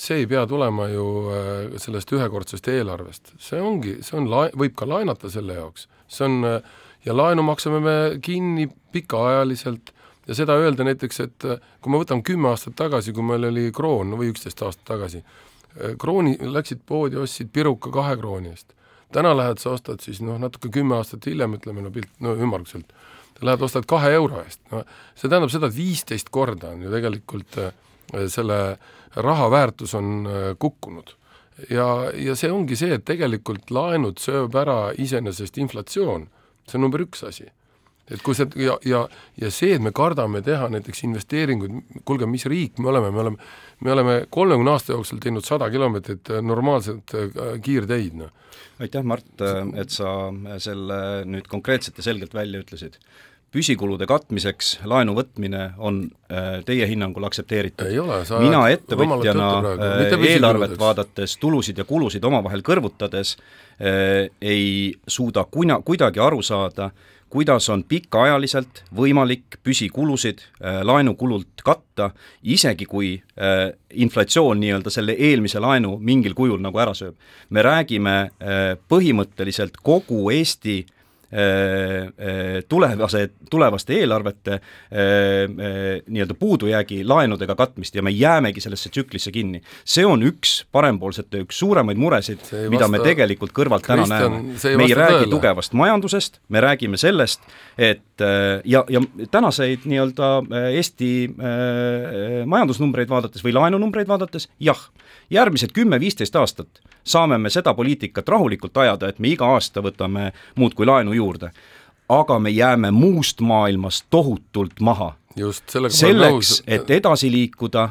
see 0.00 0.22
ei 0.22 0.26
pea 0.26 0.46
tulema 0.48 0.86
ju 0.88 1.06
sellest 1.76 2.12
ühekordsest 2.16 2.68
eelarvest, 2.72 3.34
see 3.36 3.60
ongi, 3.60 3.98
see 4.06 4.16
on 4.16 4.30
la-, 4.32 4.48
võib 4.56 4.72
ka 4.78 4.88
laenata 4.88 5.28
selle 5.32 5.58
jaoks, 5.58 5.90
see 6.08 6.24
on 6.24 6.46
ja 7.04 7.16
laenu 7.16 7.44
maksame 7.44 7.82
me 7.84 7.96
kinni 8.24 8.64
pikaajaliselt. 8.92 9.92
Ja 10.28 10.36
seda 10.36 10.54
öelda 10.60 10.84
näiteks, 10.86 11.20
et 11.24 11.44
kui 11.82 11.92
me 11.92 11.98
võtame 11.98 12.22
kümme 12.22 12.48
aastat 12.52 12.76
tagasi, 12.78 13.12
kui 13.12 13.24
meil 13.26 13.48
oli 13.48 13.70
kroon 13.74 14.12
või 14.16 14.28
üksteist 14.30 14.60
aastat 14.62 14.84
tagasi, 14.92 15.24
Äh, 15.78 15.94
krooni, 15.98 16.34
läksid 16.40 16.82
poodi, 16.86 17.18
ostsid 17.20 17.50
piruka 17.54 17.92
kahe 17.94 18.16
krooni 18.18 18.50
eest. 18.50 18.74
täna 19.10 19.32
lähed 19.34 19.58
sa 19.58 19.72
ostad 19.74 19.98
siis 20.02 20.20
noh, 20.22 20.36
natuke 20.38 20.68
kümme 20.70 20.94
aastat 20.94 21.26
hiljem, 21.26 21.56
ütleme 21.58 21.82
no 21.82 21.90
pilt, 21.90 22.10
no 22.22 22.36
ümmarguselt, 22.38 22.92
lähed 23.42 23.62
ostad 23.66 23.86
kahe 23.90 24.12
euro 24.14 24.38
eest, 24.44 24.60
no 24.70 24.84
see 25.18 25.26
tähendab 25.26 25.50
seda, 25.50 25.66
et 25.66 25.74
viisteist 25.74 26.30
korda 26.30 26.70
on 26.74 26.84
ju 26.84 26.92
tegelikult 26.92 27.58
äh, 27.58 27.72
selle 28.28 28.60
raha 29.16 29.50
väärtus 29.50 29.94
on 29.94 30.26
äh, 30.26 30.56
kukkunud. 30.58 31.16
ja, 31.70 32.10
ja 32.16 32.34
see 32.36 32.50
ongi 32.50 32.76
see, 32.76 32.94
et 32.96 33.04
tegelikult 33.04 33.70
laenud 33.70 34.20
sööb 34.22 34.54
ära 34.56 34.94
iseenesest 34.96 35.58
inflatsioon, 35.60 36.28
see 36.66 36.78
on 36.78 36.86
number 36.86 37.02
üks 37.04 37.24
asi 37.26 37.50
et 38.10 38.22
kui 38.26 38.34
see 38.34 38.48
ja, 38.58 38.74
ja, 38.86 39.04
ja 39.38 39.50
see, 39.54 39.74
et 39.76 39.82
me 39.84 39.92
kardame 39.94 40.40
teha 40.42 40.70
näiteks 40.72 41.04
investeeringuid, 41.06 42.00
kuulge, 42.08 42.26
mis 42.26 42.46
riik 42.50 42.80
me 42.82 42.90
oleme, 42.90 43.10
me 43.14 43.22
oleme, 43.22 43.50
me 43.86 43.92
oleme 43.92 44.16
kolmekümne 44.32 44.72
aasta 44.72 44.96
jooksul 44.96 45.20
teinud 45.22 45.46
sada 45.46 45.68
kilomeetrit 45.70 46.32
äh, 46.32 46.42
normaalset 46.42 47.14
äh, 47.14 47.52
kiirteid, 47.62 48.16
noh. 48.18 48.32
aitäh, 48.80 49.04
Mart, 49.04 49.28
et 49.76 49.92
sa 49.92 50.30
selle 50.58 51.00
nüüd 51.28 51.46
konkreetselt 51.52 52.00
ja 52.00 52.06
selgelt 52.08 52.34
välja 52.34 52.62
ütlesid 52.64 52.96
püsikulude 53.50 54.06
katmiseks 54.06 54.78
laenu 54.86 55.14
võtmine 55.16 55.72
on 55.78 56.04
teie 56.66 56.86
hinnangul 56.86 57.26
aktsepteeritud? 57.26 57.90
mina 58.38 58.64
ettevõtjana 58.70 59.48
eelarvet 60.22 60.76
vaadates, 60.78 61.34
tulusid 61.42 61.78
ja 61.78 61.84
kulusid 61.84 62.24
omavahel 62.24 62.62
kõrvutades 62.66 63.36
ei 63.80 64.94
suuda 65.08 65.44
kuna, 65.50 65.80
kuidagi 65.82 66.22
aru 66.22 66.42
saada, 66.46 66.90
kuidas 67.30 67.68
on 67.70 67.84
pikaajaliselt 67.86 68.82
võimalik 68.96 69.60
püsikulusid 69.64 70.42
äh, 70.42 70.80
laenukulult 70.86 71.62
katta, 71.64 72.10
isegi 72.42 72.86
kui 72.90 73.14
äh, 73.16 73.70
inflatsioon 73.90 74.60
nii-öelda 74.60 74.90
selle 74.90 75.14
eelmise 75.14 75.62
laenu 75.62 75.96
mingil 76.02 76.34
kujul 76.34 76.60
nagu 76.62 76.82
ära 76.82 76.94
sööb. 76.96 77.14
me 77.50 77.62
räägime 77.62 78.16
äh, 78.20 78.72
põhimõtteliselt 78.90 79.78
kogu 79.82 80.30
Eesti 80.34 80.80
äh, 80.82 80.88
Äh, 80.90 80.96
äh, 80.96 80.99
tulevase, 82.68 83.28
tulevaste 83.50 83.94
eelarvete 83.94 84.52
äh, 84.52 84.60
nii-öelda 86.06 86.34
puudujäägi 86.34 87.04
laenudega 87.06 87.54
katmist 87.54 87.94
ja 87.94 88.02
me 88.02 88.10
jäämegi 88.10 88.60
sellesse 88.60 88.90
tsüklisse 88.90 89.30
kinni. 89.30 89.62
see 89.84 90.06
on 90.06 90.22
üks 90.26 90.64
parempoolsete 90.72 91.44
üks 91.44 91.58
suuremaid 91.62 91.98
muresid, 92.02 92.42
mida 92.68 92.88
me 92.88 92.98
tegelikult 93.04 93.54
kõrvalt 93.54 93.86
täna 93.86 94.08
näeme. 94.10 94.42
me 94.76 94.88
ei 94.88 94.94
räägi 94.94 95.24
tõele. 95.24 95.30
tugevast 95.30 95.72
majandusest, 95.72 96.40
me 96.48 96.60
räägime 96.60 96.98
sellest, 96.98 97.40
et 97.78 98.24
ja, 98.64 98.84
ja 98.88 99.00
tänaseid 99.30 99.86
nii-öelda 99.86 100.32
Eesti 100.74 101.10
majandusnumbreid 102.46 103.08
vaadates 103.08 103.44
või 103.44 103.54
laenunumbreid 103.54 104.08
vaadates, 104.08 104.48
jah, 104.60 104.82
järgmised 105.30 105.72
kümme-viisteist 105.76 106.36
aastat 106.36 106.82
saame 107.04 107.38
me 107.38 107.50
seda 107.50 107.74
poliitikat 107.74 108.28
rahulikult 108.28 108.76
ajada, 108.76 109.08
et 109.08 109.18
me 109.18 109.28
iga 109.28 109.52
aasta 109.54 109.82
võtame 109.82 110.32
muudkui 110.56 110.86
laenu 110.86 111.12
juurde. 111.12 111.50
aga 112.08 112.38
me 112.38 112.50
jääme 112.50 112.90
muust 112.90 113.40
maailmast 113.40 114.06
tohutult 114.10 114.80
maha. 114.80 115.14
selleks, 115.88 116.62
et 116.66 116.90
edasi 116.90 117.30
liikuda, 117.30 117.88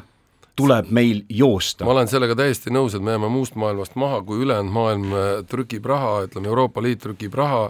tuleb 0.56 0.90
meil 0.92 1.24
joosta. 1.30 1.86
ma 1.86 1.92
olen 1.92 2.08
sellega 2.08 2.36
täiesti 2.36 2.70
nõus, 2.74 2.96
et 2.96 3.04
me 3.04 3.16
jääme 3.16 3.30
muust 3.32 3.56
maailmast 3.56 3.96
maha, 3.96 4.22
kui 4.22 4.44
ülejäänud 4.44 4.74
maailm 4.74 5.16
trükib 5.48 5.86
raha, 5.86 6.26
ütleme 6.28 6.52
Euroopa 6.52 6.84
Liit 6.84 7.00
trükib 7.00 7.34
raha 7.34 7.70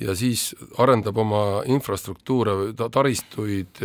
ja 0.00 0.14
siis 0.14 0.54
arendab 0.78 1.18
oma 1.18 1.62
infrastruktuure, 1.66 2.72
taristuid 2.90 3.82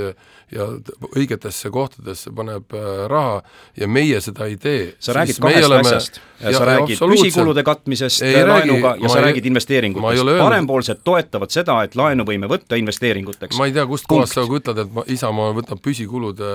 ja 0.56 0.68
õigetesse 1.16 1.70
kohtadesse 1.74 2.32
paneb 2.36 2.74
äh, 2.76 2.86
raha 3.12 3.42
ja 3.78 3.88
meie 3.92 4.20
seda 4.24 4.48
ei 4.50 4.58
tee. 4.62 4.94
sa 5.00 5.16
räägid 5.18 5.40
kahest 5.42 5.68
oleme... 5.68 5.90
asjast. 5.90 6.20
sa 6.42 6.66
räägid 6.68 7.02
püsikulude 7.02 7.64
katmisest 7.68 8.24
ei 8.26 8.44
laenuga 8.46 8.94
räägi, 8.94 9.04
ja 9.04 9.12
sa 9.12 9.20
ei, 9.20 9.26
räägid 9.28 9.50
investeeringutest. 9.52 10.32
parempoolsed 10.40 11.02
toetavad 11.04 11.54
seda, 11.56 11.78
et 11.88 11.98
laenu 12.00 12.26
võime 12.28 12.50
võtta 12.52 12.80
investeeringuteks. 12.80 13.58
ma 13.60 13.70
ei 13.70 13.76
tea, 13.76 13.86
kust 13.90 14.08
kohast 14.12 14.38
sa 14.38 14.46
ütled, 14.46 14.82
et 14.86 14.96
ma, 14.96 15.06
Isamaa 15.16 15.52
võtab 15.58 15.84
püsikulude 15.86 16.54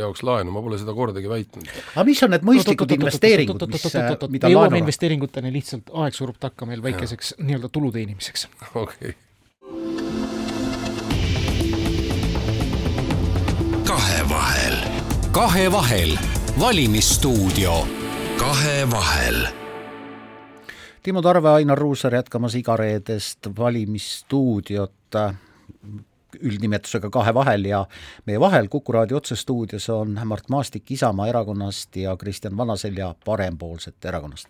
jaoks 0.00 0.24
laenu, 0.26 0.52
ma 0.54 0.64
pole 0.64 0.80
seda 0.80 0.94
kordagi 0.96 1.30
väitnud. 1.30 1.72
aga 1.94 2.06
mis 2.08 2.22
on 2.26 2.36
need 2.36 2.46
mõistlikud 2.46 2.94
investeeringud, 2.98 3.66
mis, 3.72 3.88
mida 4.28 4.52
laenu 4.52 4.58
jõuame 4.58 4.84
investeeringuteni, 4.84 5.54
lihtsalt 5.56 5.90
aeg 6.04 6.16
surub 6.16 6.38
takka 6.40 6.68
meil 6.68 6.84
väikeseks 6.84 7.36
nii-öelda 7.40 7.72
tulu 7.72 7.92
teenimiseks. 7.96 8.48
okei 8.74 9.14
okay 9.14 9.18
kahevahel, 15.32 16.18
valimisstuudio. 16.60 17.86
kahevahel. 18.38 19.46
Timo 21.02 21.22
Tarve, 21.22 21.48
Ainar 21.48 21.78
Ruussaar 21.78 22.14
jätkamas 22.14 22.54
igareedest 22.54 23.38
valimisstuudiot 23.58 24.92
üldnimetusega 26.40 27.10
Kahe 27.10 27.34
vahel 27.34 27.64
ja 27.64 27.84
meie 28.26 28.40
vahel 28.40 28.68
Kuku 28.68 28.92
raadio 28.92 29.16
otsestuudios 29.16 29.88
on 29.90 30.20
Mart 30.24 30.48
Maastik 30.48 30.90
Isamaa 30.90 31.28
erakonnast 31.28 31.96
ja 31.96 32.16
Kristjan 32.16 32.56
Vanaselja 32.56 33.14
Parempoolsete 33.24 34.08
erakonnast. 34.08 34.48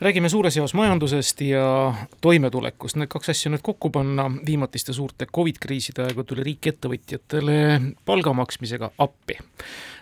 räägime 0.00 0.28
suures 0.28 0.56
jaos 0.56 0.74
majandusest 0.74 1.40
ja 1.40 1.94
toimetulekust, 2.20 2.96
need 2.96 3.08
kaks 3.08 3.28
asja 3.28 3.50
nüüd 3.52 3.62
kokku 3.62 3.90
panna, 3.90 4.30
viimatiste 4.46 4.92
suurte 4.92 5.26
Covid 5.26 5.60
kriiside 5.60 6.02
aegu 6.08 6.24
tuli 6.24 6.42
riik 6.42 6.66
ettevõtjatele 6.66 7.56
palga 8.04 8.32
maksmisega 8.32 8.90
appi 8.98 9.38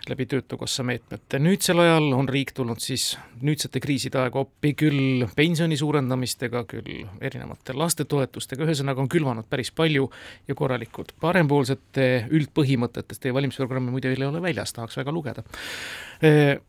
läbi 0.09 0.25
Töötukassa 0.25 0.83
meetmete. 0.83 1.39
nüüdsel 1.39 1.79
ajal 1.79 2.13
on 2.13 2.29
riik 2.29 2.51
tulnud 2.53 2.79
siis 2.79 3.17
nüüdsete 3.41 3.79
kriiside 3.79 4.19
aegu 4.19 4.41
appi 4.41 4.73
küll 4.73 5.27
pensioni 5.35 5.77
suurendamistega, 5.77 6.63
küll 6.69 7.05
erinevate 7.21 7.75
lastetoetustega, 7.77 8.65
ühesõnaga 8.65 9.03
on 9.03 9.09
külvanud 9.09 9.45
päris 9.49 9.71
palju 9.71 10.09
ja 10.47 10.55
korralikult. 10.55 11.10
Parempoolsete 11.19 12.07
üldpõhimõtetest 12.31 13.21
teie 13.21 13.33
valimisprogrammi 13.35 13.91
muide 13.93 14.11
veel 14.11 14.25
ei 14.25 14.29
ole 14.29 14.41
väljas, 14.43 14.73
tahaks 14.73 14.97
väga 14.97 15.11
lugeda. 15.11 15.43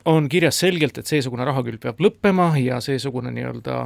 on 0.05 0.29
kirjas 0.29 0.59
selgelt, 0.59 0.99
et 0.99 1.07
seesugune 1.07 1.45
rahakülv 1.45 1.79
peab 1.81 2.01
lõppema 2.01 2.53
ja 2.59 2.81
seesugune 2.81 3.31
nii-öelda 3.31 3.83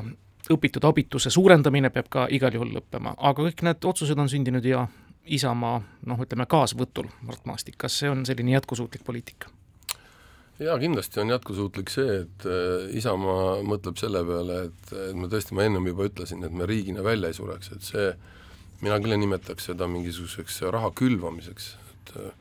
õpitud 0.53 0.85
abituse 0.87 1.31
suurendamine 1.31 1.91
peab 1.91 2.09
ka 2.11 2.29
igal 2.31 2.55
juhul 2.55 2.71
lõppema, 2.77 3.17
aga 3.19 3.49
kõik 3.49 3.65
need 3.67 3.85
otsused 3.85 4.19
on 4.19 4.31
sündinud 4.31 4.65
ja 4.65 4.87
Isamaa 5.27 5.81
noh, 6.07 6.21
ütleme 6.23 6.47
kaasvõtul, 6.47 7.09
Mart 7.27 7.49
Maastik, 7.51 7.75
kas 7.83 7.97
see 7.99 8.11
on 8.11 8.23
selline 8.29 8.55
jätkusuutlik 8.55 9.03
poliitika? 9.05 9.51
jaa, 10.63 10.79
kindlasti 10.81 11.21
on 11.21 11.33
jätkusuutlik 11.35 11.91
see, 11.93 12.21
et 12.23 12.47
äh, 12.49 12.87
Isamaa 12.97 13.59
mõtleb 13.67 13.99
selle 14.01 14.23
peale, 14.25 14.63
et, 14.71 14.95
et 15.11 15.19
me 15.19 15.29
tõesti, 15.33 15.57
ma 15.57 15.67
ennem 15.67 15.91
juba 15.91 16.07
ütlesin, 16.09 16.47
et 16.47 16.55
me 16.55 16.69
riigina 16.69 17.05
välja 17.05 17.29
ei 17.29 17.37
sureks, 17.37 17.75
et 17.75 17.85
see, 17.85 18.07
mina 18.83 18.99
küll 19.03 19.17
ei 19.17 19.23
nimetaks 19.23 19.71
seda 19.71 19.89
mingisuguseks 19.91 20.61
raha 20.75 20.91
külvamiseks, 20.97 21.69
et 21.93 22.13
äh, 22.21 22.33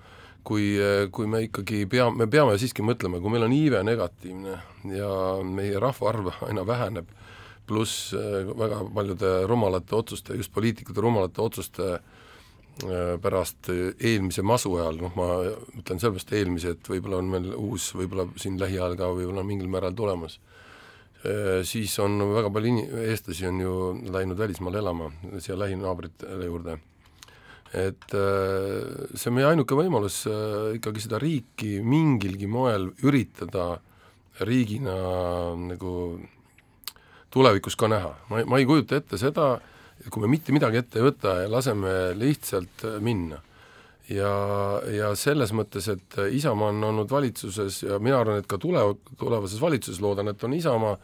kui, 0.47 0.73
äh, 0.79 1.05
kui 1.11 1.29
me 1.31 1.45
ikkagi 1.47 1.85
pea, 1.91 2.09
me 2.11 2.27
peame 2.31 2.57
siiski 2.61 2.85
mõtlema, 2.85 3.21
kui 3.23 3.33
meil 3.33 3.47
on 3.47 3.55
iive 3.55 3.83
negatiivne 3.87 4.59
ja 4.95 5.13
meie 5.45 5.79
rahvaarv 5.81 6.33
aina 6.49 6.65
väheneb, 6.67 7.09
pluss 7.65 8.11
väga 8.13 8.83
paljude 8.93 9.31
rumalate 9.49 9.95
otsuste, 9.97 10.35
just 10.37 10.51
poliitikute 10.53 11.01
rumalate 11.01 11.41
otsuste 11.41 11.95
äh, 11.95 12.03
Äh, 12.83 13.15
pärast 13.23 13.69
eelmise 14.03 14.43
masu 14.43 14.73
ajal, 14.75 14.97
noh 14.99 15.13
ma 15.15 15.25
ütlen 15.79 16.01
sellepärast 16.01 16.33
eelmise, 16.35 16.73
et 16.75 16.89
võib-olla 16.91 17.21
on 17.21 17.29
meil 17.31 17.45
uus, 17.55 17.85
võib-olla 17.95 18.25
siin 18.35 18.57
lähiajal 18.59 18.97
ka 18.99 19.07
võib-olla 19.15 19.45
mingil 19.47 19.69
määral 19.71 19.95
tulemas, 19.95 20.35
äh, 20.35 20.54
siis 21.65 21.93
on 22.03 22.19
väga 22.33 22.51
palju 22.53 22.71
in-, 22.71 22.91
eestlasi 23.09 23.47
on 23.49 23.61
ju 23.63 23.75
läinud 24.13 24.37
välismaale 24.37 24.81
elama, 24.81 25.09
siia 25.39 25.57
lähinaabrite 25.59 26.37
juurde. 26.45 26.77
et 27.75 28.13
äh, 28.15 29.15
see 29.17 29.31
on 29.31 29.35
meie 29.35 29.49
ainuke 29.49 29.75
võimalus 29.75 30.21
ikkagi 30.77 31.01
seda 31.03 31.19
riiki 31.19 31.81
mingilgi 31.83 32.47
moel 32.47 32.91
üritada 33.03 33.75
riigina 34.45 34.95
nagu 35.59 35.95
tulevikus 37.35 37.75
ka 37.75 37.89
näha, 37.91 38.13
ma 38.29 38.39
ei, 38.39 38.47
ma 38.47 38.59
ei 38.61 38.67
kujuta 38.67 38.99
ette 38.99 39.19
seda, 39.19 39.57
kui 40.07 40.23
me 40.23 40.29
mitte 40.31 40.55
midagi 40.55 40.79
ette 40.79 41.01
ei 41.01 41.07
võta 41.09 41.35
ja 41.43 41.51
laseme 41.51 42.13
lihtsalt 42.15 42.85
äh, 42.87 42.97
minna. 43.03 43.41
Ja, 44.09 44.31
ja 44.91 45.11
selles 45.19 45.53
mõttes, 45.55 45.89
et 45.91 46.17
äh, 46.19 46.31
Isamaa 46.37 46.71
on 46.73 46.83
olnud 46.91 47.11
valitsuses 47.11 47.83
ja 47.83 47.99
mina 47.99 48.19
arvan, 48.21 48.41
et 48.41 48.49
ka 48.49 48.59
tule, 48.61 48.81
tulevases 49.19 49.61
valitsuses 49.61 50.01
loodan, 50.03 50.31
et 50.31 50.43
on 50.43 50.53
Isamaa, 50.53 50.95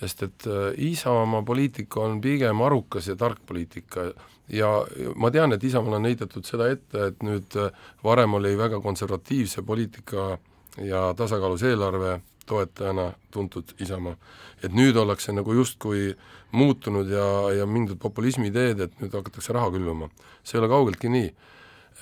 sest 0.00 0.26
et 0.26 0.48
äh, 0.50 0.70
Isamaa 0.90 1.42
poliitika 1.46 2.04
on 2.04 2.20
pigem 2.20 2.62
arukas 2.66 3.08
ja 3.08 3.16
tark 3.16 3.40
poliitika 3.46 4.10
ja 4.52 4.70
ma 5.16 5.30
tean, 5.34 5.56
et 5.56 5.64
Isamaal 5.64 5.98
on 5.98 6.08
heidetud 6.08 6.46
seda 6.46 6.70
ette, 6.70 7.10
et 7.10 7.26
nüüd 7.26 7.56
varem 8.04 8.38
oli 8.38 8.54
väga 8.58 8.80
konservatiivse 8.84 9.64
poliitika 9.66 10.36
ja 10.84 11.08
tasakaalus 11.16 11.64
eelarve 11.66 12.20
toetajana 12.46 13.12
tuntud 13.30 13.74
Isamaa. 13.80 14.16
et 14.62 14.72
nüüd 14.72 14.96
ollakse 14.96 15.32
nagu 15.32 15.52
justkui 15.52 16.14
muutunud 16.52 17.10
ja, 17.10 17.26
ja 17.58 17.66
mindud 17.66 17.98
populismi 18.00 18.50
teed, 18.50 18.80
et 18.80 19.00
nüüd 19.02 19.12
hakatakse 19.12 19.52
raha 19.52 19.70
külvama. 19.74 20.08
see 20.44 20.56
ei 20.56 20.62
ole 20.62 20.68
kaugeltki 20.68 21.10
nii. 21.12 21.34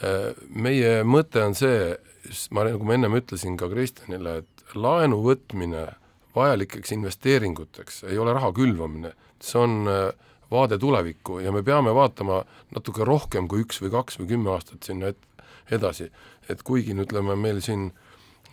Äh, 0.03 0.33
meie 0.51 1.03
mõte 1.07 1.43
on 1.45 1.55
see, 1.59 1.95
ma, 2.51 2.65
nagu 2.67 2.87
ma 2.87 2.97
ennem 2.97 3.19
ütlesin 3.21 3.59
ka 3.61 3.69
Kristjanile, 3.71 4.41
et 4.43 4.75
laenu 4.75 5.21
võtmine 5.23 5.87
vajalikeks 6.35 6.95
investeeringuteks 6.97 8.03
ei 8.11 8.19
ole 8.19 8.35
raha 8.35 8.51
külvamine, 8.57 9.13
see 9.39 9.61
on 9.61 9.91
äh, 9.91 10.09
vaade 10.51 10.79
tulevikku 10.83 11.39
ja 11.45 11.53
me 11.55 11.63
peame 11.67 11.95
vaatama 11.95 12.43
natuke 12.75 13.07
rohkem 13.07 13.47
kui 13.51 13.63
üks 13.63 13.79
või 13.83 13.93
kaks 13.95 14.19
või 14.21 14.33
kümme 14.35 14.51
aastat 14.55 14.87
sinna 14.87 15.13
et, 15.15 15.21
edasi. 15.71 16.11
et 16.51 16.63
kuigi 16.67 16.95
no 16.95 17.07
ütleme, 17.07 17.37
meil 17.39 17.63
siin 17.63 17.93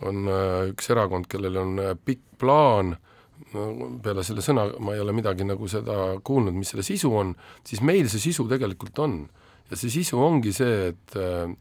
on 0.02 0.28
äh, 0.30 0.70
üks 0.70 0.90
erakond, 0.94 1.26
kellel 1.30 1.58
on 1.58 1.80
pikk 2.06 2.22
plaan 2.38 2.94
äh, 2.94 3.08
no 3.50 3.90
peale 4.02 4.24
selle 4.26 4.42
sõna 4.44 4.66
ma 4.82 4.94
ei 4.96 5.02
ole 5.02 5.14
midagi 5.16 5.46
nagu 5.46 5.68
seda 5.70 6.16
kuulnud, 6.24 6.54
mis 6.56 6.72
selle 6.72 6.84
sisu 6.86 7.10
on, 7.16 7.32
siis 7.66 7.82
meil 7.84 8.08
see 8.10 8.22
sisu 8.30 8.46
tegelikult 8.50 8.98
on. 9.02 9.22
Ja 9.70 9.78
see 9.78 9.92
sisu 9.92 10.20
ongi 10.22 10.52
see, 10.56 10.92
et 10.92 11.16
äh, 11.18 11.52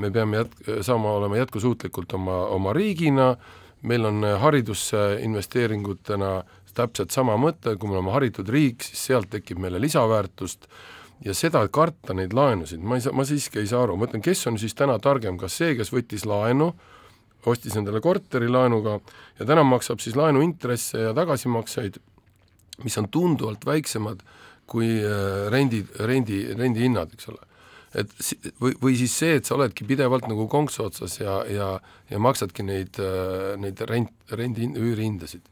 me 0.00 0.10
peame 0.14 0.42
jät-, 0.42 0.56
saama 0.86 1.14
olema 1.18 1.38
jätkusuutlikult 1.42 2.16
oma, 2.18 2.44
oma 2.54 2.72
riigina, 2.76 3.34
meil 3.84 4.08
on 4.08 4.24
haridusse 4.40 5.20
investeeringutena 5.22 6.38
täpselt 6.74 7.14
sama 7.14 7.36
mõte, 7.38 7.76
kui 7.78 7.88
me 7.90 7.98
oleme 7.98 8.14
haritud 8.14 8.48
riik, 8.50 8.82
siis 8.82 9.04
sealt 9.10 9.30
tekib 9.30 9.60
meile 9.62 9.78
lisaväärtust. 9.78 10.66
Ja 11.24 11.30
seda, 11.36 11.60
karta 11.70 12.16
neid 12.16 12.34
laenusid, 12.34 12.82
ma 12.82 12.98
ei 12.98 13.04
saa, 13.04 13.14
ma 13.14 13.22
siiski 13.24 13.60
ei 13.60 13.68
saa 13.70 13.84
aru, 13.84 13.94
ma 13.96 14.08
ütlen, 14.08 14.24
kes 14.24 14.42
on 14.50 14.58
siis 14.58 14.74
täna 14.74 14.96
targem, 14.98 15.38
kas 15.38 15.54
see, 15.60 15.76
kes 15.78 15.92
võttis 15.94 16.26
laenu 16.26 16.72
äh, 16.72 16.88
ostis 17.50 17.76
endale 17.78 18.00
korteri 18.04 18.48
laenuga 18.48 18.98
ja 19.38 19.46
täna 19.46 19.64
maksab 19.66 20.02
siis 20.02 20.16
laenuintresse 20.16 21.06
ja 21.08 21.12
tagasimakseid, 21.16 21.98
mis 22.84 22.98
on 22.98 23.08
tunduvalt 23.12 23.66
väiksemad 23.66 24.24
kui 24.66 24.90
äh, 25.00 25.48
rendi, 25.52 25.82
rendi, 26.00 26.44
rendihinnad, 26.56 27.14
eks 27.16 27.30
ole. 27.32 27.42
et 27.94 28.10
või, 28.60 28.74
või 28.82 28.96
siis 28.98 29.16
see, 29.16 29.38
et 29.38 29.46
sa 29.46 29.54
oledki 29.54 29.86
pidevalt 29.86 30.26
nagu 30.30 30.48
konksu 30.50 30.88
otsas 30.88 31.18
ja, 31.20 31.42
ja, 31.50 31.68
ja 32.10 32.18
maksadki 32.22 32.66
neid, 32.66 32.98
äh, 32.98 33.54
neid 33.60 33.82
rent, 33.90 34.14
rendi, 34.34 34.70
üürihindasid 34.74 35.44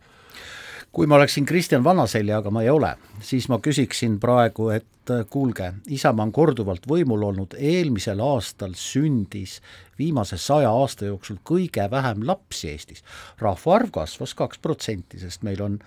kui 0.93 1.09
ma 1.09 1.17
oleksin 1.17 1.47
Kristjan 1.49 1.85
Vanaselja, 1.85 2.43
aga 2.43 2.51
ma 2.53 2.63
ei 2.63 2.71
ole, 2.71 2.93
siis 3.25 3.49
ma 3.49 3.59
küsiksin 3.65 4.19
praegu, 4.21 4.69
et 4.75 5.11
äh, 5.11 5.25
kuulge, 5.31 5.73
Isamaa 5.89 6.29
on 6.29 6.33
korduvalt 6.37 6.87
võimul 6.89 7.25
olnud, 7.31 7.57
eelmisel 7.57 8.21
aastal 8.21 8.77
sündis 8.79 9.59
viimase 9.99 10.37
saja 10.41 10.71
aasta 10.71 11.09
jooksul 11.09 11.41
kõige 11.49 11.89
vähem 11.91 12.27
lapsi 12.29 12.69
Eestis. 12.75 13.05
rahvaarv 13.41 13.93
kasvas 13.95 14.35
kaks 14.37 14.61
protsenti, 14.63 15.21
sest 15.23 15.43
meil 15.43 15.63
on 15.65 15.79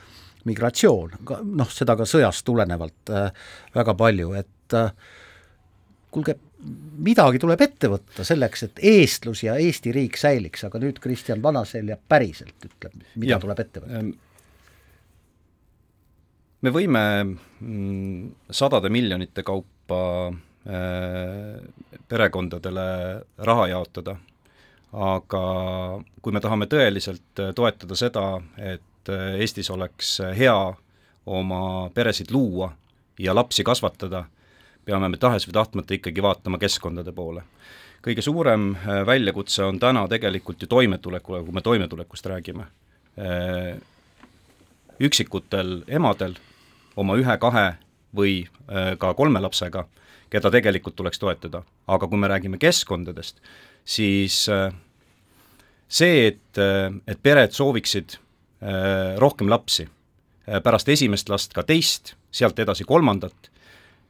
migratsioon, 0.45 1.15
noh, 1.57 1.69
seda 1.73 1.95
ka 1.97 2.07
sõjast 2.09 2.45
tulenevalt 2.47 3.13
äh, 3.13 3.29
väga 3.75 3.95
palju, 3.97 4.33
et 4.37 4.75
äh, 4.77 4.91
kuulge, 6.13 6.37
midagi 7.05 7.41
tuleb 7.41 7.61
ette 7.65 7.89
võtta 7.91 8.25
selleks, 8.27 8.67
et 8.67 8.83
eestlus 8.93 9.43
ja 9.45 9.57
Eesti 9.61 9.93
riik 9.95 10.19
säiliks, 10.19 10.65
aga 10.67 10.81
nüüd 10.81 11.01
Kristjan 11.03 11.43
Vanaselja 11.43 11.97
päriselt 11.97 12.69
ütleb, 12.69 12.95
mida 13.15 13.35
ja, 13.35 13.41
tuleb 13.41 13.65
ette 13.65 13.83
võtta. 13.83 14.01
Ähm 14.01 14.13
me 16.65 16.71
võime 16.73 17.01
mm, 17.21 18.29
sadade 18.49 18.89
miljonite 18.89 19.43
kaupa 19.45 19.99
perekondadele 22.09 22.85
raha 23.45 23.67
jaotada, 23.69 24.15
aga 24.97 25.41
kui 26.25 26.33
me 26.33 26.41
tahame 26.41 26.65
tõeliselt 26.71 27.43
toetada 27.53 27.97
seda, 27.99 28.23
et 28.57 28.81
Eestis 29.09 29.69
oleks 29.69 30.19
hea 30.37 30.57
oma 31.25 31.89
peresid 31.93 32.31
luua 32.31 32.71
ja 33.19 33.35
lapsi 33.35 33.63
kasvatada, 33.63 34.25
peame 34.85 35.09
me 35.09 35.17
tahes 35.17 35.47
või 35.47 35.53
tahtmata 35.57 35.93
ikkagi 35.97 36.23
vaatama 36.23 36.57
keskkondade 36.61 37.11
poole. 37.11 37.43
kõige 38.05 38.21
suurem 38.21 38.75
väljakutse 39.05 39.63
on 39.63 39.79
täna 39.79 40.07
tegelikult 40.07 40.61
ju 40.61 40.67
toimetulekule, 40.67 41.43
kui 41.43 41.53
me 41.53 41.61
toimetulekust 41.61 42.25
räägime. 42.25 42.65
Üksikutel 44.99 45.83
emadel 45.87 46.35
oma 46.95 47.15
ühe-kahe 47.17 47.75
või 48.15 48.47
ka 48.99 49.13
kolme 49.13 49.41
lapsega 49.41 49.87
keda 50.35 50.51
tegelikult 50.51 50.95
tuleks 50.95 51.19
toetada. 51.21 51.63
aga 51.87 52.07
kui 52.07 52.17
me 52.17 52.27
räägime 52.27 52.57
keskkondadest, 52.57 53.41
siis 53.85 54.47
äh, 54.49 54.73
see, 55.87 56.27
et, 56.27 56.57
äh, 56.57 56.93
et 57.07 57.21
pered 57.23 57.53
sooviksid 57.53 58.17
äh, 58.17 58.24
rohkem 59.21 59.49
lapsi, 59.49 59.87
pärast 60.63 60.89
esimest 60.89 61.29
last 61.29 61.53
ka 61.53 61.63
teist, 61.63 62.15
sealt 62.31 62.59
edasi 62.59 62.83
kolmandat, 62.87 63.51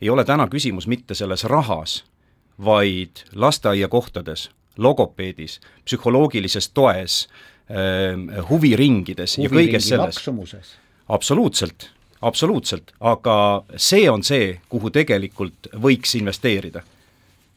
ei 0.02 0.10
ole 0.10 0.26
täna 0.28 0.48
küsimus 0.52 0.88
mitte 0.88 1.16
selles 1.16 1.44
rahas, 1.44 2.04
vaid 2.66 3.26
lasteaiakohtades, 3.36 4.50
logopeedis, 4.78 5.60
psühholoogilises 5.86 6.70
toes, 6.76 7.26
huviringides 8.50 9.38
Huviringi 9.40 9.44
ja 9.44 9.50
kõiges 9.50 9.88
selles. 9.90 10.76
absoluutselt 11.10 11.90
absoluutselt, 12.26 12.94
aga 13.00 13.38
see 13.78 14.10
on 14.10 14.24
see, 14.26 14.56
kuhu 14.70 14.92
tegelikult 14.94 15.70
võiks 15.82 16.16
investeerida. 16.20 16.84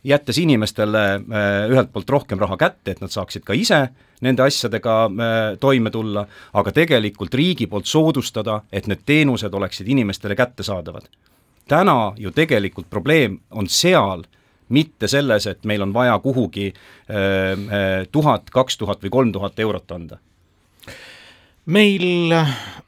Jättes 0.04 0.38
inimestele 0.38 1.04
äh, 1.14 1.70
ühelt 1.70 1.92
poolt 1.92 2.10
rohkem 2.10 2.38
raha 2.38 2.56
kätte, 2.56 2.90
et 2.90 3.00
nad 3.00 3.10
saaksid 3.10 3.44
ka 3.46 3.56
ise 3.56 3.88
nende 4.24 4.42
asjadega 4.42 4.96
äh, 5.06 5.36
toime 5.60 5.90
tulla, 5.90 6.26
aga 6.52 6.72
tegelikult 6.72 7.34
riigi 7.34 7.66
poolt 7.66 7.86
soodustada, 7.86 8.62
et 8.72 8.86
need 8.86 9.04
teenused 9.06 9.54
oleksid 9.54 9.88
inimestele 9.88 10.36
kättesaadavad. 10.36 11.08
täna 11.68 12.12
ju 12.16 12.30
tegelikult 12.30 12.90
probleem 12.90 13.40
on 13.50 13.68
seal, 13.68 14.22
mitte 14.68 15.08
selles, 15.08 15.46
et 15.46 15.64
meil 15.64 15.82
on 15.82 15.92
vaja 15.92 16.18
kuhugi 16.18 16.72
äh, 16.72 18.06
tuhat, 18.12 18.50
kaks 18.50 18.78
tuhat 18.78 19.02
või 19.02 19.10
kolm 19.10 19.32
tuhat 19.32 19.58
eurot 19.58 19.90
anda 19.90 20.18
meil 21.66 22.32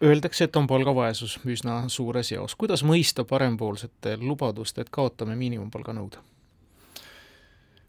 öeldakse, 0.03 0.45
et 0.45 0.57
on 0.57 0.67
palgavaesus 0.67 1.39
üsna 1.45 1.83
suures 1.89 2.33
eos. 2.33 2.55
kuidas 2.57 2.85
mõista 2.85 3.25
parempoolsete 3.25 4.17
lubadust, 4.17 4.79
et 4.79 4.89
kaotame 4.91 5.37
miinimumpalga 5.37 5.93
nõude? 5.93 6.30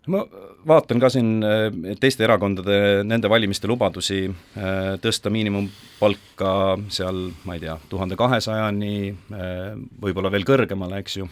Ma 0.09 0.23
vaatan 0.67 1.01
ka 1.01 1.09
siin 1.13 1.45
äh, 1.45 1.67
teiste 2.01 2.25
erakondade, 2.25 3.03
nende 3.05 3.29
valimiste 3.29 3.69
lubadusi 3.69 4.23
äh, 4.25 4.97
tõsta 5.01 5.29
miinimumpalka 5.33 6.53
seal, 6.93 7.27
ma 7.45 7.57
ei 7.57 7.65
tea, 7.65 7.77
tuhande 7.91 8.17
kahesajani, 8.17 8.95
äh, 9.11 9.73
võib-olla 10.01 10.33
veel 10.33 10.47
kõrgemale, 10.47 11.03
eks 11.03 11.19
ju. 11.21 11.29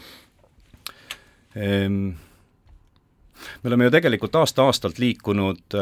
Ehm, 1.57 2.11
me 3.63 3.71
oleme 3.71 3.87
ju 3.87 3.95
tegelikult 3.95 4.35
aasta-aastalt 4.37 4.99
liikunud 5.01 5.75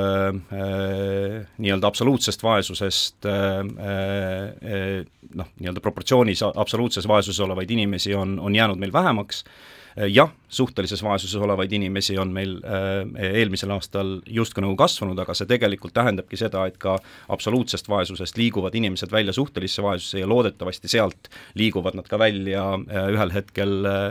nii-öelda 1.58 1.90
absoluutsest 1.90 2.44
vaesusest 2.46 3.28
noh, 3.28 5.50
nii-öelda 5.58 5.84
proportsioonis 5.84 6.46
absoluutses 6.48 7.10
vaesuses 7.10 7.42
olevaid 7.44 7.74
inimesi 7.74 8.16
on, 8.16 8.38
on 8.40 8.56
jäänud 8.56 8.80
meil 8.80 8.94
vähemaks, 8.94 9.42
äh, 9.44 9.77
jah, 10.06 10.30
suhtelises 10.50 11.02
vaesuses 11.04 11.42
olevaid 11.42 11.72
inimesi 11.74 12.18
on 12.18 12.30
meil 12.34 12.58
äh, 12.62 13.32
eelmisel 13.34 13.72
aastal 13.74 14.20
justkui 14.26 14.62
nagu 14.62 14.76
kasvanud, 14.78 15.18
aga 15.20 15.34
see 15.38 15.50
tegelikult 15.50 15.96
tähendabki 15.98 16.38
seda, 16.38 16.66
et 16.70 16.78
ka 16.82 16.98
absoluutsest 17.34 17.90
vaesusest 17.90 18.38
liiguvad 18.38 18.76
inimesed 18.78 19.12
välja 19.12 19.34
suhtelisse 19.34 19.84
vaesusesse 19.84 20.22
ja 20.22 20.30
loodetavasti 20.30 20.92
sealt 20.92 21.32
liiguvad 21.58 21.98
nad 21.98 22.10
ka 22.10 22.20
välja 22.20 22.68
äh, 22.78 23.10
ühel 23.16 23.34
hetkel 23.34 23.78
äh, 23.90 24.06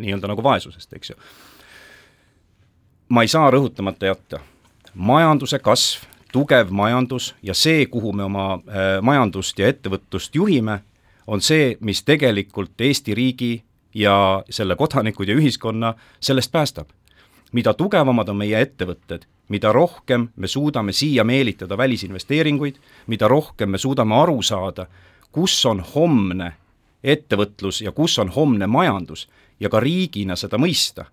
nii-öelda 0.00 0.32
nagu 0.32 0.44
vaesusest, 0.44 0.92
eks 0.96 1.12
ju. 1.12 1.18
Ma 3.08 3.24
ei 3.24 3.28
saa 3.32 3.50
rõhutamata 3.52 4.08
jätta, 4.08 4.40
majanduse 4.94 5.60
kasv, 5.64 6.04
tugev 6.32 6.72
majandus 6.72 7.34
ja 7.42 7.54
see, 7.56 7.86
kuhu 7.86 8.12
me 8.12 8.24
oma 8.24 8.50
äh, 8.56 8.98
majandust 9.04 9.58
ja 9.60 9.68
ettevõtlust 9.68 10.34
juhime, 10.36 10.80
on 11.28 11.44
see, 11.44 11.76
mis 11.84 12.00
tegelikult 12.08 12.80
Eesti 12.80 13.14
riigi 13.14 13.52
ja 13.98 14.44
selle 14.50 14.76
kodanikud 14.76 15.28
ja 15.28 15.34
ühiskonna 15.34 15.94
sellest 16.20 16.52
päästab. 16.52 16.88
mida 17.52 17.72
tugevamad 17.74 18.28
on 18.28 18.36
meie 18.36 18.60
ettevõtted, 18.60 19.22
mida 19.48 19.72
rohkem 19.72 20.28
me 20.36 20.46
suudame 20.46 20.92
siia 20.92 21.24
meelitada 21.24 21.76
välisinvesteeringuid, 21.76 22.76
mida 23.06 23.28
rohkem 23.28 23.70
me 23.70 23.78
suudame 23.78 24.14
aru 24.14 24.42
saada, 24.42 24.86
kus 25.32 25.66
on 25.66 25.80
homne 25.94 26.52
ettevõtlus 27.04 27.80
ja 27.80 27.92
kus 27.92 28.18
on 28.18 28.28
homne 28.28 28.66
majandus 28.66 29.28
ja 29.60 29.68
ka 29.68 29.80
riigina 29.80 30.36
seda 30.36 30.58
mõista 30.58 31.06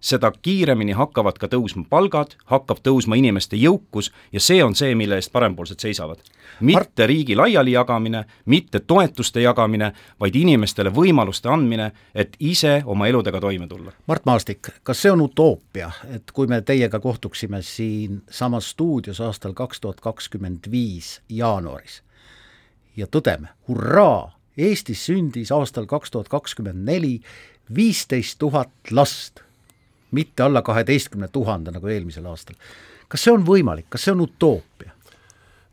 seda 0.00 0.30
kiiremini 0.42 0.92
hakkavad 0.92 1.38
ka 1.38 1.48
tõusma 1.50 1.84
palgad, 1.90 2.36
hakkab 2.46 2.80
tõusma 2.84 3.18
inimeste 3.18 3.58
jõukus 3.58 4.12
ja 4.32 4.40
see 4.40 4.62
on 4.64 4.74
see, 4.78 4.94
mille 4.94 5.18
eest 5.18 5.32
parempoolsed 5.32 5.80
seisavad. 5.80 6.18
mitte 6.60 7.06
riigi 7.06 7.36
laialijagamine, 7.36 8.24
mitte 8.46 8.80
toetuste 8.80 9.40
jagamine, 9.40 9.92
vaid 10.20 10.34
inimestele 10.34 10.90
võimaluste 10.90 11.48
andmine, 11.48 11.92
et 12.14 12.36
ise 12.40 12.82
oma 12.86 13.06
eludega 13.06 13.40
toime 13.40 13.68
tulla. 13.68 13.92
Mart 14.06 14.26
Maastik, 14.26 14.68
kas 14.82 15.02
see 15.02 15.12
on 15.12 15.20
utoopia, 15.20 15.90
et 16.14 16.30
kui 16.32 16.46
me 16.46 16.60
teiega 16.62 17.00
kohtuksime 17.00 17.62
siinsamas 17.62 18.70
stuudios 18.70 19.20
aastal 19.20 19.52
kaks 19.52 19.80
tuhat 19.80 20.00
kakskümmend 20.00 20.70
viis 20.70 21.20
jaanuaris 21.28 22.02
ja 22.96 23.06
tõdeme, 23.06 23.54
hurraa, 23.68 24.34
Eestis 24.58 25.04
sündis 25.06 25.52
aastal 25.54 25.86
kaks 25.86 26.10
tuhat 26.10 26.28
kakskümmend 26.28 26.82
neli 26.82 27.20
viisteist 27.74 28.40
tuhat 28.42 28.90
last 28.90 29.44
mitte 30.16 30.42
alla 30.46 30.62
kaheteistkümne 30.62 31.28
tuhande, 31.32 31.74
nagu 31.74 31.88
eelmisel 31.88 32.26
aastal. 32.30 32.56
kas 33.08 33.24
see 33.24 33.32
on 33.32 33.44
võimalik, 33.46 33.88
kas 33.88 34.06
see 34.06 34.14
on 34.16 34.24
utoopia? 34.26 34.94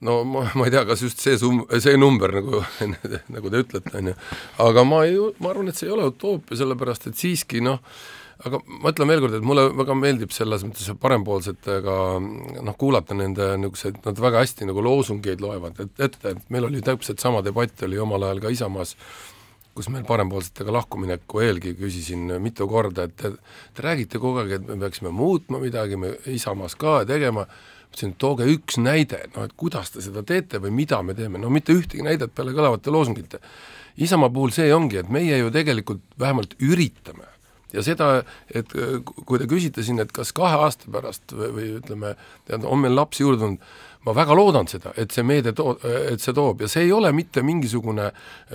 no 0.06 0.20
ma, 0.28 0.44
ma 0.56 0.68
ei 0.68 0.74
tea, 0.74 0.84
kas 0.88 1.02
just 1.06 1.24
see 1.24 1.38
sum-, 1.40 1.64
see 1.80 1.96
number, 1.98 2.34
nagu, 2.40 2.62
nagu 3.36 3.52
te 3.52 3.64
ütlete, 3.64 3.96
on 4.00 4.12
ju, 4.12 4.20
aga 4.68 4.86
ma 4.88 5.02
ei, 5.08 5.18
ma 5.40 5.52
arvan, 5.54 5.72
et 5.72 5.80
see 5.80 5.90
ei 5.90 5.96
ole 5.96 6.10
utoopia, 6.12 6.60
sellepärast 6.60 7.10
et 7.10 7.20
siiski 7.20 7.64
noh, 7.64 7.80
aga 8.46 8.60
ma 8.68 8.92
ütlen 8.92 9.10
veel 9.10 9.24
kord, 9.24 9.38
et 9.38 9.46
mulle 9.48 9.70
väga 9.78 9.96
meeldib 9.98 10.34
selles 10.36 10.66
mõttes 10.68 10.90
parempoolsetega 11.02 11.96
noh, 12.20 12.76
kuulata 12.80 13.16
nende 13.18 13.54
niisuguseid, 13.62 14.02
nad 14.06 14.20
väga 14.26 14.44
hästi 14.44 14.68
nagu 14.70 14.84
loosungeid 14.84 15.44
loevad 15.44 15.80
et, 15.86 15.94
ette, 16.10 16.36
et 16.36 16.52
meil 16.54 16.68
oli 16.68 16.84
täpselt 16.86 17.24
sama 17.24 17.44
debatt 17.46 17.86
oli 17.88 18.02
omal 18.02 18.28
ajal 18.28 18.44
ka 18.44 18.52
Isamaas 18.52 18.96
kus 19.76 19.90
meil 19.92 20.06
parempoolsetega 20.08 20.72
lahkumineku 20.72 21.42
eelgi 21.44 21.76
küsisin 21.76 22.32
mitu 22.42 22.68
korda, 22.72 23.10
et 23.10 23.16
te, 23.20 23.34
te 23.76 23.84
räägite 23.84 24.22
kogu 24.24 24.40
aeg, 24.42 24.58
et 24.58 24.68
me 24.70 24.80
peaksime 24.86 25.12
muutma 25.12 25.60
midagi, 25.60 26.00
me 26.00 26.14
Isamaas 26.32 26.78
ka 26.80 27.02
tegema, 27.08 27.44
ütlesin, 27.90 28.16
tooge 28.20 28.48
üks 28.52 28.80
näide, 28.80 29.26
noh 29.36 29.48
et 29.48 29.56
kuidas 29.60 29.92
te 29.92 30.04
seda 30.04 30.24
teete 30.28 30.62
või 30.64 30.74
mida 30.84 31.02
me 31.04 31.16
teeme, 31.18 31.42
no 31.42 31.52
mitte 31.52 31.76
ühtegi 31.76 32.04
näidet 32.06 32.34
peale 32.36 32.56
kõlavate 32.56 32.94
loosungite. 32.94 33.42
Isamaa 33.96 34.32
puhul 34.32 34.52
see 34.56 34.68
ongi, 34.76 35.00
et 35.00 35.12
meie 35.12 35.38
ju 35.40 35.52
tegelikult 35.56 36.04
vähemalt 36.20 36.58
üritame. 36.64 37.28
Ja 37.76 37.84
seda, 37.84 38.24
et 38.56 38.72
kui 38.72 39.40
te 39.40 39.48
küsite 39.52 39.84
siin, 39.84 40.00
et 40.00 40.12
kas 40.16 40.32
kahe 40.36 40.56
aasta 40.64 40.92
pärast 40.92 41.34
või, 41.36 41.50
või 41.56 41.70
ütleme, 41.82 42.14
on 42.64 42.80
meil 42.80 42.96
lapsi 42.96 43.24
juurde 43.24 43.42
tulnud, 43.42 43.72
ma 44.06 44.14
väga 44.14 44.36
loodan 44.38 44.68
seda, 44.70 44.94
et 44.98 45.14
see 45.14 45.26
meede 45.26 45.54
too-, 45.58 45.78
et 46.14 46.22
see 46.22 46.34
toob. 46.36 46.62
Ja 46.62 46.70
see 46.72 46.86
ei 46.86 46.92
ole 46.94 47.12
mitte 47.16 47.44
mingisugune 47.46 48.12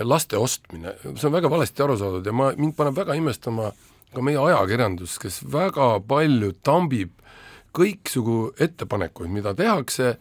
laste 0.07 0.39
ostmine, 0.39 0.95
see 1.11 1.27
on 1.27 1.35
väga 1.35 1.51
valesti 1.51 1.83
aru 1.83 1.97
saadud 1.99 2.27
ja 2.27 2.35
ma, 2.35 2.51
mind 2.57 2.77
paneb 2.77 2.97
väga 3.01 3.17
imestama 3.19 3.71
ka 4.11 4.23
meie 4.23 4.39
ajakirjandus, 4.39 5.17
kes 5.21 5.41
väga 5.51 5.93
palju 6.07 6.53
tambib 6.63 7.13
kõiksugu 7.75 8.51
ettepanekuid, 8.59 9.31
mida 9.31 9.53
tehakse, 9.55 10.17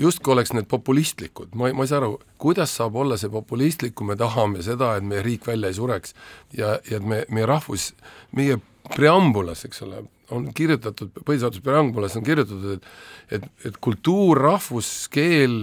justkui 0.00 0.32
oleks 0.34 0.52
need 0.54 0.68
populistlikud, 0.70 1.54
ma 1.58 1.68
ei, 1.70 1.76
ma 1.76 1.84
ei 1.84 1.90
saa 1.90 2.00
aru, 2.02 2.18
kuidas 2.40 2.74
saab 2.78 2.96
olla 3.00 3.18
see 3.20 3.32
populistlik, 3.32 3.94
kui 3.98 4.08
me 4.08 4.16
tahame 4.20 4.62
seda, 4.64 4.94
et 4.98 5.06
meie 5.06 5.22
riik 5.24 5.46
välja 5.46 5.70
ei 5.70 5.76
sureks 5.76 6.14
ja, 6.56 6.76
ja 6.90 7.00
et 7.00 7.06
me, 7.06 7.22
meie 7.34 7.46
rahvus, 7.48 7.92
meie 8.36 8.58
preambulas, 8.94 9.64
eks 9.68 9.84
ole, 9.86 10.02
on 10.34 10.48
kirjutatud, 10.56 11.12
põhiseaduse 11.24 11.62
preambulas 11.64 12.16
on 12.18 12.26
kirjutatud, 12.26 12.78
et 12.78 12.88
et, 13.32 13.44
et 13.64 13.76
kultuur, 13.82 14.38
rahvus, 14.40 15.08
keel 15.12 15.54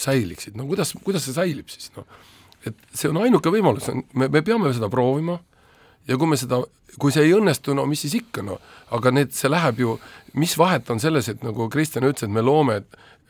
säiliksid, 0.00 0.56
no 0.58 0.66
kuidas, 0.68 0.92
kuidas 1.04 1.24
see 1.26 1.36
säilib 1.36 1.70
siis, 1.72 1.90
noh. 1.96 2.08
et 2.66 2.76
see 2.92 3.10
on 3.10 3.20
ainuke 3.22 3.52
võimalus, 3.52 3.88
me, 4.12 4.28
me 4.28 4.42
peame 4.44 4.72
seda 4.76 4.90
proovima 4.92 5.38
ja 6.08 6.18
kui 6.20 6.30
me 6.30 6.38
seda, 6.40 6.60
kui 7.00 7.14
see 7.14 7.26
ei 7.28 7.34
õnnestu, 7.36 7.74
no 7.76 7.86
mis 7.88 8.04
siis 8.04 8.16
ikka, 8.20 8.44
noh, 8.46 8.60
aga 8.96 9.12
need, 9.14 9.34
see 9.36 9.50
läheb 9.50 9.82
ju, 9.82 9.96
mis 10.40 10.56
vahet 10.58 10.90
on 10.92 11.02
selles, 11.02 11.30
et 11.32 11.44
nagu 11.46 11.68
Kristjan 11.72 12.06
ütles, 12.08 12.26
et 12.26 12.34
me 12.34 12.44
loome 12.44 12.82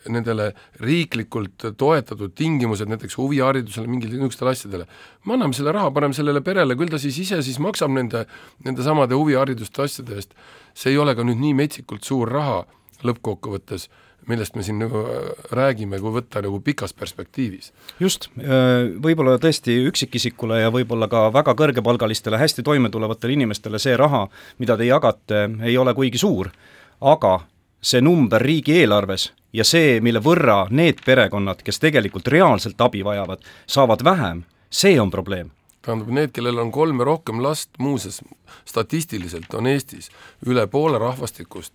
nendele 0.09 0.51
riiklikult 0.81 1.67
toetatud 1.77 2.33
tingimused 2.37 2.89
näiteks 2.89 3.19
huviharidusele, 3.21 3.89
mingile 3.91 4.17
niisugustele 4.17 4.55
asjadele. 4.55 4.87
me 5.25 5.35
anname 5.35 5.53
selle 5.57 5.73
raha, 5.73 5.91
paneme 5.91 6.17
sellele 6.17 6.41
perele, 6.41 6.77
küll 6.77 6.91
ta 6.91 6.99
siis 6.99 7.19
ise 7.19 7.43
siis 7.43 7.59
maksab 7.59 7.93
nende, 7.93 8.25
nende 8.65 8.83
samade 8.87 9.15
huvihariduste 9.15 9.83
asjade 9.83 10.15
eest. 10.15 10.35
see 10.75 10.93
ei 10.93 10.99
ole 10.99 11.15
ka 11.15 11.27
nüüd 11.27 11.41
nii 11.41 11.55
metsikult 11.55 12.05
suur 12.05 12.31
raha 12.31 12.63
lõppkokkuvõttes, 13.05 13.89
millest 14.29 14.57
me 14.57 14.63
siin 14.63 14.79
nagu 14.81 15.03
äh, 15.09 15.29
räägime, 15.57 15.99
kui 16.01 16.13
võtta 16.15 16.43
nagu 16.45 16.61
pikas 16.65 16.93
perspektiivis. 16.97 17.73
just, 18.01 18.29
äh, 18.39 18.91
võib-olla 19.03 19.39
tõesti 19.41 19.77
üksikisikule 19.89 20.61
ja 20.61 20.73
võib-olla 20.73 21.09
ka 21.09 21.29
väga 21.33 21.55
kõrgepalgalistele, 21.57 22.39
hästi 22.41 22.63
toimetulevatele 22.63 23.39
inimestele 23.39 23.79
see 23.79 23.97
raha, 23.97 24.29
mida 24.59 24.77
te 24.77 24.89
jagate, 24.89 25.49
ei 25.63 25.77
ole 25.77 25.95
kuigi 25.95 26.19
suur, 26.19 26.53
aga 27.01 27.41
see 27.81 28.01
number 28.05 28.43
riigieelarves 28.43 29.31
ja 29.53 29.65
see, 29.65 30.01
mille 30.01 30.23
võrra 30.23 30.67
need 30.71 31.05
perekonnad, 31.05 31.63
kes 31.63 31.81
tegelikult 31.83 32.29
reaalselt 32.29 32.81
abi 32.81 33.05
vajavad, 33.05 33.43
saavad 33.67 34.05
vähem, 34.05 34.45
see 34.71 35.01
on 35.01 35.11
probleem 35.11 35.51
tähendab, 35.81 36.11
need, 36.13 36.29
kellel 36.37 36.59
on 36.61 36.69
kolm 36.73 36.99
ja 37.01 37.07
rohkem 37.09 37.41
last, 37.41 37.71
muuseas 37.81 38.21
statistiliselt 38.69 39.55
on 39.57 39.67
Eestis 39.67 40.11
üle 40.47 40.67
poole 40.69 40.99
rahvastikust 41.01 41.73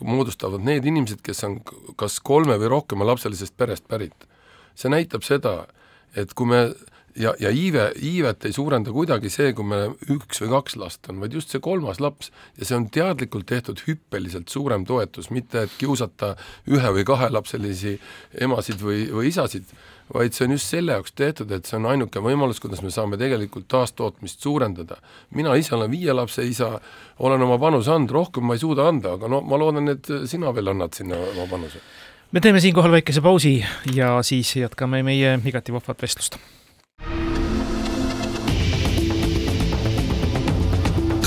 moodustavad 0.00 0.62
need 0.64 0.86
inimesed, 0.86 1.20
kes 1.24 1.44
on 1.46 1.58
kas 1.96 2.18
kolme 2.24 2.56
või 2.60 2.70
rohkema 2.72 3.06
lapselisest 3.06 3.56
perest 3.56 3.88
pärit. 3.88 4.28
see 4.74 4.90
näitab 4.90 5.22
seda, 5.22 5.66
et 6.16 6.34
kui 6.34 6.46
me 6.46 6.74
ja, 7.16 7.34
ja 7.40 7.50
iive, 7.50 7.88
iivet 8.02 8.44
ei 8.48 8.52
suurenda 8.52 8.92
kuidagi 8.92 9.30
see, 9.32 9.52
kui 9.56 9.66
meil 9.68 9.94
üks 10.10 10.42
või 10.42 10.50
kaks 10.52 10.76
last 10.80 11.10
on, 11.10 11.20
vaid 11.22 11.34
just 11.36 11.52
see 11.52 11.62
kolmas 11.62 12.00
laps. 12.02 12.30
Ja 12.58 12.68
see 12.68 12.76
on 12.78 12.88
teadlikult 12.92 13.46
tehtud 13.50 13.82
hüppeliselt 13.86 14.52
suurem 14.52 14.86
toetus, 14.88 15.30
mitte 15.34 15.64
et 15.66 15.74
kiusata 15.78 16.34
ühe 16.70 16.94
või 16.98 17.04
kahelapselisi 17.08 17.96
emasid 18.46 18.82
või, 18.82 19.06
või 19.14 19.30
isasid, 19.30 19.68
vaid 20.14 20.36
see 20.36 20.48
on 20.48 20.56
just 20.56 20.72
selle 20.72 20.96
jaoks 20.96 21.14
tehtud, 21.16 21.52
et 21.54 21.68
see 21.68 21.78
on 21.78 21.88
ainuke 21.92 22.22
võimalus, 22.24 22.60
kuidas 22.62 22.82
me 22.84 22.92
saame 22.94 23.18
tegelikult 23.20 23.68
taastootmist 23.72 24.42
suurendada. 24.42 24.98
mina 25.30 25.54
ise 25.56 25.74
olen 25.74 25.90
viie 25.90 26.12
lapse 26.12 26.44
isa, 26.44 26.78
olen 27.18 27.42
oma 27.42 27.58
panuse 27.58 27.92
andnud, 27.92 28.12
rohkem 28.12 28.44
ma 28.44 28.58
ei 28.58 28.62
suuda 28.62 28.88
anda, 28.88 29.14
aga 29.18 29.28
no 29.28 29.40
ma 29.40 29.60
loodan, 29.60 29.88
et 29.88 30.10
sina 30.28 30.52
veel 30.54 30.74
annad 30.74 30.94
sinna 30.94 31.16
oma 31.34 31.46
panuse 31.50 31.80
me 32.34 32.40
teeme 32.42 32.58
siinkohal 32.60 32.90
väikese 32.90 33.22
pausi 33.22 33.60
ja 33.94 34.16
siis 34.26 34.56
jätkame 34.56 35.04
meie 35.06 35.38
igati 35.46 35.72
vahvat 35.72 36.02
vestlust 36.02 36.40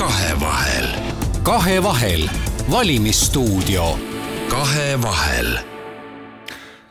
kahevahel. 0.08 0.86
kahevahel, 1.42 2.28
valimisstuudio. 2.70 3.98
kahevahel. 4.50 5.58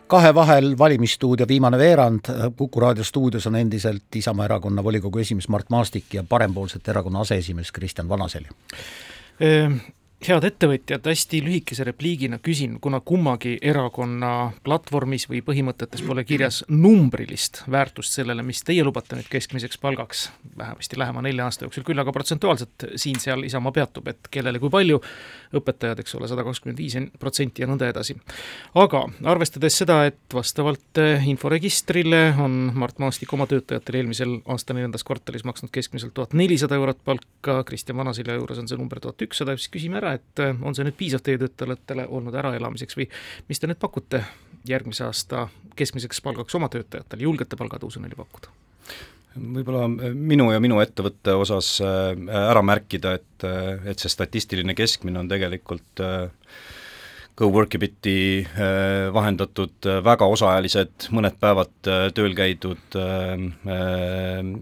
kahevahel 0.07 0.78
valimisstuudio 0.78 1.47
viimane 1.47 1.78
veerand, 1.78 2.20
Kuku 2.55 2.80
raadio 2.80 3.03
stuudios 3.03 3.47
on 3.47 3.55
endiselt 3.55 4.15
Isamaa 4.15 4.45
erakonna 4.45 4.84
volikogu 4.84 5.20
esimees 5.20 5.49
Mart 5.49 5.70
Maastik 5.70 6.13
ja 6.13 6.24
parempoolsete 6.30 6.91
erakonna 6.91 7.20
aseesimees 7.20 7.72
Kristjan 7.72 8.09
Vanaseli 8.09 8.47
ehm, 9.39 9.74
head 10.26 10.45
ettevõtjad, 10.47 11.05
hästi 11.05 11.39
lühikese 11.45 11.86
repliigina 11.86 12.39
küsin, 12.43 12.80
kuna 12.82 12.99
kummagi 13.05 13.57
erakonna 13.61 14.49
platvormis 14.65 15.28
või 15.30 15.43
põhimõtetes 15.45 16.01
pole 16.07 16.24
kirjas 16.26 16.63
numbrilist 16.74 17.61
väärtust 17.70 18.18
sellele, 18.18 18.41
mis 18.43 18.63
teie 18.65 18.84
lubate 18.84 19.15
nüüd 19.15 19.30
keskmiseks 19.30 19.78
palgaks, 19.82 20.28
vähemasti 20.57 20.97
lähema 20.97 21.22
nelja 21.22 21.45
aasta 21.45 21.68
jooksul, 21.68 21.86
küll 21.86 22.01
aga 22.01 22.13
protsentuaalselt 22.15 22.88
siin-seal 22.95 23.45
Isamaa 23.45 23.76
peatub, 23.76 24.09
et 24.09 24.32
kellele 24.34 24.59
kui 24.59 24.74
palju, 24.74 24.97
õpetajad, 25.55 26.01
eks 26.01 26.18
ole, 26.18 26.32
sada 26.32 26.43
kakskümmend 26.47 26.82
viis 26.82 26.97
protsenti 27.22 27.61
ja 27.61 27.70
nõnda 27.70 27.91
edasi. 27.91 28.18
aga 28.76 29.03
arvestades 29.24 29.78
seda, 29.84 29.99
et 30.09 30.34
vastavalt 30.34 30.97
eh, 31.03 31.30
inforegistrile 31.30 32.34
on 32.41 32.72
Mart 32.74 32.97
Maastik 32.99 33.32
oma 33.38 33.45
töötajatele 33.47 34.01
eelmisel 34.01 34.39
aasta 34.49 34.74
neljandas 34.74 35.05
kvartalis 35.07 35.45
maksnud 35.45 35.72
keskmiselt 35.72 36.15
tuhat 36.18 36.34
nelisada 36.34 36.76
eurot 36.76 37.03
palka, 37.05 37.61
Kristjan 37.70 37.97
Vanasilja 37.97 38.36
juures 38.39 38.57
on 38.57 38.68
see 38.68 38.80
number 38.80 38.99
tuhat 39.03 39.22
ükssada, 39.22 39.55
siis 39.57 39.72
küsime 39.72 40.01
ära, 40.01 40.07
et 40.18 40.43
äh, 40.43 40.55
on 40.62 40.76
see 40.76 40.86
nüüd 40.88 40.97
piisav 40.97 41.24
teie 41.26 41.39
töötajatele 41.41 42.08
olnud 42.08 42.36
äraelamiseks 42.38 42.97
või 42.99 43.10
mis 43.49 43.60
te 43.60 43.70
nüüd 43.70 43.80
pakute 43.82 44.24
järgmise 44.68 45.05
aasta 45.08 45.47
keskmiseks 45.78 46.22
palgaks 46.26 46.55
oma 46.58 46.70
töötajatele, 46.74 47.28
julgete 47.28 47.60
palgatõusu 47.60 48.01
neile 48.03 48.18
pakkuda? 48.20 48.53
võib-olla 49.38 49.86
äh, 49.86 50.16
minu 50.16 50.49
ja 50.53 50.62
minu 50.64 50.80
ettevõtte 50.82 51.36
osas 51.38 51.76
äh, 51.86 52.14
ära 52.49 52.64
märkida, 52.66 53.18
et, 53.20 53.47
et 53.86 53.99
see 54.01 54.12
statistiline 54.14 54.76
keskmine 54.78 55.22
on 55.22 55.30
tegelikult 55.30 56.05
GoWorkibiti 57.38 58.47
vahendatud 59.13 59.85
väga 60.03 60.25
osaajalised, 60.33 61.09
mõned 61.13 61.35
päevad 61.38 61.69
tööl 62.17 62.33
käidud 62.38 62.97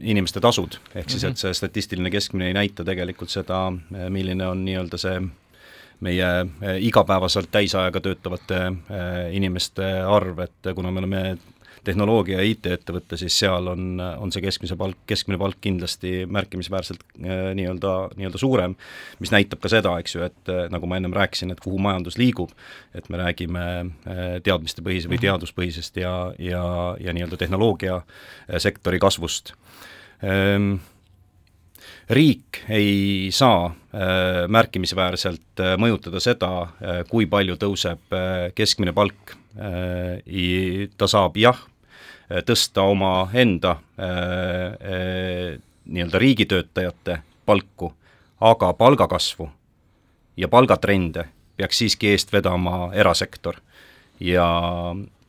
inimeste 0.03 0.43
tasud, 0.43 0.76
ehk 0.91 1.13
siis, 1.13 1.23
et 1.23 1.39
see 1.39 1.55
statistiline 1.55 2.11
keskmine 2.11 2.49
ei 2.51 2.57
näita 2.57 2.84
tegelikult 2.88 3.32
seda, 3.32 3.69
milline 4.11 4.47
on 4.51 4.65
nii-öelda 4.67 4.99
see 4.99 5.23
meie 6.03 6.30
igapäevaselt 6.84 7.47
täisajaga 7.55 8.03
töötavate 8.03 8.59
inimeste 9.32 9.88
arv, 10.03 10.43
et 10.43 10.73
kuna 10.76 10.91
me 10.91 11.05
oleme 11.05 11.21
tehnoloogia 11.86 12.39
ja 12.41 12.47
IT-ettevõte, 12.49 13.17
siis 13.19 13.38
seal 13.39 13.69
on, 13.71 13.99
on 13.99 14.33
see 14.33 14.43
keskmise 14.43 14.77
palk, 14.79 14.97
keskmine 15.09 15.39
palk 15.41 15.59
kindlasti 15.63 16.25
märkimisväärselt 16.31 17.03
eh, 17.21 17.51
nii-öelda, 17.57 17.93
nii-öelda 18.15 18.41
suurem, 18.41 18.75
mis 19.21 19.33
näitab 19.33 19.61
ka 19.63 19.71
seda, 19.71 19.95
eks 20.01 20.17
ju, 20.17 20.25
et 20.25 20.53
nagu 20.73 20.89
ma 20.89 20.99
ennem 20.99 21.13
rääkisin, 21.15 21.53
et 21.53 21.61
kuhu 21.63 21.79
majandus 21.81 22.19
liigub, 22.21 22.51
et 22.95 23.07
me 23.09 23.21
räägime 23.21 23.63
teadmistepõhise 24.45 25.09
või 25.09 25.19
mhm. 25.19 25.27
teaduspõhisest 25.27 26.01
ja, 26.01 26.15
ja, 26.41 26.65
ja 27.01 27.15
nii-öelda 27.15 27.39
tehnoloogiasektori 27.41 28.99
kasvust 29.01 29.53
ehm, 30.23 30.75
riik 32.09 32.61
ei 32.69 33.29
saa 33.33 33.65
äh, 33.65 34.45
märkimisväärselt 34.47 35.61
äh, 35.61 35.73
mõjutada 35.81 36.21
seda, 36.21 36.51
äh, 36.61 37.01
kui 37.09 37.25
palju 37.29 37.57
tõuseb 37.61 38.19
keskmine 38.55 38.93
palk. 38.93 39.38
ta 39.55 41.07
saab 41.07 41.38
jah, 41.39 41.55
tõsta 42.45 42.82
omaenda 42.82 43.76
nii-öelda 45.86 46.19
riigitöötajate 46.19 47.19
palku, 47.45 47.93
aga 48.41 48.73
palgakasvu 48.73 49.49
ja 50.38 50.47
palgatrende 50.47 51.28
peaks 51.57 51.78
siiski 51.78 52.09
eest 52.11 52.34
vedama 52.34 52.89
erasektor. 52.93 53.55
ja, 54.19 54.47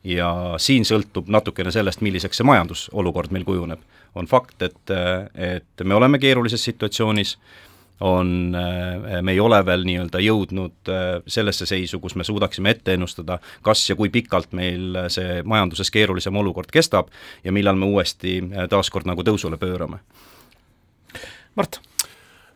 ja 0.03 0.29
siin 0.57 0.85
sõltub 0.85 1.27
natukene 1.27 1.71
sellest, 1.71 2.01
milliseks 2.01 2.37
see 2.37 2.47
majandusolukord 2.47 3.31
meil 3.31 3.45
kujuneb 3.45 3.79
on 4.17 4.27
fakt, 4.27 4.61
et, 4.61 4.93
et 5.35 5.83
me 5.83 5.95
oleme 5.95 6.19
keerulises 6.19 6.63
situatsioonis, 6.63 7.37
on, 7.99 8.53
me 8.53 9.33
ei 9.33 9.39
ole 9.41 9.57
veel 9.65 9.85
nii-öelda 9.87 10.21
jõudnud 10.21 10.91
sellesse 11.25 11.65
seisu, 11.65 11.97
kus 12.03 12.13
me 12.15 12.25
suudaksime 12.27 12.75
ette 12.75 12.93
ennustada, 12.93 13.39
kas 13.65 13.81
ja 13.89 13.97
kui 13.97 14.11
pikalt 14.13 14.53
meil 14.57 14.99
see 15.13 15.41
majanduses 15.41 15.89
keerulisem 15.93 16.37
olukord 16.37 16.69
kestab 16.73 17.09
ja 17.43 17.55
millal 17.55 17.79
me 17.79 17.89
uuesti 17.89 18.37
taaskord 18.69 19.09
nagu 19.09 19.25
tõusule 19.25 19.57
pöörame. 19.57 20.01
Mart 21.57 21.81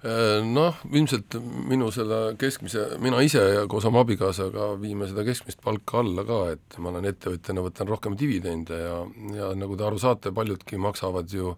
Äh, 0.01 0.39
noh, 0.41 0.79
ilmselt 0.97 1.35
minu 1.69 1.91
selle 1.93 2.31
keskmise, 2.41 2.87
mina 3.03 3.19
ise 3.21 3.41
ja 3.53 3.67
koos 3.69 3.85
oma 3.85 4.01
abikaasaga 4.01 4.71
viime 4.81 5.05
seda 5.05 5.21
keskmist 5.27 5.59
palka 5.61 5.99
alla 6.01 6.23
ka, 6.25 6.39
et 6.55 6.77
ma 6.81 6.89
olen 6.89 7.05
ettevõtjana, 7.11 7.61
võtan 7.61 7.91
rohkem 7.91 8.15
dividende 8.17 8.79
ja, 8.81 8.95
ja 9.37 9.51
nagu 9.53 9.77
te 9.77 9.85
aru 9.85 10.01
saate, 10.01 10.33
paljudki 10.33 10.81
maksavad 10.81 11.29
ju 11.29 11.53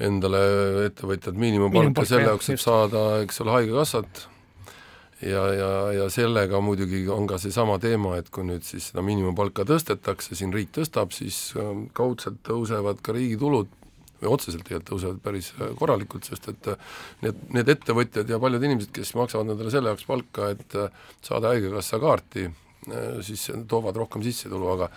endale 0.00 0.40
ettevõtjad 0.88 1.38
miinimumpalka 1.38 2.06
selle 2.08 2.30
jaoks, 2.30 2.52
et 2.54 2.62
saada, 2.62 3.06
eks 3.24 3.42
ole, 3.44 3.56
Haigekassat, 3.58 4.22
ja, 5.22 5.42
ja, 5.54 5.70
ja 5.92 6.06
sellega 6.12 6.60
muidugi 6.64 7.02
on 7.12 7.26
ka 7.30 7.38
seesama 7.40 7.78
teema, 7.82 8.16
et 8.20 8.30
kui 8.32 8.46
nüüd 8.48 8.64
siis 8.66 8.90
seda 8.90 9.04
miinimumpalka 9.04 9.66
tõstetakse, 9.68 10.36
siin 10.38 10.54
riik 10.54 10.72
tõstab, 10.76 11.12
siis 11.16 11.50
ähm, 11.60 11.86
kaudselt 11.96 12.40
tõusevad 12.46 13.02
ka 13.04 13.14
riigi 13.16 13.38
tulud 13.40 13.68
või 14.20 14.32
otseselt 14.34 14.64
tegelikult 14.66 14.90
tõusevad 14.92 15.20
päris 15.24 15.52
äh, 15.58 15.74
korralikult, 15.78 16.28
sest 16.28 16.50
et 16.52 16.72
äh, 16.72 16.88
need, 17.24 17.44
need 17.56 17.72
ettevõtjad 17.76 18.28
ja 18.30 18.40
paljud 18.42 18.64
inimesed, 18.68 18.92
kes 18.96 19.14
maksavad 19.18 19.48
endale 19.48 19.72
selle 19.72 19.92
jaoks 19.92 20.08
palka, 20.08 20.50
et 20.54 20.76
äh, 20.80 21.06
saada 21.26 21.54
Haigekassa 21.54 22.00
kaarti, 22.02 22.48
siis 23.26 23.46
toovad 23.68 23.98
rohkem 24.00 24.22
sissetulu, 24.24 24.68
aga 24.72 24.90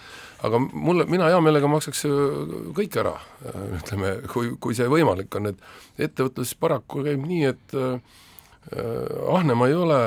aga 0.47 0.59
mulle, 0.71 1.05
mina 1.11 1.27
hea 1.31 1.39
meelega 1.43 1.69
maksaks 1.71 2.05
kõik 2.77 2.99
ära, 3.01 3.15
ütleme, 3.79 4.15
kui, 4.31 4.53
kui 4.59 4.75
see 4.77 4.87
võimalik 4.91 5.35
on, 5.39 5.51
et 5.51 6.05
ettevõtlus 6.09 6.55
paraku 6.59 7.03
käib 7.07 7.25
nii, 7.27 7.51
et 7.51 7.75
ahne 9.27 9.57
ma 9.59 9.67
ei 9.67 9.75
ole, 9.75 9.99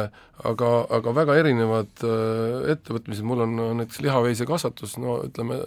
aga, 0.49 0.71
aga 0.97 1.13
väga 1.21 1.37
erinevad 1.43 2.05
ettevõtmised, 2.73 3.29
mul 3.29 3.45
on 3.45 3.57
näiteks 3.83 4.01
lihaveisekasvatus, 4.07 4.97
no 5.03 5.21
ütleme, 5.29 5.61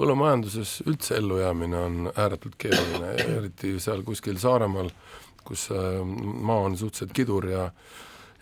põllumajanduses 0.00 0.80
üldse 0.88 1.18
ellujäämine 1.20 1.80
on 1.80 2.12
ääretult 2.14 2.56
keeruline, 2.60 3.14
eriti 3.36 3.74
seal 3.82 4.04
kuskil 4.06 4.38
Saaremaal, 4.40 4.88
kus 5.44 5.68
äh, 5.74 6.00
maa 6.04 6.66
on 6.68 6.76
suhteliselt 6.78 7.12
kidur 7.16 7.48
ja 7.50 7.66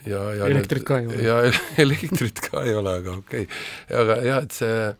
ja, 0.06 0.34
ja 0.34 0.46
elektrit 0.46 0.84
ka 0.86 0.98
ei 1.00 1.06
ole. 1.06 1.22
ja 1.22 1.52
elektrit 1.84 2.40
ka 2.44 2.62
ei 2.64 2.74
ole, 2.74 2.90
aga 3.02 3.10
okei. 3.18 3.42
Okay.. 3.48 4.00
aga 4.00 4.14
jah, 4.26 4.42
et 4.42 4.52
see 4.56 4.96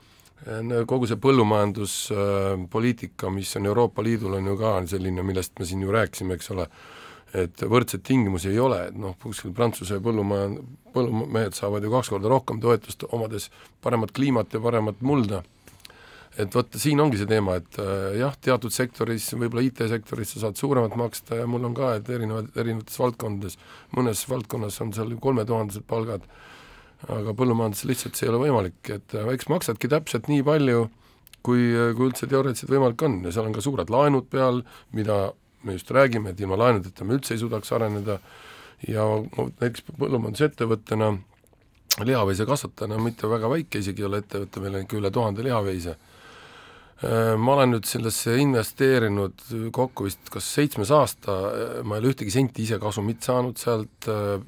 kogu 0.89 1.07
see 1.11 1.19
põllumajanduspoliitika, 1.21 3.31
mis 3.35 3.57
on 3.59 3.67
Euroopa 3.67 4.03
Liidul, 4.07 4.35
on 4.39 4.47
ju 4.47 4.57
ka 4.61 4.87
selline, 4.87 5.23
millest 5.27 5.53
me 5.59 5.65
siin 5.67 5.83
ju 5.83 5.91
rääkisime, 5.93 6.35
eks 6.39 6.51
ole, 6.55 6.67
et 7.35 7.61
võrdseid 7.61 8.03
tingimusi 8.07 8.49
ei 8.53 8.61
ole, 8.63 8.89
et 8.89 8.97
noh, 8.97 9.17
kuskil 9.23 9.53
Prantsuse 9.57 10.01
põllumaja, 10.05 10.49
põllumehed 10.95 11.55
saavad 11.59 11.83
ju 11.85 11.91
kaks 11.93 12.09
korda 12.15 12.29
rohkem 12.33 12.59
toetust, 12.63 13.01
omades 13.11 13.45
paremat 13.85 14.11
kliimat 14.17 14.49
ja 14.55 14.61
paremat 14.63 14.99
mulda 15.05 15.43
et 16.39 16.55
vot 16.55 16.77
siin 16.79 17.01
ongi 17.03 17.19
see 17.19 17.29
teema, 17.29 17.57
et 17.59 17.79
äh, 17.83 18.19
jah, 18.21 18.35
teatud 18.45 18.75
sektoris, 18.75 19.27
võib-olla 19.39 19.65
IT-sektoris 19.67 20.35
sa 20.35 20.45
saad 20.45 20.59
suuremat 20.61 20.95
maksta 20.99 21.41
ja 21.41 21.49
mul 21.51 21.67
on 21.67 21.75
ka, 21.77 21.97
et 21.99 22.11
erinevad, 22.15 22.53
erinevates 22.59 22.99
valdkondades, 23.01 23.59
mõnes 23.97 24.23
valdkonnas 24.31 24.79
on 24.85 24.93
seal 24.95 25.17
kolmetuhandesed 25.23 25.87
palgad, 25.91 26.27
aga 27.11 27.35
põllumajanduses 27.39 27.89
lihtsalt 27.91 28.19
see 28.19 28.29
ei 28.29 28.33
ole 28.33 28.43
võimalik, 28.45 28.79
et 28.95 29.17
äh, 29.19 29.31
eks 29.35 29.51
maksadki 29.51 29.91
täpselt 29.91 30.31
nii 30.31 30.45
palju, 30.47 30.87
kui, 31.43 31.71
kui 31.97 32.11
üldse 32.11 32.29
teoreetiliselt 32.31 32.71
võimalik 32.71 33.03
on. 33.07 33.21
Ja 33.27 33.33
seal 33.35 33.49
on 33.49 33.57
ka 33.57 33.65
suured 33.65 33.91
laenud 33.93 34.29
peal, 34.31 34.63
mida 34.95 35.31
me 35.67 35.75
just 35.75 35.91
räägime, 35.95 36.35
et 36.35 36.43
ilma 36.43 36.59
laenudeta 36.61 37.07
me 37.07 37.17
üldse 37.19 37.35
ei 37.35 37.43
suudaks 37.43 37.73
areneda. 37.75 38.19
Ja 38.87 39.07
näiteks 39.35 39.89
põllumajandusettevõttena 39.99 41.17
lihaveise 42.07 42.47
kasvatajana, 42.47 43.01
mitte 43.03 43.31
väga 43.31 43.51
väike 43.51 43.81
isegi 43.83 44.05
ei 44.05 44.07
ole 44.07 44.21
ettevõte, 44.23 44.63
meil 44.63 44.77
on 44.79 44.85
ikka 44.85 44.99
üle 45.01 45.11
tuhande 45.15 45.47
lihaveise. 45.47 45.97
Äh, 45.97 46.08
ma 46.99 47.55
olen 47.55 47.77
nüüd 47.77 47.87
sellesse 47.87 48.35
investeerinud 48.43 49.45
kokku 49.75 50.09
vist 50.09 50.31
kas 50.35 50.47
seitsmes 50.57 50.91
aasta, 50.91 51.37
ma 51.87 51.95
ei 51.95 52.03
ole 52.03 52.11
ühtegi 52.11 52.33
senti 52.35 52.65
ise 52.65 52.81
kasumit 52.83 53.23
saanud 53.23 53.61
sealt, 53.61 54.09
äh, 54.11 54.41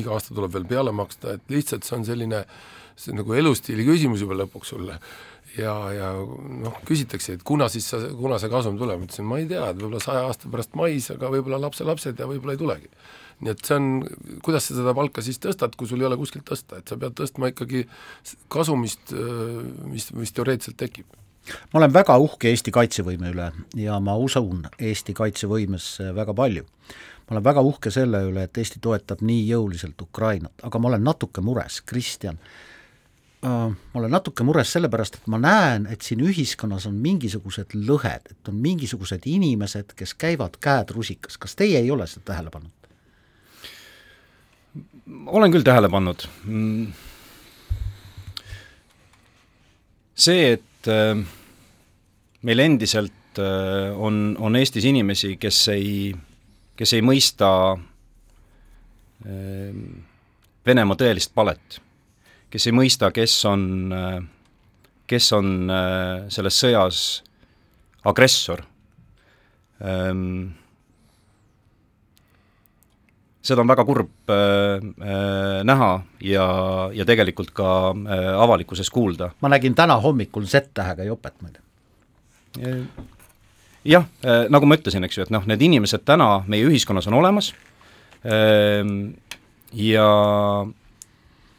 iga 0.00 0.14
aasta 0.16 0.36
tuleb 0.36 0.54
veel 0.54 0.64
peale 0.70 0.94
maksta, 0.96 1.36
et 1.36 1.52
lihtsalt 1.52 1.84
see 1.84 1.98
on 1.98 2.06
selline, 2.08 2.44
see 2.96 3.12
on 3.12 3.20
nagu 3.20 3.36
elustiili 3.36 3.84
küsimus 3.84 4.24
juba 4.24 4.38
lõpuks 4.40 4.72
sulle. 4.72 4.96
ja, 5.58 5.74
ja 5.92 6.08
noh, 6.62 6.80
küsitakse, 6.88 7.36
et 7.36 7.44
kuna 7.44 7.68
siis 7.72 7.88
sa, 7.92 8.00
kuna 8.16 8.40
see 8.40 8.52
kasum 8.52 8.80
tuleb, 8.80 9.00
ma 9.00 9.08
ütlesin, 9.08 9.28
ma 9.28 9.42
ei 9.42 9.48
tea, 9.50 9.68
et 9.68 9.76
võib-olla 9.76 10.00
saja 10.00 10.24
aasta 10.28 10.48
pärast 10.52 10.76
mais, 10.80 11.10
aga 11.12 11.32
võib-olla 11.34 11.60
lapselapsed 11.66 12.20
ja 12.20 12.28
võib-olla 12.30 12.56
ei 12.56 12.64
tulegi. 12.64 12.92
nii 13.44 13.52
et 13.52 13.68
see 13.68 13.76
on, 13.76 13.92
kuidas 14.44 14.64
sa 14.68 14.80
seda 14.80 14.96
palka 14.96 15.24
siis 15.24 15.44
tõstad, 15.44 15.76
kui 15.76 15.88
sul 15.90 16.00
ei 16.00 16.08
ole 16.08 16.16
kuskilt 16.20 16.48
tõsta, 16.48 16.80
et 16.80 16.88
sa 16.88 16.96
pead 16.96 17.20
tõstma 17.20 17.52
ikkagi 17.52 17.84
kasumist, 18.48 19.12
äh, 19.12 19.64
mis, 19.92 20.08
mis 20.16 20.32
teoreetiliselt 20.32 20.80
tekib 20.80 21.18
ma 21.72 21.80
olen 21.80 21.92
väga 21.94 22.16
uhke 22.18 22.50
Eesti 22.52 22.72
kaitsevõime 22.74 23.32
üle 23.32 23.50
ja 23.76 23.98
ma 24.00 24.16
usun 24.16 24.64
Eesti 24.78 25.14
kaitsevõimesse 25.14 26.12
väga 26.14 26.34
palju. 26.34 26.64
ma 27.28 27.36
olen 27.36 27.44
väga 27.44 27.60
uhke 27.60 27.90
selle 27.90 28.22
üle, 28.30 28.46
et 28.48 28.58
Eesti 28.58 28.80
toetab 28.80 29.20
nii 29.20 29.44
jõuliselt 29.50 30.00
Ukrainat, 30.02 30.54
aga 30.62 30.78
ma 30.78 30.88
olen 30.88 31.04
natuke 31.04 31.40
mures, 31.44 31.82
Kristjan, 31.86 32.38
äh, 33.44 33.68
ma 33.68 34.00
olen 34.00 34.10
natuke 34.10 34.44
mures 34.44 34.72
sellepärast, 34.72 35.20
et 35.20 35.26
ma 35.26 35.38
näen, 35.38 35.86
et 35.86 36.02
siin 36.02 36.24
ühiskonnas 36.24 36.86
on 36.88 36.96
mingisugused 37.04 37.76
lõhed, 37.76 38.32
et 38.32 38.48
on 38.48 38.56
mingisugused 38.56 39.28
inimesed, 39.28 39.92
kes 39.96 40.14
käivad 40.14 40.56
käed 40.60 40.90
rusikas, 40.96 41.36
kas 41.36 41.54
teie 41.54 41.78
ei 41.78 41.90
ole 41.90 42.06
seda 42.06 42.32
tähele 42.32 42.50
pannud? 42.50 42.72
olen 45.26 45.52
küll 45.52 45.64
tähele 45.66 45.88
pannud. 45.88 46.24
Mm. 46.44 46.92
see, 50.18 50.52
et 50.52 50.88
äh, 50.90 51.20
meil 52.42 52.58
endiselt 52.62 53.38
äh, 53.38 53.90
on, 53.96 54.36
on 54.40 54.56
Eestis 54.56 54.84
inimesi, 54.88 55.36
kes 55.40 55.68
ei, 55.74 56.14
kes 56.78 56.92
ei 56.96 57.02
mõista 57.04 57.50
äh, 57.74 57.80
Venemaa 60.68 60.98
tõelist 61.00 61.32
palet, 61.32 61.78
kes 62.52 62.66
ei 62.68 62.74
mõista, 62.76 63.08
kes 63.14 63.44
on, 63.48 63.62
äh, 63.94 64.18
kes 65.08 65.32
on 65.32 65.70
selles 66.28 66.58
sõjas 66.60 66.98
agressor. 68.04 68.60
Ähm, 69.80 70.52
seda 73.40 73.64
on 73.64 73.70
väga 73.70 73.84
kurb 73.88 74.28
näha 75.64 75.92
ja, 76.20 76.44
ja 76.92 77.06
tegelikult 77.08 77.54
ka 77.56 77.94
avalikkuses 78.42 78.92
kuulda. 78.92 79.30
ma 79.40 79.48
nägin 79.48 79.72
täna 79.78 79.96
hommikul 80.04 80.44
Z-tähega 80.44 81.08
jopet 81.08 81.40
muide 81.40 81.64
jah, 83.84 84.04
äh, 84.24 84.48
nagu 84.50 84.66
ma 84.66 84.78
ütlesin, 84.78 85.04
eks 85.06 85.18
ju, 85.18 85.26
et 85.26 85.32
noh, 85.34 85.46
need 85.48 85.62
inimesed 85.64 86.04
täna 86.08 86.42
meie 86.50 86.66
ühiskonnas 86.68 87.08
on 87.10 87.18
olemas 87.20 87.52
ähm, 88.26 89.14
ja, 89.72 90.08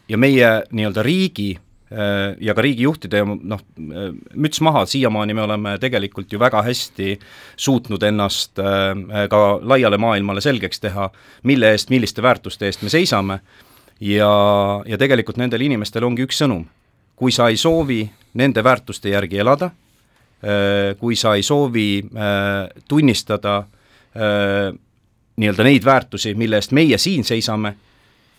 ja 0.09 0.19
meie 0.19 0.51
nii-öelda 0.71 1.05
riigi 1.05 1.49
äh, 1.55 2.35
ja 2.41 2.55
ka 2.57 2.65
riigijuhtide 2.65 3.23
noh, 3.23 3.63
äh, 3.63 4.11
müts 4.35 4.61
maha, 4.65 4.85
siiamaani 4.89 5.37
me 5.37 5.45
oleme 5.47 5.77
tegelikult 5.81 6.33
ju 6.33 6.41
väga 6.41 6.63
hästi 6.67 7.17
suutnud 7.55 8.03
ennast 8.03 8.59
ka 8.59 9.41
laiale 9.61 9.97
maailmale 9.97 10.43
selgeks 10.43 10.83
teha, 10.83 11.09
mille 11.43 11.73
eest, 11.73 11.89
milliste 11.89 12.25
väärtuste 12.25 12.69
eest 12.69 12.85
me 12.85 12.93
seisame 12.93 13.41
ja, 13.99 14.31
ja 14.85 14.99
tegelikult 14.99 15.39
nendel 15.39 15.65
inimestel 15.67 16.05
ongi 16.07 16.27
üks 16.27 16.43
sõnum. 16.43 16.67
kui 17.19 17.33
sa 17.35 17.49
ei 17.51 17.57
soovi 17.59 18.05
nende 18.39 18.63
väärtuste 18.63 19.09
järgi 19.11 19.41
elada, 19.43 19.73
kui 20.99 21.15
sa 21.19 21.33
ei 21.35 21.43
soovi 21.43 21.99
äh, 21.99 22.69
tunnistada 22.87 23.57
äh, 23.59 24.71
nii-öelda 25.39 25.63
neid 25.63 25.85
väärtusi, 25.85 26.33
mille 26.35 26.59
eest 26.59 26.71
meie 26.75 26.97
siin 26.97 27.23
seisame, 27.23 27.73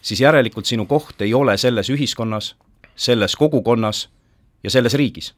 siis 0.03 0.21
järelikult 0.21 0.67
sinu 0.67 0.87
koht 0.87 1.21
ei 1.25 1.35
ole 1.35 1.57
selles 1.61 1.91
ühiskonnas, 1.93 2.55
selles 2.97 3.37
kogukonnas 3.37 4.09
ja 4.65 4.71
selles 4.71 4.95
riigis. 4.95 5.35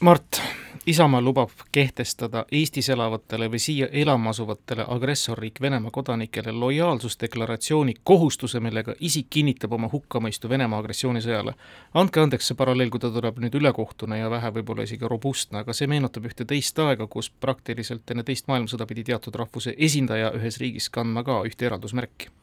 Mart, 0.00 0.40
Isamaa 0.86 1.20
lubab 1.20 1.50
kehtestada 1.72 2.40
Eestis 2.52 2.88
elavatele 2.90 3.46
või 3.50 3.60
siia 3.62 3.86
elama 3.92 4.32
asuvatele 4.34 4.82
agressorriik 4.88 5.60
Venemaa 5.62 5.90
kodanikele 5.94 6.52
lojaalsusdeklaratsiooni 6.52 7.94
kohustuse, 8.04 8.60
millega 8.60 8.96
isik 9.00 9.28
kinnitab 9.30 9.78
oma 9.78 9.90
hukkamõistu 9.92 10.50
Venemaa 10.50 10.82
agressioonisõjale. 10.82 11.54
andke 11.94 12.20
andeks 12.20 12.50
see 12.50 12.58
paralleel, 12.58 12.90
kui 12.90 13.00
ta 13.00 13.12
tuleb 13.14 13.38
nüüd 13.38 13.54
ülekohtune 13.54 14.18
ja 14.18 14.30
vähe 14.30 14.50
võib-olla 14.58 14.82
isegi 14.82 15.06
robustne, 15.08 15.62
aga 15.62 15.72
see 15.72 15.86
meenutab 15.86 16.26
ühte 16.26 16.44
teist 16.44 16.78
aega, 16.78 17.06
kus 17.06 17.30
praktiliselt 17.30 18.10
enne 18.10 18.26
teist 18.26 18.50
maailmasõda 18.50 18.86
pidi 18.86 19.04
teatud 19.04 19.34
rahvuse 19.38 19.76
esindaja 19.78 20.34
ühes 20.34 20.58
riigis 20.58 20.90
kandma 20.90 21.22
ka 21.22 21.44
ühte 21.46 21.70
eraldusmärki 21.70 22.41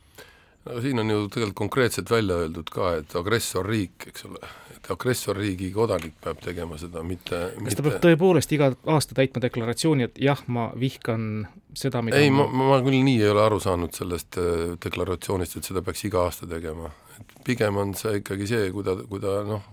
no 0.70 0.82
siin 0.84 1.00
on 1.02 1.10
ju 1.10 1.22
tegelikult 1.28 1.58
konkreetselt 1.64 2.12
välja 2.12 2.40
öeldud 2.44 2.70
ka, 2.74 2.94
et 3.02 3.16
agressorriik, 3.20 4.10
eks 4.12 4.26
ole, 4.30 4.42
et 4.76 4.92
agressorriigi 4.94 5.72
kodanik 5.76 6.16
peab 6.24 6.42
tegema 6.44 6.78
seda, 6.82 7.04
mitte 7.06 7.42
kas 7.56 7.64
mitte... 7.64 7.80
ta 7.80 7.88
peab 7.88 8.04
tõepoolest 8.06 8.54
iga 8.56 8.72
aasta 8.96 9.18
täitma 9.18 9.44
deklaratsiooni, 9.46 10.10
et 10.10 10.22
jah, 10.24 10.44
ma 10.48 10.70
vihkan 10.80 11.48
seda, 11.78 12.04
mida 12.06 12.22
ei, 12.22 12.32
ma, 12.34 12.48
ma 12.48 12.80
küll 12.86 13.02
nii 13.06 13.20
ei 13.22 13.32
ole 13.34 13.44
aru 13.46 13.60
saanud 13.64 13.96
sellest 13.96 14.40
äh, 14.42 14.78
deklaratsioonist, 14.86 15.60
et 15.60 15.72
seda 15.72 15.84
peaks 15.86 16.06
iga 16.10 16.26
aasta 16.28 16.50
tegema. 16.50 16.94
et 17.18 17.36
pigem 17.46 17.78
on 17.82 17.94
see 17.98 18.22
ikkagi 18.22 18.48
see, 18.50 18.72
kui 18.76 18.86
ta, 18.86 18.96
kui 19.10 19.22
ta 19.24 19.42
noh, 19.48 19.66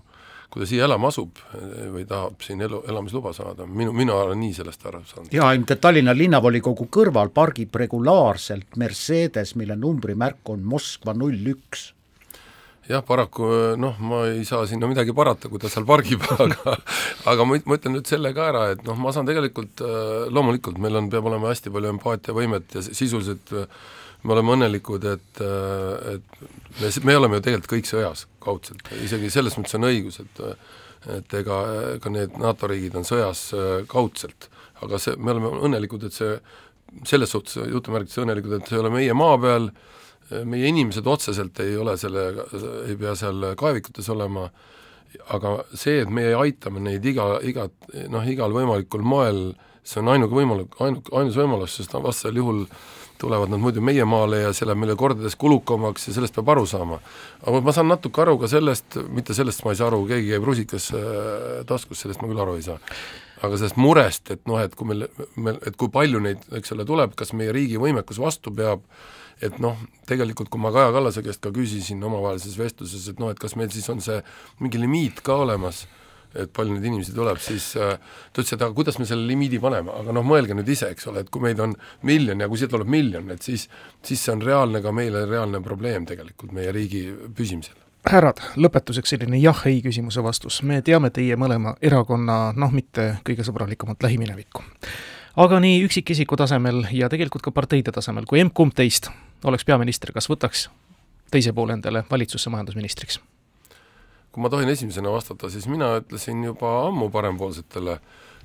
kui 0.51 0.63
ta 0.63 0.69
siia 0.69 0.85
elama 0.87 1.11
asub 1.11 1.41
eh, 1.57 1.89
või 1.93 2.05
tahab 2.07 2.41
siin 2.45 2.63
elu, 2.63 2.81
elamisluba 2.89 3.33
saada, 3.35 3.67
minu, 3.67 3.93
mina 3.95 4.15
olen 4.15 4.39
nii 4.41 4.55
sellest 4.55 4.87
aru 4.87 5.03
saanud. 5.07 5.33
jaa, 5.35 5.51
ainult 5.51 5.75
et 5.75 5.83
Tallinna 5.83 6.15
linnavolikogu 6.15 6.87
kõrval 6.93 7.33
pargib 7.35 7.75
regulaarselt 7.75 8.79
Mercedes, 8.79 9.55
mille 9.59 9.77
numbrimärk 9.79 10.55
on 10.55 10.65
Moskva 10.67 11.15
null 11.17 11.53
üks 11.53 11.91
jah, 12.87 13.03
paraku 13.03 13.49
noh, 13.79 13.99
ma 13.99 14.23
ei 14.31 14.45
saa 14.47 14.63
sinna 14.69 14.87
midagi 14.89 15.15
parata, 15.15 15.51
kui 15.51 15.59
ta 15.59 15.71
seal 15.71 15.85
pargib, 15.87 16.23
aga 16.43 16.77
aga 17.27 17.47
ma, 17.47 17.59
ma 17.67 17.79
ütlen 17.79 17.97
nüüd 17.97 18.09
selle 18.09 18.31
ka 18.35 18.49
ära, 18.53 18.63
et 18.75 18.83
noh, 18.87 18.97
ma 18.99 19.13
saan 19.15 19.27
tegelikult, 19.27 19.83
äh, 19.83 20.27
loomulikult 20.31 20.79
meil 20.83 21.01
on, 21.01 21.11
peab 21.11 21.27
olema 21.27 21.51
hästi 21.51 21.73
palju 21.73 21.91
empaatiavõimet 21.97 22.77
ja 22.77 22.85
sisuliselt 22.87 23.51
me 24.23 24.33
oleme 24.33 24.55
õnnelikud, 24.55 25.05
et, 25.11 25.41
et 26.13 26.41
me, 26.81 26.91
me 27.09 27.15
oleme 27.19 27.39
ju 27.39 27.45
tegelikult 27.45 27.73
kõik 27.75 27.89
sõjas 27.89 28.25
kaudselt, 28.43 28.89
isegi 29.03 29.31
selles 29.33 29.57
mõttes 29.59 29.77
on 29.77 29.89
õigus, 29.89 30.21
et 30.23 30.43
et 31.07 31.33
ega, 31.39 31.57
ega 31.95 32.11
need 32.11 32.33
NATO 32.41 32.67
riigid 32.67 32.95
on 32.99 33.05
sõjas 33.07 33.51
kaudselt, 33.87 34.49
aga 34.83 34.97
see, 34.99 35.13
me 35.15 35.31
oleme 35.31 35.51
õnnelikud, 35.69 36.07
et 36.07 36.15
see, 36.15 36.33
selles 37.07 37.31
suhtes 37.31 37.61
jutumärkides 37.69 38.17
õnnelikud, 38.23 38.57
et 38.57 38.67
see 38.67 38.75
ei 38.75 38.81
ole 38.81 38.91
meie 38.91 39.15
maa 39.15 39.37
peal, 39.39 39.69
meie 40.49 40.67
inimesed 40.73 41.07
otseselt 41.07 41.61
ei 41.63 41.77
ole 41.79 41.95
selle, 42.01 42.25
ei 42.89 42.97
pea 42.99 43.13
seal 43.15 43.53
kaevikutes 43.59 44.09
olema, 44.11 44.49
aga 45.31 45.53
see, 45.71 46.01
et 46.01 46.11
meie 46.11 46.35
aitame 46.35 46.83
neid 46.83 47.05
iga, 47.07 47.37
igat, 47.45 47.77
noh, 48.11 48.27
igal 48.27 48.51
võimalikul 48.57 49.05
moel, 49.07 49.41
see 49.87 50.01
on 50.01 50.11
ainuke 50.11 50.35
võimalik, 50.35 50.75
ainu-, 50.83 51.05
ainus 51.15 51.39
võimalus, 51.39 51.77
sest 51.77 51.95
vastasel 51.95 52.41
juhul 52.41 52.65
äh, 52.65 52.81
tulevad 53.21 53.51
nad 53.51 53.61
muidu 53.61 53.81
meie 53.83 54.05
maale 54.05 54.41
ja 54.43 54.53
see 54.55 54.67
läheb 54.67 54.81
meile 54.81 54.95
kordades 54.99 55.35
kulukamaks 55.39 56.07
ja 56.09 56.15
sellest 56.15 56.35
peab 56.35 56.49
aru 56.53 56.65
saama. 56.69 56.99
aga 57.43 57.61
ma 57.61 57.73
saan 57.75 57.89
natuke 57.91 58.21
aru 58.21 58.37
ka 58.41 58.49
sellest, 58.51 58.99
mitte 59.13 59.35
sellest 59.37 59.63
ma 59.65 59.73
ei 59.73 59.79
saa 59.79 59.89
aru, 59.91 60.03
keegi 60.09 60.33
käib 60.33 60.47
rusikas 60.47 60.89
äh, 60.95 61.61
taskus, 61.69 62.03
sellest 62.03 62.21
ma 62.21 62.31
küll 62.31 62.43
aru 62.43 62.57
ei 62.59 62.65
saa. 62.65 62.79
aga 63.41 63.59
sellest 63.59 63.77
murest, 63.77 64.31
et 64.33 64.41
noh, 64.49 64.59
et 64.61 64.73
kui 64.75 64.89
meil, 64.89 65.05
meil, 65.35 65.59
et 65.67 65.77
kui 65.77 65.91
palju 65.93 66.21
neid, 66.23 66.41
eks 66.57 66.73
ole, 66.73 66.87
tuleb, 66.89 67.13
kas 67.17 67.35
meie 67.37 67.53
riigi 67.53 67.77
võimekus 67.81 68.21
vastu 68.21 68.53
peab, 68.55 68.81
et 69.41 69.59
noh, 69.61 69.77
tegelikult 70.09 70.49
kui 70.49 70.61
ma 70.61 70.71
Kaja 70.73 70.89
Kallase 70.95 71.21
käest 71.25 71.43
ka 71.43 71.51
küsisin 71.53 72.01
omavahelises 72.03 72.57
vestluses, 72.57 73.05
et 73.11 73.21
noh, 73.21 73.29
et 73.33 73.39
kas 73.39 73.53
meil 73.59 73.69
siis 73.73 73.85
on 73.93 74.01
see 74.01 74.17
mingi 74.63 74.81
limiit 74.81 75.21
ka 75.25 75.37
olemas, 75.43 75.85
et 76.35 76.51
palju 76.53 76.75
neid 76.75 76.85
inimesi 76.85 77.15
tuleb, 77.15 77.39
siis 77.41 77.71
äh, 77.79 77.97
ta 78.33 78.41
ütles, 78.41 78.53
et 78.53 78.61
aga 78.61 78.73
kuidas 78.75 78.99
me 78.99 79.07
selle 79.09 79.27
limiidi 79.29 79.59
paneme, 79.63 79.93
aga 80.01 80.15
noh, 80.15 80.25
mõelge 80.27 80.57
nüüd 80.57 80.69
ise, 80.73 80.91
eks 80.93 81.09
ole, 81.11 81.23
et 81.23 81.31
kui 81.33 81.43
meid 81.43 81.59
on 81.63 81.75
miljon 82.07 82.43
ja 82.43 82.49
kui 82.51 82.59
siia 82.59 82.71
tuleb 82.71 82.89
miljon, 82.91 83.31
et 83.33 83.43
siis, 83.45 83.67
siis 84.05 84.23
see 84.23 84.35
on 84.35 84.45
reaalne 84.45 84.83
ka 84.83 84.93
meile 84.95 85.25
reaalne 85.29 85.61
probleem 85.63 86.07
tegelikult 86.09 86.55
meie 86.55 86.73
riigi 86.75 87.07
püsimisel 87.35 87.77
härrad, 88.07 88.39
lõpetuseks 88.55 89.11
selline 89.13 89.39
jah-ei 89.41 89.81
küsimuse 89.83 90.23
vastus. 90.23 90.61
me 90.63 90.81
teame 90.81 91.09
teie 91.11 91.35
mõlema 91.35 91.75
erakonna 91.81 92.53
noh, 92.55 92.71
mitte 92.71 93.17
kõige 93.27 93.43
sõbralikumat 93.43 94.03
lähiminevikku. 94.03 94.63
aga 95.35 95.59
nii 95.59 95.81
üksikisiku 95.85 96.37
tasemel 96.37 96.85
ja 96.91 97.09
tegelikult 97.09 97.43
ka 97.43 97.51
parteide 97.51 97.91
tasemel, 97.91 98.25
kui 98.25 98.39
emb-kumb 98.39 98.75
teist 98.75 99.11
oleks 99.43 99.65
peaminister, 99.65 100.11
kas 100.11 100.29
võtaks 100.29 100.69
teise 101.31 101.53
poole 101.53 101.73
endale 101.73 102.03
valitsusse 102.11 102.49
majandusministriks? 102.49 103.19
Kui 104.37 104.45
ma 104.45 104.51
tohin 104.53 104.69
esimesena 104.69 105.09
vastata, 105.09 105.49
siis 105.49 105.65
mina 105.65 105.95
ütlesin 105.97 106.43
juba 106.45 106.69
ammu 106.85 107.09
parempoolsetele 107.09 107.97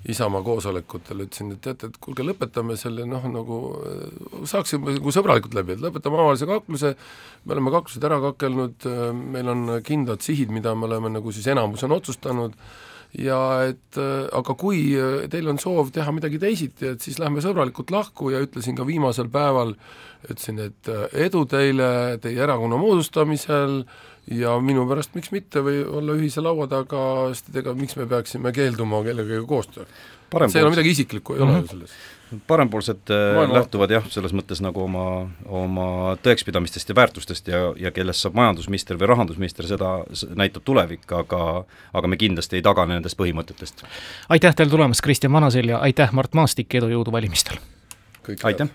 Isamaa 0.08 0.40
koosolekutel, 0.42 1.20
ütlesin, 1.26 1.50
et 1.52 1.60
teate, 1.62 1.90
et 1.92 1.98
kuulge, 2.02 2.24
lõpetame 2.24 2.74
selle 2.80 3.04
noh, 3.06 3.26
nagu 3.30 3.58
saaksime 4.48 4.96
nagu 4.96 5.12
sõbralikult 5.14 5.52
läbi, 5.54 5.76
et 5.76 5.84
lõpetame 5.84 6.16
omavahelise 6.16 6.48
kakluse, 6.48 6.94
me 7.44 7.54
oleme 7.54 7.74
kaklused 7.76 8.06
ära 8.08 8.18
kakelnud, 8.24 8.88
meil 9.36 9.52
on 9.52 9.76
kindlad 9.84 10.24
sihid, 10.24 10.50
mida 10.50 10.72
me 10.74 10.88
oleme 10.88 11.12
nagu 11.12 11.34
siis 11.36 11.46
enamus 11.52 11.84
on 11.86 11.94
otsustanud, 12.00 12.56
ja 13.20 13.38
et 13.68 14.00
aga 14.00 14.56
kui 14.58 14.96
teil 15.30 15.52
on 15.52 15.60
soov 15.60 15.92
teha 15.94 16.16
midagi 16.16 16.40
teisiti, 16.40 16.94
et 16.96 17.04
siis 17.04 17.20
lähme 17.20 17.44
sõbralikult 17.44 17.92
lahku 17.92 18.32
ja 18.32 18.40
ütlesin 18.42 18.80
ka 18.80 18.88
viimasel 18.88 19.28
päeval, 19.30 19.76
ütlesin, 20.24 20.64
et 20.70 20.90
edu 21.28 21.44
teile 21.52 21.92
teie 22.24 22.42
erakonna 22.42 22.80
moodustamisel, 22.80 23.84
ja 24.30 24.54
minu 24.62 24.86
pärast 24.88 25.14
miks 25.18 25.32
mitte 25.34 25.62
või 25.64 25.82
olla 25.84 26.16
ühise 26.18 26.44
laua 26.44 26.68
taga, 26.70 27.04
sest 27.34 27.50
et 27.50 27.62
ega 27.62 27.74
miks 27.74 27.96
me 27.98 28.06
peaksime 28.06 28.52
keelduma 28.54 29.02
kellegagi 29.02 29.46
koostööd. 29.46 29.86
see 30.46 30.58
ei 30.58 30.64
ole 30.64 30.76
midagi 30.76 30.90
isiklikku, 30.90 31.34
ei 31.34 31.40
mm 31.40 31.46
-hmm. 31.46 31.54
ole 31.54 31.62
ju 31.62 31.68
selles 31.68 31.96
parempoolsed 32.46 32.98
Maailma... 33.34 33.54
lähtuvad 33.54 33.90
jah, 33.90 34.04
selles 34.10 34.32
mõttes 34.36 34.62
nagu 34.64 34.84
oma, 34.84 35.04
oma 35.44 35.86
tõekspidamistest 36.24 36.88
ja 36.88 36.96
väärtustest 36.96 37.48
ja, 37.48 37.60
ja 37.76 37.90
kellest 37.94 38.24
saab 38.24 38.36
majandusminister 38.38 38.96
või 39.00 39.10
rahandusminister, 39.12 39.68
seda 39.68 39.92
näitab 40.38 40.64
tulevik, 40.64 41.04
aga 41.12 41.42
aga 41.92 42.08
me 42.08 42.16
kindlasti 42.16 42.56
ei 42.56 42.62
tagane 42.64 42.96
nendest 42.96 43.18
põhimõtetest. 43.20 43.84
aitäh 44.28 44.54
teile 44.54 44.70
tulemast, 44.70 45.04
Kristjan 45.04 45.32
Vanaselja, 45.32 45.78
aitäh, 45.78 46.12
Mart 46.12 46.34
Maastik, 46.34 46.74
edu, 46.74 46.88
jõudu 46.92 47.12
valimistel! 47.12 47.60
aitäh! 48.42 48.68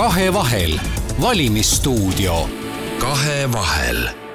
Kahevahel. 0.00 0.80
kahevahel, 0.80 0.80
valimisstuudio. 1.20 2.48
kahevahel 2.98 4.29